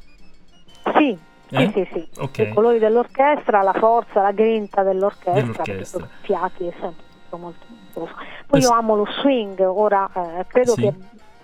sì 0.94 1.16
Eh? 1.50 1.70
sì 1.72 1.72
sì 1.72 1.88
sì 1.92 2.08
Ok. 2.20 2.38
i 2.38 2.48
colori 2.52 2.78
dell'orchestra 2.78 3.62
la 3.62 3.72
forza 3.74 4.22
la 4.22 4.32
grinta 4.32 4.82
dell'orchestra, 4.82 5.32
Dell'orchestra. 5.40 6.08
Fiati 6.22 6.66
è 6.66 6.72
sempre 6.80 7.04
tutto 7.22 7.36
molto 7.36 7.64
molto- 7.94 8.14
poi 8.46 8.60
io 8.60 8.70
amo 8.70 8.96
lo 8.96 9.06
swing 9.20 9.60
ora 9.60 10.10
eh, 10.12 10.46
credo 10.48 10.72
Sì. 10.72 10.80
che 10.82 10.94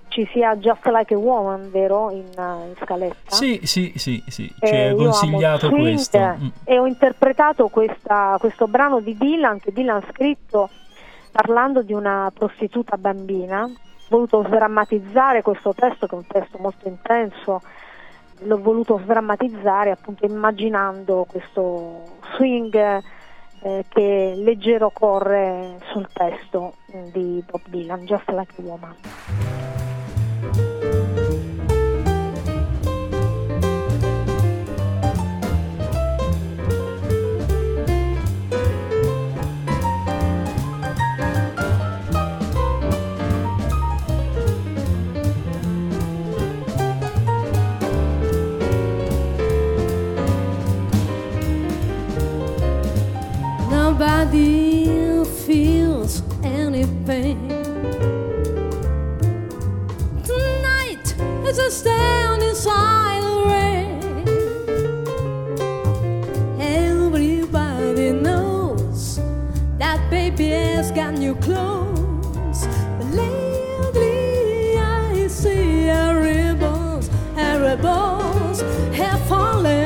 ci 0.08 0.28
sia 0.32 0.56
Just 0.56 0.84
Like 0.86 1.14
a 1.14 1.18
Woman 1.18 1.70
vero 1.70 2.10
in, 2.10 2.24
eh, 2.36 2.66
in 2.68 2.74
scaletta 2.82 3.30
Sì, 3.34 3.60
sì, 3.62 3.92
sì, 3.96 4.22
sì, 4.26 4.46
ci 4.60 4.72
Eh, 4.72 4.86
hai 4.88 4.90
io 4.90 4.96
consigliato 4.96 5.70
questo. 5.70 6.18
Mm. 6.18 6.48
e 6.64 6.78
ho 6.78 6.86
interpretato 6.86 7.68
questa- 7.68 8.36
questo 8.40 8.66
brano 8.66 9.00
di 9.00 9.16
Dylan 9.16 9.58
che 9.60 9.72
Dylan 9.72 10.02
ha 10.02 10.06
scritto 10.12 10.68
parlando 11.32 11.82
di 11.82 11.92
una 11.92 12.30
prostituta 12.32 12.96
bambina. 12.96 13.64
Ho 13.64 13.70
voluto 14.08 14.44
sdrammatizzare 14.46 15.42
questo 15.42 15.72
testo 15.74 16.06
che 16.06 16.14
è 16.14 16.18
un 16.18 16.26
testo 16.26 16.58
molto 16.60 16.86
intenso, 16.86 17.62
l'ho 18.40 18.60
voluto 18.60 19.00
sdrammatizzare 19.02 19.90
appunto 19.90 20.26
immaginando 20.26 21.26
questo 21.28 22.02
swing 22.36 22.74
eh, 23.62 23.84
che 23.88 24.34
leggero 24.36 24.90
corre 24.90 25.78
sul 25.92 26.06
testo 26.12 26.74
di 27.12 27.42
Bob 27.48 27.62
Dylan, 27.66 28.04
Just 28.04 28.28
Like 28.30 28.54
a 28.58 28.62
Woman. 28.62 28.96
Nobody 53.84 55.24
feels 55.44 56.22
any 56.44 56.84
pain. 57.04 57.48
Tonight 60.22 61.06
is 61.48 61.58
a 61.58 61.68
stand 61.68 62.42
inside 62.44 63.22
the 63.28 63.36
rain. 63.50 64.00
Everybody 66.60 68.12
knows 68.12 69.20
that 69.78 69.98
baby 70.08 70.50
has 70.50 70.92
got 70.92 71.14
new 71.14 71.34
clothes. 71.34 72.60
But 72.98 73.08
lately 73.22 74.78
I 74.78 75.26
see 75.26 75.86
her 75.86 76.20
ribbons, 76.22 77.10
her 77.34 77.54
ribbons 77.60 78.60
have 78.96 79.20
fallen 79.26 79.81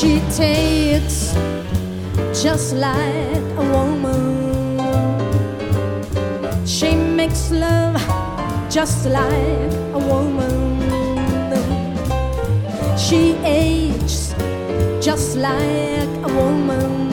She 0.00 0.18
takes 0.34 1.34
just 2.32 2.74
like 2.74 3.44
a 3.58 3.64
woman. 3.70 4.78
She 6.64 6.94
makes 6.94 7.50
love 7.50 8.00
just 8.70 9.04
like 9.04 9.74
a 9.92 9.98
woman. 9.98 10.80
She 12.96 13.36
ages 13.44 14.34
just 15.04 15.36
like 15.36 16.08
a 16.24 16.32
woman. 16.32 17.10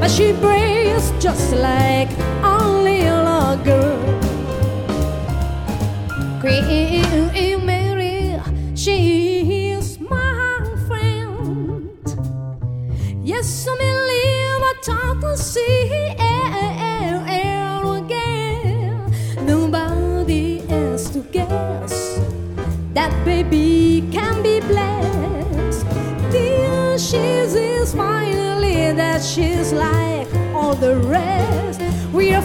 But 0.00 0.10
she 0.10 0.32
breathes 0.32 1.12
just 1.20 1.54
like 1.54 2.10
only 2.42 3.02
a 3.02 3.56
girl. 3.64 4.02
Queen 6.40 7.64
Mary, 7.64 8.40
she 8.74 9.27
baby 23.50 24.08
can 24.10 24.42
be 24.42 24.60
blessed. 24.60 25.86
Dear, 26.30 26.98
she's 26.98 27.54
is 27.54 27.94
finally 27.94 28.92
that 28.92 29.22
she's 29.22 29.72
like 29.72 30.28
all 30.54 30.74
the 30.74 30.96
rest. 30.96 31.80
We 32.12 32.34
are 32.34 32.42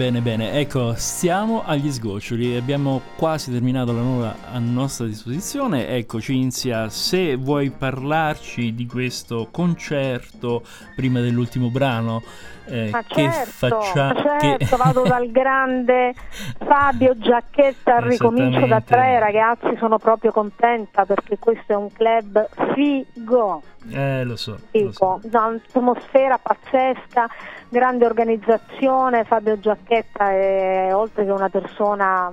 Bene, 0.00 0.22
bene. 0.22 0.52
Ecco, 0.52 0.94
stiamo 0.94 1.62
agli 1.62 1.92
sgoccioli. 1.92 2.56
Abbiamo 2.56 3.02
quasi 3.16 3.52
terminato 3.52 3.92
la 3.92 4.00
nuova 4.00 4.34
a 4.50 4.58
nostra 4.58 5.04
disposizione. 5.04 5.88
Ecco, 5.88 6.22
Cinzia, 6.22 6.88
se 6.88 7.36
vuoi 7.36 7.68
parlarci 7.68 8.74
di 8.74 8.86
questo 8.86 9.48
concerto 9.50 10.62
prima 10.96 11.20
dell'ultimo 11.20 11.68
brano, 11.68 12.22
eh, 12.64 12.88
Ma 12.90 13.02
che 13.02 13.30
certo, 13.30 13.50
faccia... 13.50 14.14
certo, 14.14 14.56
che- 14.56 14.76
vado 14.76 15.02
dal 15.02 15.30
grande 15.30 16.14
Fabio 16.64 17.18
Giacchetta 17.18 17.96
al 17.96 18.02
ricomincio 18.02 18.64
da 18.64 18.80
tre, 18.80 19.18
ragazzi, 19.18 19.76
sono 19.78 19.98
proprio 19.98 20.32
contenta 20.32 21.04
perché 21.04 21.38
questo 21.38 21.72
è 21.72 21.76
un 21.76 21.92
club 21.92 22.48
figo, 22.74 23.62
Eh, 23.90 24.24
lo 24.24 24.36
so, 24.36 24.52
lo 24.52 24.58
figo, 24.70 24.92
so. 24.92 25.20
un'atmosfera 25.24 26.38
pazzesca, 26.38 27.28
grande 27.70 28.04
organizzazione, 28.04 29.24
Fabio 29.24 29.58
Giacchetta 29.58 30.30
è 30.30 30.90
oltre 30.92 31.24
che 31.24 31.30
una 31.30 31.48
persona 31.48 32.30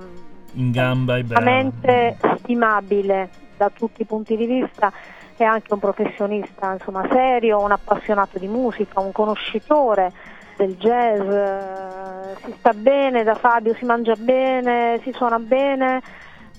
In 0.54 0.70
gamba 0.72 1.16
e 1.16 1.22
veramente 1.22 2.18
stimabile 2.38 3.30
da 3.56 3.70
tutti 3.70 4.02
i 4.02 4.04
punti 4.04 4.36
di 4.36 4.46
vista 4.46 4.92
è 5.36 5.44
anche 5.44 5.72
un 5.72 5.78
professionista 5.78 6.72
insomma 6.72 7.06
serio, 7.10 7.60
un 7.60 7.70
appassionato 7.70 8.38
di 8.38 8.48
musica, 8.48 8.98
un 9.00 9.12
conoscitore 9.12 10.12
del 10.56 10.74
jazz, 10.74 11.20
eh, 11.20 12.36
si 12.44 12.54
sta 12.58 12.72
bene 12.72 13.22
da 13.22 13.36
Fabio, 13.36 13.74
si 13.74 13.84
mangia 13.84 14.14
bene, 14.16 14.98
si 15.04 15.12
suona 15.12 15.38
bene. 15.38 16.02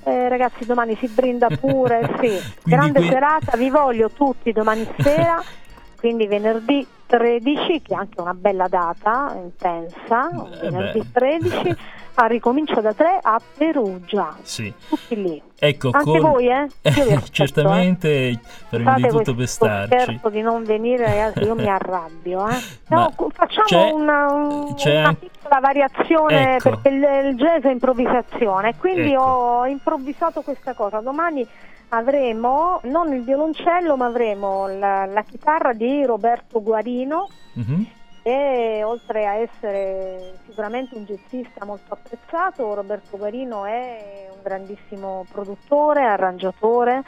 Eh, 0.06 0.30
ragazzi, 0.30 0.66
domani 0.66 0.96
si 0.96 1.10
brinda 1.10 1.48
pure, 1.50 2.10
sì. 2.22 2.40
Grande 2.64 3.00
que- 3.00 3.10
serata, 3.10 3.58
vi 3.58 3.70
voglio 3.70 4.10
tutti 4.10 4.54
domani 4.54 4.88
sera, 5.00 5.44
quindi 6.00 6.26
venerdì 6.28 6.88
13, 7.10 7.82
che 7.82 7.94
è 7.94 7.98
anche 7.98 8.22
una 8.22 8.36
bella 8.36 8.68
data, 8.68 9.34
intensa, 9.36 10.30
Eh 10.30 10.70
venerdì 10.70 11.00
beh. 11.00 11.12
13, 11.12 11.76
a 12.16 12.26
ricomincio 12.28 12.82
da 12.82 12.94
3 12.94 13.18
a 13.22 13.42
Perugia, 13.58 14.36
Sì. 14.44 14.72
tutti 14.88 15.16
lì. 15.16 15.42
Ecco, 15.58 15.90
Anche 15.92 16.20
con- 16.20 16.32
voi, 16.32 16.48
eh? 16.48 16.68
Aspetto, 16.84 17.22
Certamente 17.32 18.40
faremo 18.70 18.96
di 18.96 19.08
tutto 19.08 19.34
per 19.36 19.48
starci. 19.48 20.02
scherzo 20.02 20.30
di 20.30 20.42
non 20.42 20.64
venire, 20.64 21.06
ragazzi, 21.06 21.40
io 21.44 21.56
mi 21.56 21.68
arrabbio. 21.68 22.48
Eh. 22.48 22.58
No, 22.90 23.12
facciamo 23.34 23.66
c'è- 23.66 23.92
una, 23.92 24.32
un- 24.34 24.76
c'è 24.76 24.98
una 25.00 25.08
anche- 25.10 25.30
piccola 25.32 25.60
variazione 25.60 26.56
Ecco. 26.56 26.70
perché 26.70 26.90
il, 26.90 26.96
il 27.30 27.36
jazz 27.36 27.64
è 27.64 27.72
improvvisazione, 27.72 28.76
quindi 28.78 29.14
Ecco. 29.14 29.22
ho 29.22 29.66
improvvisato 29.66 30.42
questa 30.42 30.74
cosa. 30.74 31.00
Domani 31.00 31.48
avremo 31.90 32.80
non 32.84 33.14
il 33.14 33.24
violoncello, 33.24 33.96
ma 33.98 34.06
avremo 34.06 34.68
la, 34.68 35.06
la 35.06 35.24
chitarra 35.24 35.74
di 35.74 36.06
Roberto 36.06 36.62
Guarino 36.62 37.28
Mhm. 37.54 37.86
e 38.24 38.84
oltre 38.84 39.26
a 39.26 39.34
essere 39.34 40.34
sicuramente 40.46 40.96
un 40.96 41.04
jazzista 41.04 41.66
molto 41.66 41.94
apprezzato, 41.94 42.74
Roberto 42.74 43.18
Guarino 43.18 43.66
è 43.66 44.30
un 44.32 44.40
grandissimo 44.44 45.26
produttore, 45.32 46.04
arrangiatore, 46.06 47.04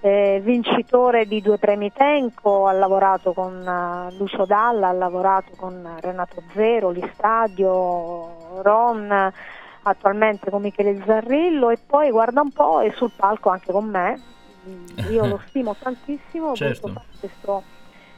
eh, 0.00 0.40
vincitore 0.42 1.26
di 1.26 1.40
due 1.40 1.58
premi 1.58 1.92
Tenco, 1.92 2.66
ha 2.66 2.72
lavorato 2.72 3.32
con 3.32 3.54
eh, 3.66 4.16
Lucio 4.16 4.44
Dalla, 4.46 4.88
ha 4.88 4.92
lavorato 4.92 5.52
con 5.56 5.96
Renato 6.00 6.42
Zero, 6.54 6.90
Listadio, 6.90 8.62
Ron, 8.62 9.32
attualmente 9.90 10.50
con 10.50 10.62
Michele 10.62 11.02
Zarrillo 11.04 11.70
e 11.70 11.78
poi 11.78 12.10
guarda 12.10 12.40
un 12.40 12.50
po' 12.50 12.80
è 12.80 12.90
sul 12.96 13.12
palco 13.14 13.50
anche 13.50 13.72
con 13.72 13.86
me. 13.86 14.20
Io 15.10 15.26
lo 15.26 15.40
stimo 15.48 15.74
tantissimo, 15.78 16.54
Certo. 16.54 16.92
questo 17.20 17.62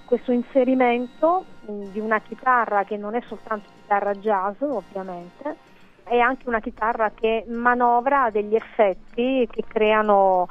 questo 0.07 0.33
inserimento 0.33 1.45
mh, 1.67 1.91
di 1.91 1.99
una 1.99 2.21
chitarra 2.21 2.85
che 2.85 2.97
non 2.97 3.15
è 3.15 3.21
soltanto 3.27 3.69
chitarra 3.83 4.15
jazz 4.15 4.61
ovviamente, 4.61 5.57
è 6.05 6.19
anche 6.19 6.49
una 6.49 6.61
chitarra 6.61 7.11
che 7.11 7.45
manovra 7.49 8.31
degli 8.31 8.55
effetti 8.55 9.47
che 9.51 9.65
creano, 9.67 10.47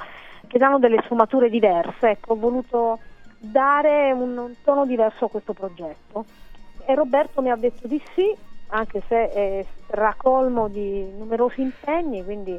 che 0.46 0.58
danno 0.58 0.78
delle 0.78 1.00
sfumature 1.04 1.48
diverse. 1.48 2.10
Ecco, 2.10 2.34
ho 2.34 2.36
voluto 2.36 2.98
dare 3.38 4.12
un, 4.12 4.36
un 4.36 4.54
tono 4.62 4.84
diverso 4.84 5.24
a 5.24 5.30
questo 5.30 5.54
progetto. 5.54 6.26
E 6.84 6.94
Roberto 6.94 7.40
mi 7.40 7.50
ha 7.50 7.56
detto 7.56 7.88
di 7.88 8.00
sì, 8.14 8.32
anche 8.68 9.02
se 9.08 9.30
è 9.30 9.64
stracolmo 9.84 10.68
di 10.68 11.10
numerosi 11.16 11.60
impegni, 11.60 12.24
quindi 12.24 12.58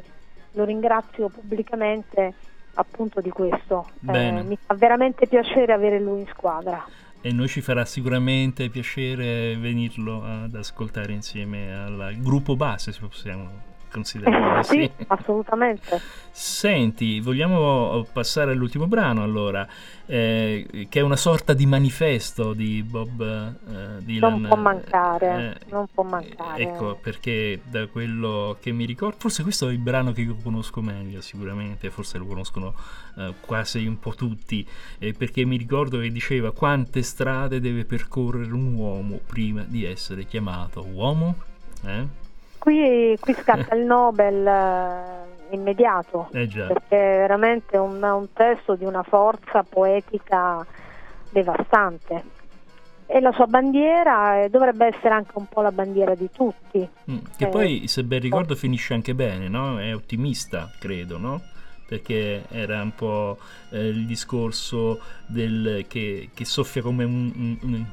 lo 0.52 0.64
ringrazio 0.64 1.28
pubblicamente 1.28 2.34
appunto 2.74 3.20
di 3.20 3.30
questo. 3.30 3.86
Eh, 4.06 4.42
mi 4.42 4.56
fa 4.64 4.74
veramente 4.74 5.26
piacere 5.26 5.72
avere 5.72 6.00
lui 6.00 6.20
in 6.20 6.26
squadra. 6.28 6.84
E 7.20 7.32
noi 7.32 7.48
ci 7.48 7.60
farà 7.60 7.84
sicuramente 7.84 8.68
piacere 8.68 9.56
venirlo 9.56 10.22
ad 10.22 10.54
ascoltare 10.54 11.12
insieme 11.12 11.74
al 11.74 12.16
gruppo 12.18 12.54
base, 12.54 12.92
se 12.92 13.00
possiamo 13.00 13.67
considerarlo 13.90 14.62
sì, 14.64 14.90
così. 14.90 14.92
assolutamente. 15.08 16.00
Senti, 16.30 17.20
vogliamo 17.20 18.06
passare 18.12 18.52
all'ultimo 18.52 18.86
brano 18.86 19.22
allora, 19.22 19.66
eh, 20.06 20.86
che 20.88 21.00
è 21.00 21.02
una 21.02 21.16
sorta 21.16 21.52
di 21.52 21.66
manifesto 21.66 22.52
di 22.52 22.82
Bob 22.82 23.20
eh, 23.20 24.02
Dylan. 24.04 24.40
Non 24.40 24.48
può 24.48 24.56
mancare, 24.56 25.56
Eh, 25.60 25.70
non 25.70 25.86
può 25.92 26.04
mancare. 26.04 26.62
Ecco, 26.62 26.98
perché 27.00 27.60
da 27.64 27.86
quello 27.88 28.56
che 28.60 28.70
mi 28.72 28.84
ricordo, 28.84 29.16
forse 29.18 29.42
questo 29.42 29.68
è 29.68 29.72
il 29.72 29.78
brano 29.78 30.12
che 30.12 30.20
io 30.20 30.36
conosco 30.42 30.80
meglio 30.80 31.20
sicuramente, 31.20 31.90
forse 31.90 32.18
lo 32.18 32.26
conoscono 32.26 32.74
eh, 33.16 33.34
quasi 33.40 33.86
un 33.86 33.98
po' 33.98 34.14
tutti, 34.14 34.66
eh, 34.98 35.12
perché 35.12 35.44
mi 35.44 35.56
ricordo 35.56 35.98
che 35.98 36.10
diceva 36.12 36.52
quante 36.52 37.02
strade 37.02 37.60
deve 37.60 37.84
percorrere 37.84 38.52
un 38.52 38.74
uomo 38.74 39.18
prima 39.26 39.64
di 39.66 39.84
essere 39.84 40.24
chiamato 40.24 40.86
uomo? 40.86 41.34
Eh? 41.84 42.17
Qui, 42.58 43.16
qui 43.20 43.34
scatta 43.34 43.74
il 43.74 43.84
Nobel 43.84 44.46
eh, 44.46 45.54
immediato, 45.54 46.28
Eh 46.32 46.48
perché 46.48 46.96
è 46.96 47.18
veramente 47.18 47.76
un, 47.76 48.02
un 48.02 48.32
testo 48.32 48.74
di 48.74 48.84
una 48.84 49.02
forza 49.02 49.62
poetica 49.62 50.66
devastante. 51.30 52.36
E 53.06 53.20
la 53.20 53.32
sua 53.32 53.46
bandiera 53.46 54.42
eh, 54.42 54.50
dovrebbe 54.50 54.86
essere 54.86 55.14
anche 55.14 55.32
un 55.34 55.46
po' 55.46 55.62
la 55.62 55.72
bandiera 55.72 56.14
di 56.14 56.28
tutti. 56.30 56.86
Mm, 57.10 57.16
Che 57.36 57.44
Eh, 57.46 57.48
poi, 57.48 57.88
se 57.88 58.04
ben 58.04 58.20
ricordo, 58.20 58.54
finisce 58.54 58.92
anche 58.92 59.14
bene, 59.14 59.48
no? 59.48 59.78
È 59.80 59.94
ottimista, 59.94 60.70
credo, 60.78 61.16
no? 61.16 61.40
Perché 61.86 62.44
era 62.50 62.82
un 62.82 62.94
po' 62.94 63.38
eh, 63.70 63.86
il 63.86 64.04
discorso 64.04 65.00
del, 65.26 65.86
che, 65.88 66.28
che 66.34 66.44
soffia 66.44 66.82
come 66.82 67.04
un, 67.04 67.32
un- 67.34 67.58
un- 67.62 67.86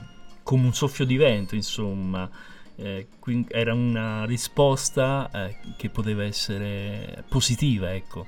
come 0.43 0.65
un 0.65 0.73
soffio 0.73 1.05
di 1.05 1.15
vento, 1.15 1.55
insomma. 1.55 2.29
Eh, 2.77 3.07
era 3.49 3.73
una 3.73 4.25
risposta 4.25 5.29
eh, 5.33 5.55
che 5.77 5.89
poteva 5.89 6.23
essere 6.23 7.23
positiva, 7.27 7.93
ecco. 7.93 8.25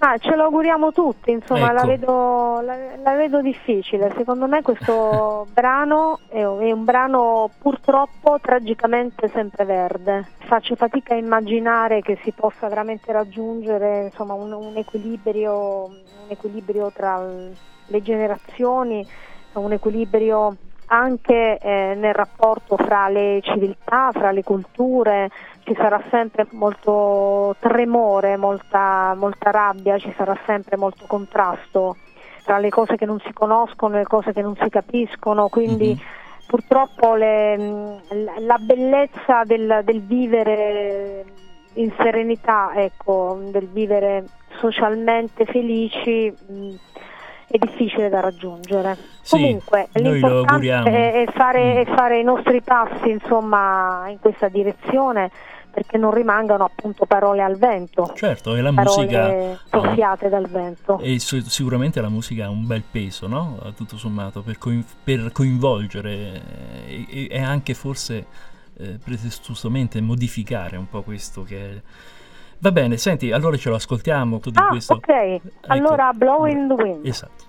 Ma 0.00 0.16
ce 0.16 0.34
lo 0.34 0.44
auguriamo 0.44 0.92
tutti, 0.92 1.30
insomma, 1.30 1.66
ecco. 1.66 1.72
la, 1.74 1.84
vedo, 1.84 2.60
la, 2.62 2.74
la, 3.02 3.14
vedo, 3.16 3.42
difficile. 3.42 4.10
Secondo 4.16 4.46
me 4.46 4.62
questo 4.62 5.46
brano 5.52 6.20
è, 6.28 6.38
è, 6.38 6.72
un 6.72 6.84
brano 6.84 7.50
purtroppo 7.58 8.38
tragicamente 8.40 9.28
sempreverde. 9.28 10.26
Faccio 10.38 10.74
fatica 10.74 11.12
a 11.12 11.18
immaginare 11.18 12.00
che 12.00 12.18
si 12.22 12.32
possa 12.32 12.66
veramente 12.68 13.12
raggiungere 13.12 14.04
insomma, 14.04 14.32
un, 14.32 14.52
un, 14.52 14.74
equilibrio, 14.76 15.84
un, 15.84 16.28
equilibrio, 16.28 16.90
tra 16.90 17.22
le 17.22 18.02
generazioni, 18.02 19.06
un 19.52 19.72
equilibrio 19.72 20.56
anche 20.92 21.58
eh, 21.58 21.94
nel 21.96 22.14
rapporto 22.14 22.76
fra 22.76 23.08
le 23.08 23.40
civiltà, 23.42 24.10
fra 24.12 24.32
le 24.32 24.42
culture, 24.42 25.30
ci 25.64 25.74
sarà 25.76 26.02
sempre 26.10 26.46
molto 26.50 27.54
tremore, 27.60 28.36
molta, 28.36 29.14
molta 29.16 29.50
rabbia, 29.50 29.98
ci 29.98 30.12
sarà 30.16 30.36
sempre 30.46 30.76
molto 30.76 31.04
contrasto 31.06 31.96
tra 32.44 32.58
le 32.58 32.70
cose 32.70 32.96
che 32.96 33.06
non 33.06 33.20
si 33.20 33.32
conoscono 33.32 33.94
e 33.94 33.98
le 33.98 34.04
cose 34.04 34.32
che 34.32 34.42
non 34.42 34.56
si 34.60 34.68
capiscono, 34.68 35.48
quindi 35.48 35.94
mm-hmm. 35.94 36.46
purtroppo 36.48 37.14
le, 37.14 37.56
la 38.40 38.58
bellezza 38.58 39.44
del, 39.44 39.82
del, 39.84 40.02
vivere 40.02 41.24
in 41.74 41.92
serenità, 41.98 42.72
ecco, 42.74 43.38
del 43.50 43.68
vivere 43.68 44.24
socialmente 44.58 45.44
felici 45.44 46.34
è 47.50 47.58
difficile 47.58 48.08
da 48.08 48.20
raggiungere. 48.20 48.96
Sì, 49.22 49.36
Comunque 49.36 49.88
l'importante 49.94 50.68
è, 50.68 51.24
fare, 51.32 51.74
mm. 51.74 51.76
è 51.78 51.94
fare 51.96 52.20
i 52.20 52.22
nostri 52.22 52.62
passi 52.62 53.10
insomma, 53.10 54.08
in 54.08 54.20
questa 54.20 54.48
direzione 54.48 55.30
perché 55.72 55.98
non 55.98 56.12
rimangano 56.12 56.64
appunto 56.64 57.06
parole 57.06 57.42
al 57.42 57.56
vento. 57.56 58.12
Certo, 58.14 58.56
e 58.56 58.60
la 58.60 58.72
musica 58.72 59.56
soffiate 59.68 60.28
dal 60.28 60.48
vento. 60.48 60.98
E 60.98 61.18
sicuramente 61.18 62.00
la 62.00 62.08
musica 62.08 62.46
ha 62.46 62.50
un 62.50 62.66
bel 62.66 62.82
peso, 62.88 63.26
no? 63.28 63.72
Tutto 63.76 63.96
sommato, 63.96 64.42
per, 64.42 64.58
coin- 64.58 64.84
per 65.02 65.30
coinvolgere 65.32 66.42
e-, 66.86 67.28
e, 67.30 67.40
anche 67.40 67.74
forse 67.74 68.26
eh, 68.78 68.98
pretestuosamente 69.02 70.00
modificare 70.00 70.76
un 70.76 70.88
po' 70.88 71.02
questo 71.02 71.42
che 71.42 71.56
è... 71.56 71.82
Va 72.62 72.72
bene, 72.72 72.98
senti, 72.98 73.32
allora 73.32 73.56
ce 73.56 73.70
lo 73.70 73.76
ascoltiamo 73.76 74.38
tutto 74.38 74.60
ah, 74.60 74.68
questo. 74.68 74.94
ok, 74.94 75.08
ecco. 75.08 75.48
allora 75.68 76.12
Blowing 76.12 76.68
the 76.68 76.82
Wind. 76.82 77.06
Esatto. 77.06 77.44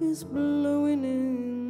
is 0.00 0.24
blowing 0.24 1.04
in. 1.04 1.67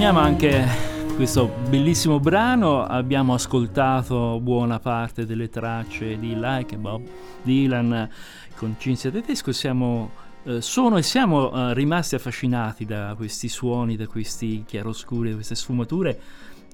Sfumiamo 0.00 0.26
anche 0.26 0.66
questo 1.14 1.46
bellissimo 1.68 2.20
brano, 2.20 2.82
abbiamo 2.82 3.34
ascoltato 3.34 4.40
buona 4.40 4.78
parte 4.78 5.26
delle 5.26 5.50
tracce 5.50 6.18
di 6.18 6.34
Like 6.40 6.78
Bob 6.78 7.06
Dylan 7.42 8.08
con 8.56 8.76
Cinzia 8.78 9.10
Tedesco, 9.10 9.52
siamo, 9.52 10.10
eh, 10.44 10.62
sono 10.62 10.96
e 10.96 11.02
siamo 11.02 11.52
eh, 11.52 11.74
rimasti 11.74 12.14
affascinati 12.14 12.86
da 12.86 13.12
questi 13.14 13.50
suoni, 13.50 13.96
da 13.96 14.06
questi 14.06 14.64
chiaroscuri, 14.66 15.28
da 15.28 15.34
queste 15.34 15.54
sfumature 15.54 16.18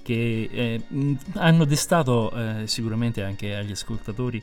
che 0.04 0.48
eh, 0.48 0.82
hanno 1.34 1.64
destato 1.64 2.30
eh, 2.30 2.68
sicuramente 2.68 3.24
anche 3.24 3.56
agli 3.56 3.72
ascoltatori 3.72 4.40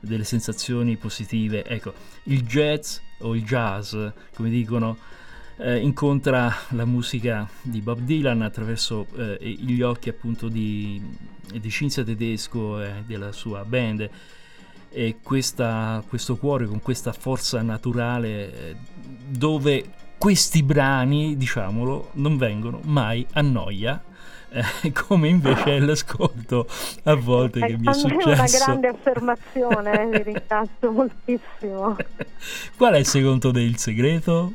delle 0.00 0.24
sensazioni 0.24 0.96
positive. 0.96 1.64
Ecco, 1.64 1.94
il 2.24 2.42
jazz 2.42 2.98
o 3.18 3.36
il 3.36 3.44
jazz, 3.44 3.94
come 4.34 4.50
dicono, 4.50 4.96
eh, 5.58 5.78
incontra 5.78 6.54
la 6.70 6.84
musica 6.84 7.48
di 7.62 7.80
Bob 7.80 8.00
Dylan 8.00 8.42
attraverso 8.42 9.06
eh, 9.16 9.38
gli 9.40 9.80
occhi 9.82 10.08
appunto 10.08 10.48
di, 10.48 11.00
di 11.58 11.70
Cinzia 11.70 12.04
Tedesco 12.04 12.82
e 12.82 13.02
della 13.06 13.32
sua 13.32 13.64
band 13.64 14.08
e 14.90 15.16
questa, 15.22 16.02
questo 16.08 16.36
cuore 16.36 16.66
con 16.66 16.80
questa 16.80 17.12
forza 17.12 17.60
naturale 17.62 18.70
eh, 18.70 18.76
dove 19.28 19.84
questi 20.18 20.62
brani, 20.62 21.36
diciamolo, 21.36 22.10
non 22.14 22.36
vengono 22.36 22.80
mai 22.84 23.26
a 23.32 23.42
noia. 23.42 24.02
eh, 24.48 24.92
come 24.92 25.28
invece 25.28 25.76
è 25.76 25.78
l'ascolto 25.80 26.66
a 27.04 27.14
volte 27.14 27.60
che 27.60 27.76
mi 27.76 27.86
è 27.86 27.90
me 27.90 27.92
è 27.92 28.06
una 28.24 28.46
successo. 28.46 28.64
grande 28.64 28.88
affermazione, 28.88 29.92
eh, 30.02 30.06
vi 30.06 30.22
ringrazio 30.22 30.90
moltissimo. 30.92 31.96
Qual 32.76 32.94
è 32.94 33.02
secondo 33.02 33.50
te 33.50 33.60
il 33.60 33.76
segreto? 33.76 34.52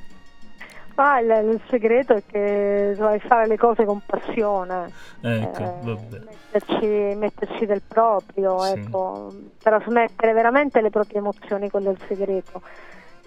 Ah, 0.95 1.19
il, 1.19 1.29
il 1.51 1.61
segreto 1.69 2.13
è 2.13 2.21
che 2.25 2.93
dovrai 2.97 3.19
fare 3.19 3.47
le 3.47 3.57
cose 3.57 3.85
con 3.85 4.01
passione, 4.05 4.91
Ecco, 5.21 5.61
eh, 5.63 5.71
vabbè. 5.81 6.21
metterci, 6.25 6.85
metterci 7.17 7.65
del 7.65 7.81
proprio, 7.87 8.59
Sì. 8.61 8.71
ecco, 8.71 9.31
trasmettere 9.61 10.33
veramente 10.33 10.81
le 10.81 10.89
proprie 10.89 11.19
emozioni, 11.19 11.69
quello 11.69 11.89
è 11.89 11.93
il 11.93 12.01
segreto. 12.07 12.61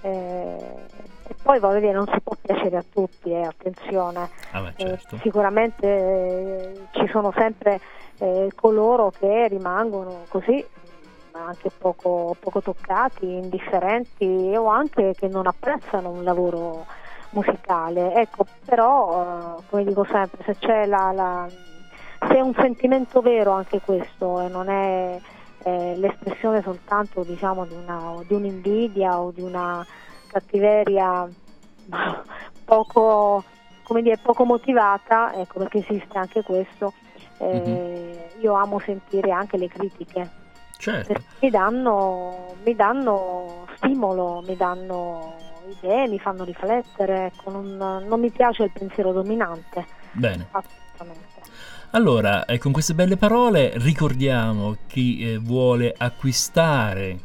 Eh, 0.02 0.58
e 1.26 1.34
poi 1.42 1.58
voglio 1.58 1.80
dire, 1.80 1.92
non 1.92 2.06
si 2.12 2.20
può 2.22 2.34
piacere 2.40 2.76
a 2.76 2.84
tutti, 2.88 3.30
eh, 3.30 3.42
attenzione. 3.46 4.28
Ah, 4.52 4.60
beh, 4.60 4.72
Eh, 4.76 4.88
certo. 4.88 5.18
sicuramente 5.22 5.86
eh, 5.86 6.80
ci 6.92 7.08
sono 7.08 7.32
sempre 7.34 7.80
eh, 8.18 8.50
coloro 8.54 9.10
che 9.18 9.48
rimangono 9.48 10.24
così, 10.28 10.64
anche 11.32 11.70
poco, 11.76 12.36
poco 12.38 12.60
toccati, 12.60 13.24
indifferenti 13.26 14.54
o 14.56 14.66
anche 14.66 15.14
che 15.16 15.26
non 15.28 15.46
apprezzano 15.46 16.10
un 16.10 16.22
lavoro 16.22 16.84
musicale. 17.34 18.14
Ecco, 18.14 18.46
però, 18.64 19.58
eh, 19.58 19.62
come 19.68 19.84
dico 19.84 20.04
sempre, 20.04 20.42
se 20.44 20.56
c'è 20.58 20.86
la, 20.86 21.12
la- 21.12 21.48
se 22.26 22.36
è 22.36 22.40
un 22.40 22.54
sentimento 22.54 23.20
vero 23.20 23.50
anche 23.52 23.80
questo 23.80 24.40
e 24.40 24.48
non 24.48 24.68
è 24.68 25.20
eh, 25.64 25.94
l'espressione 25.96 26.62
soltanto 26.62 27.22
diciamo 27.22 27.66
di, 27.66 27.74
una, 27.74 28.14
di 28.26 28.34
un'invidia 28.34 29.18
o 29.20 29.30
di 29.30 29.42
una 29.42 29.84
cattiveria 30.28 31.28
poco, 32.64 33.44
come 33.82 34.02
dire, 34.02 34.16
poco 34.18 34.44
motivata, 34.44 35.34
ecco 35.34 35.58
perché 35.58 35.78
esiste 35.78 36.16
anche 36.16 36.42
questo, 36.42 36.92
eh, 37.38 38.30
io 38.40 38.52
amo 38.54 38.78
sentire 38.78 39.30
anche 39.32 39.56
le 39.58 39.68
critiche 39.68 40.42
Certo. 40.76 41.14
mi 41.40 41.50
danno, 41.50 42.54
mi 42.62 42.74
danno 42.74 43.66
stimolo, 43.76 44.42
mi 44.46 44.54
danno 44.56 45.34
idee, 45.70 46.08
mi 46.08 46.18
fanno 46.18 46.44
riflettere, 46.44 47.26
ecco, 47.26 47.50
non, 47.50 47.76
non 48.06 48.20
mi 48.20 48.30
piace 48.30 48.64
il 48.64 48.70
pensiero 48.72 49.12
dominante, 49.12 49.86
Bene. 50.12 50.46
assolutamente. 50.50 51.32
Allora, 51.90 52.44
eh, 52.44 52.58
con 52.58 52.72
queste 52.72 52.94
belle 52.94 53.16
parole 53.16 53.72
ricordiamo 53.76 54.76
chi 54.88 55.32
eh, 55.32 55.38
vuole 55.38 55.94
acquistare, 55.96 57.18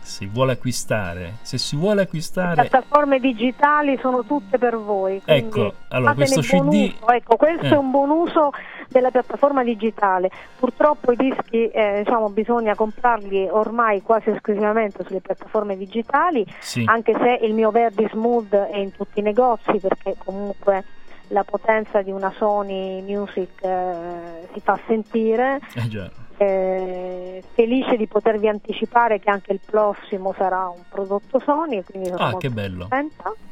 se 0.00 0.26
vuole 0.26 0.52
acquistare, 0.52 1.34
se 1.42 1.58
si 1.58 1.76
vuole 1.76 1.96
Le 1.96 2.02
acquistare, 2.02 2.66
piattaforme 2.68 3.20
digitali 3.20 3.96
sono 4.00 4.24
tutte 4.24 4.58
per 4.58 4.76
voi. 4.76 5.22
Ecco, 5.24 5.74
allora, 5.88 6.14
questo 6.14 6.40
CD. 6.40 6.92
Ecco, 7.06 7.36
questo 7.36 7.66
Eh. 7.66 7.70
è 7.70 7.76
un 7.76 7.90
buon 7.92 8.10
uso 8.10 8.50
della 8.90 9.10
piattaforma 9.10 9.62
digitale. 9.62 10.30
Purtroppo 10.58 11.12
i 11.12 11.16
dischi 11.16 11.68
eh, 11.68 12.02
diciamo, 12.04 12.28
bisogna 12.30 12.74
comprarli 12.74 13.48
ormai 13.48 14.02
quasi 14.02 14.30
esclusivamente 14.30 15.04
sulle 15.06 15.20
piattaforme 15.20 15.76
digitali, 15.76 16.44
sì, 16.58 16.82
anche 16.86 17.14
se 17.18 17.38
il 17.46 17.54
mio 17.54 17.70
Verdi 17.70 18.06
Smooth 18.10 18.54
è 18.54 18.76
in 18.78 18.92
tutti 18.92 19.20
i 19.20 19.22
negozi 19.22 19.78
perché 19.78 20.16
comunque 20.18 20.84
la 21.28 21.44
potenza 21.44 22.02
di 22.02 22.10
una 22.10 22.32
Sony 22.36 23.00
Music 23.02 23.62
eh, 23.62 24.48
si 24.52 24.60
fa 24.60 24.78
sentire. 24.86 25.60
eh 25.76 25.88
già, 25.88 26.10
Eh, 26.42 27.44
felice 27.52 27.96
di 27.98 28.06
potervi 28.06 28.48
anticipare 28.48 29.20
che 29.20 29.28
anche 29.30 29.52
il 29.52 29.60
prossimo 29.64 30.32
sarà 30.36 30.68
un 30.68 30.82
prodotto 30.88 31.38
Sony, 31.38 31.84
Ah, 32.16 32.36
che 32.38 32.48
bello. 32.50 32.88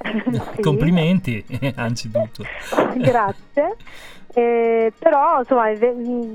Sì. 0.56 0.62
complimenti, 0.62 1.44
anzitutto. 1.76 2.44
Grazie. 2.96 3.76
Eh, 4.34 4.92
però 4.98 5.38
insomma, 5.40 5.70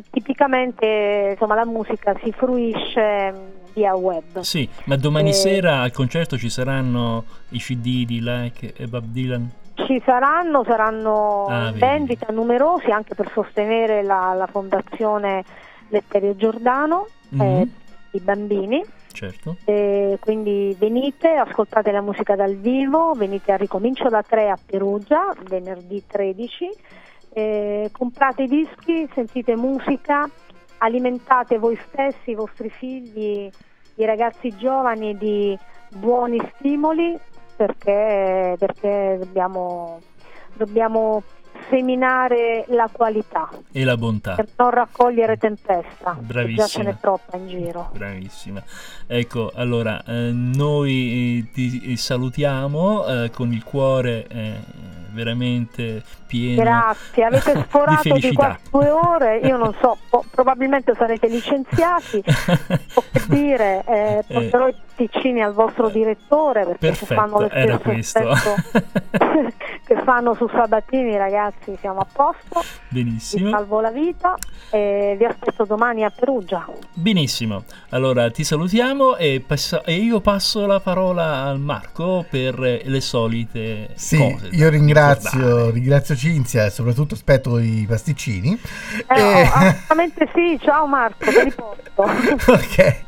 tipicamente 0.10 1.30
insomma, 1.32 1.56
la 1.56 1.66
musica 1.66 2.16
si 2.24 2.32
fruisce 2.32 3.32
mh, 3.32 3.38
via 3.74 3.96
web. 3.96 4.40
Sì, 4.42 4.68
ma 4.86 4.96
domani 4.96 5.30
Eh. 5.30 5.34
sera 5.34 5.82
al 5.82 5.92
concerto 5.92 6.38
ci 6.38 6.50
saranno 6.50 7.24
i 7.50 7.60
CD 7.60 8.06
di 8.06 8.20
Like 8.22 8.74
e 8.76 8.88
Bob 8.88 9.06
Dylan? 9.06 9.50
Ci 9.76 10.02
saranno, 10.06 10.64
saranno 10.64 11.46
Ah, 11.48 11.70
in 11.70 11.78
vendita 11.80 12.32
numerosi 12.32 12.92
anche 12.92 13.16
per 13.16 13.32
sostenere 13.34 14.04
la, 14.04 14.34
la 14.36 14.48
fondazione 14.48 15.44
Letterio 15.90 16.36
Giordano, 16.36 17.08
Mhm. 17.30 17.42
eh, 17.42 17.68
i 18.12 18.20
bambini. 18.20 18.84
Certo. 19.14 19.58
Eh, 19.66 20.18
quindi 20.20 20.76
venite, 20.80 21.30
ascoltate 21.30 21.92
la 21.92 22.02
musica 22.02 22.36
dal 22.36 22.56
vivo, 22.56 23.14
venite 23.14 23.52
a 23.52 23.58
Ricomincio 23.58 24.10
da 24.10 24.24
3 24.24 24.50
a 24.50 24.58
Perugia, 24.64 25.32
venerdì 25.48 26.04
13, 26.08 26.70
eh, 27.34 27.90
comprate 27.92 28.44
i 28.44 28.48
dischi, 28.48 29.10
sentite 29.14 29.56
musica, 29.56 30.30
alimentate 30.78 31.58
voi 31.58 31.78
stessi, 31.88 32.32
i 32.32 32.36
vostri 32.36 32.70
figli, 32.70 33.50
i 33.96 34.06
ragazzi 34.06 34.56
giovani 34.56 35.18
di 35.18 35.58
buoni 35.90 36.40
stimoli 36.56 37.18
perché, 37.56 38.56
perché 38.58 39.18
dobbiamo, 39.20 40.00
dobbiamo 40.54 41.24
disseminare 41.64 42.66
la 42.70 42.90
qualità 42.92 43.50
e 43.72 43.84
la 43.84 43.98
bontà. 43.98 44.36
Per 44.36 44.48
non 44.58 44.70
raccogliere 44.72 45.38
tempesta. 45.38 46.18
Bravissima. 46.20 46.66
Già 46.66 46.68
ce 46.68 46.84
n'è 46.84 46.98
troppa 47.00 47.38
in 47.38 47.48
giro. 47.48 47.90
Bravissima. 47.94 48.64
Ecco, 49.08 49.52
allora, 49.54 50.04
eh, 50.04 50.32
noi 50.32 51.50
ti 51.54 51.96
salutiamo 51.96 53.06
eh, 53.06 53.30
con 53.32 53.52
il 53.52 53.64
cuore 53.64 54.28
eh, 54.28 55.02
veramente 55.14 56.04
pieno 56.26 56.62
Grazie, 56.62 57.24
avete 57.24 57.64
sforato 57.68 58.14
di, 58.16 58.20
di 58.20 58.34
qua 58.34 58.58
due 58.70 58.90
ore, 58.90 59.38
io 59.44 59.58
non 59.58 59.74
so, 59.80 59.98
po- 60.10 60.26
probabilmente 60.30 60.94
sarete 60.96 61.28
licenziati, 61.28 62.22
posso 62.94 63.26
dire, 63.28 63.84
eh, 63.88 64.24
porterò 64.28 64.68
i 64.68 64.76
ticini 64.96 65.42
al 65.42 65.54
vostro 65.54 65.90
direttore 65.90 66.64
perché 66.66 66.88
Perfetto, 66.88 67.14
fanno 67.14 67.40
lo 67.40 67.50
stesso 67.50 68.56
che 69.86 70.02
fanno 70.04 70.34
su 70.36 70.48
Sabatini 70.48 71.18
ragazzi, 71.18 71.76
siamo 71.80 72.00
a 72.00 72.08
posto, 72.12 72.64
benissimo, 72.90 73.46
vi 73.46 73.52
salvo 73.52 73.82
la 73.82 73.92
vita 73.92 74.36
e 74.70 75.16
vi 75.18 75.26
aspetto 75.26 75.66
domani 75.66 76.04
a 76.04 76.10
Perugia. 76.10 76.66
Benissimo, 76.94 77.64
allora 77.90 78.30
ti 78.32 78.44
salutiamo 78.44 79.16
e, 79.18 79.44
passo- 79.46 79.84
e 79.84 79.94
io 79.96 80.20
passo 80.22 80.66
la 80.66 80.80
parola 80.80 81.44
al 81.44 81.60
Marco 81.60 82.26
per 82.30 82.60
le 82.60 83.02
solite 83.02 83.90
sì, 83.96 84.18
cose. 84.18 84.50
Io 84.52 84.70
ringrazio, 84.70 85.03
ringrazio 85.72 86.16
Cinzia 86.16 86.66
e 86.66 86.70
soprattutto 86.70 87.14
aspetto 87.14 87.58
i 87.60 87.86
pasticcini. 87.88 88.60
Eh, 89.08 89.20
e... 89.20 89.22
oh, 89.22 89.50
assolutamente 89.54 90.30
sì, 90.34 90.60
ciao 90.62 90.86
Marco, 90.88 91.26
te 91.26 91.44
li 91.44 91.52
porto. 91.52 92.04
ok, 92.52 93.06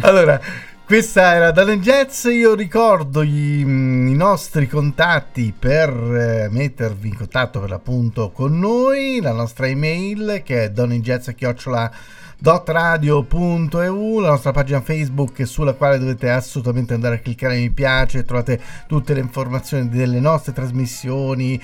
allora 0.00 0.40
questa 0.86 1.34
era 1.34 1.50
Dalle 1.50 1.78
Jazz, 1.78 2.26
io 2.26 2.54
ricordo 2.54 3.24
gli, 3.24 3.64
mm, 3.64 4.08
i 4.08 4.14
nostri 4.14 4.68
contatti 4.68 5.54
per 5.58 5.88
eh, 5.88 6.48
mettervi 6.50 7.08
in 7.08 7.16
contatto 7.16 7.58
per 7.58 7.70
l'appunto 7.70 8.30
con 8.30 8.58
noi, 8.58 9.18
la 9.22 9.32
nostra 9.32 9.66
email 9.66 10.42
che 10.44 10.64
è 10.64 10.70
donninjazz.chiocciola 10.70 11.90
dotradio.eu, 12.38 14.20
la 14.20 14.30
nostra 14.30 14.52
pagina 14.52 14.80
Facebook 14.80 15.46
sulla 15.46 15.74
quale 15.74 15.98
dovete 15.98 16.30
assolutamente 16.30 16.94
andare 16.94 17.16
a 17.16 17.18
cliccare 17.18 17.56
mi 17.56 17.70
piace, 17.70 18.24
trovate 18.24 18.60
tutte 18.86 19.14
le 19.14 19.20
informazioni 19.20 19.88
delle 19.88 20.20
nostre 20.20 20.52
trasmissioni, 20.52 21.60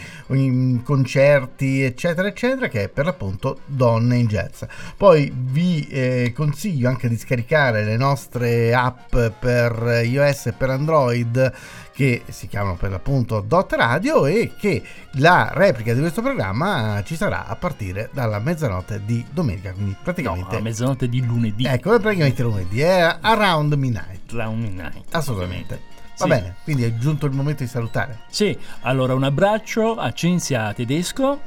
concerti, 0.82 1.82
eccetera, 1.82 2.28
eccetera, 2.28 2.68
che 2.68 2.84
è 2.84 2.88
per 2.88 3.04
l'appunto 3.04 3.60
Donne 3.66 4.16
in 4.16 4.26
Jazz. 4.26 4.62
Poi 4.96 5.32
vi 5.34 5.86
eh, 5.88 6.32
consiglio 6.34 6.88
anche 6.88 7.08
di 7.08 7.16
scaricare 7.16 7.84
le 7.84 7.96
nostre 7.96 8.74
app 8.74 9.16
per 9.38 10.02
iOS 10.04 10.46
e 10.46 10.52
per 10.52 10.70
Android 10.70 11.52
che 12.00 12.22
si 12.30 12.46
chiamano 12.46 12.76
per 12.76 12.90
l'appunto 12.90 13.42
Dot 13.42 13.74
Radio 13.74 14.24
e 14.24 14.54
che 14.58 14.82
la 15.16 15.50
replica 15.52 15.92
di 15.92 16.00
questo 16.00 16.22
programma 16.22 17.02
ci 17.04 17.14
sarà 17.14 17.44
a 17.44 17.56
partire 17.56 18.08
dalla 18.10 18.38
mezzanotte 18.38 19.02
di 19.04 19.22
domenica, 19.30 19.72
quindi 19.72 19.94
praticamente... 20.02 20.56
No, 20.56 20.62
mezzanotte 20.62 21.10
di 21.10 21.22
lunedì. 21.22 21.66
Ecco, 21.66 21.98
praticamente 21.98 22.42
lunedì, 22.42 22.80
è 22.80 23.18
around 23.20 23.74
midnight. 23.74 24.32
Around 24.32 24.62
midnight. 24.62 25.14
Assolutamente. 25.14 25.82
Va 26.16 26.24
sì. 26.24 26.28
bene, 26.28 26.54
quindi 26.64 26.84
è 26.84 26.96
giunto 26.96 27.26
il 27.26 27.32
momento 27.32 27.64
di 27.64 27.68
salutare. 27.68 28.20
Sì, 28.30 28.58
allora 28.80 29.12
un 29.12 29.24
abbraccio 29.24 29.96
a 29.96 30.10
Cinzia 30.12 30.72
Tedesco. 30.72 31.38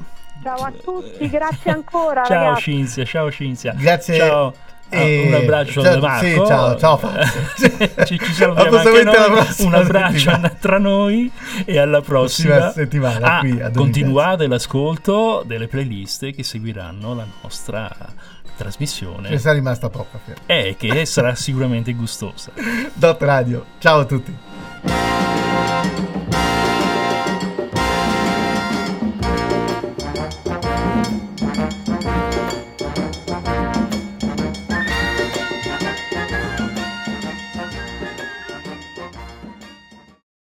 Ciao 0.44 0.58
a 0.58 0.72
tutti, 0.72 1.30
grazie 1.34 1.72
ancora. 1.72 2.24
ciao 2.26 2.44
ragazzi. 2.44 2.62
Cinzia, 2.62 3.06
ciao 3.06 3.32
Cinzia. 3.32 3.74
Grazie. 3.74 4.18
Ciao. 4.18 4.54
E... 4.90 5.26
un 5.28 5.34
abbraccio 5.34 5.82
ciao, 5.82 5.94
da 5.94 6.00
Marco. 6.00 6.26
Sì, 6.26 6.36
ciao, 6.36 6.78
ciao. 6.78 7.00
ci, 8.06 8.20
ci 8.20 8.34
salutiamo 8.34 8.78
anche 8.78 9.04
noi. 9.04 9.46
Un 9.60 9.74
abbraccio 9.74 10.20
settimana. 10.20 10.50
tra 10.60 10.78
noi 10.78 11.32
e 11.66 11.80
alla 11.80 12.02
prossima, 12.02 12.72
settimana. 12.72 13.38
Ah, 13.38 13.40
qui 13.40 13.60
a 13.60 13.72
continuate 13.72 14.48
l'ascolto 14.48 15.44
delle 15.46 15.68
playlist 15.68 16.32
che 16.32 16.44
seguiranno 16.44 17.16
la 17.16 17.26
nostra 17.42 17.90
trasmissione. 18.56 19.30
Che 19.30 19.38
sarà 19.38 19.56
rimasta 19.56 19.90
poca. 19.90 20.20
E 20.46 20.76
che 20.78 21.06
sarà 21.06 21.36
sicuramente 21.36 21.94
gustosa. 21.94 22.52
Dot 22.94 23.22
Radio. 23.22 23.66
Ciao 23.80 24.02
a 24.02 24.06
tutti. 24.06 24.38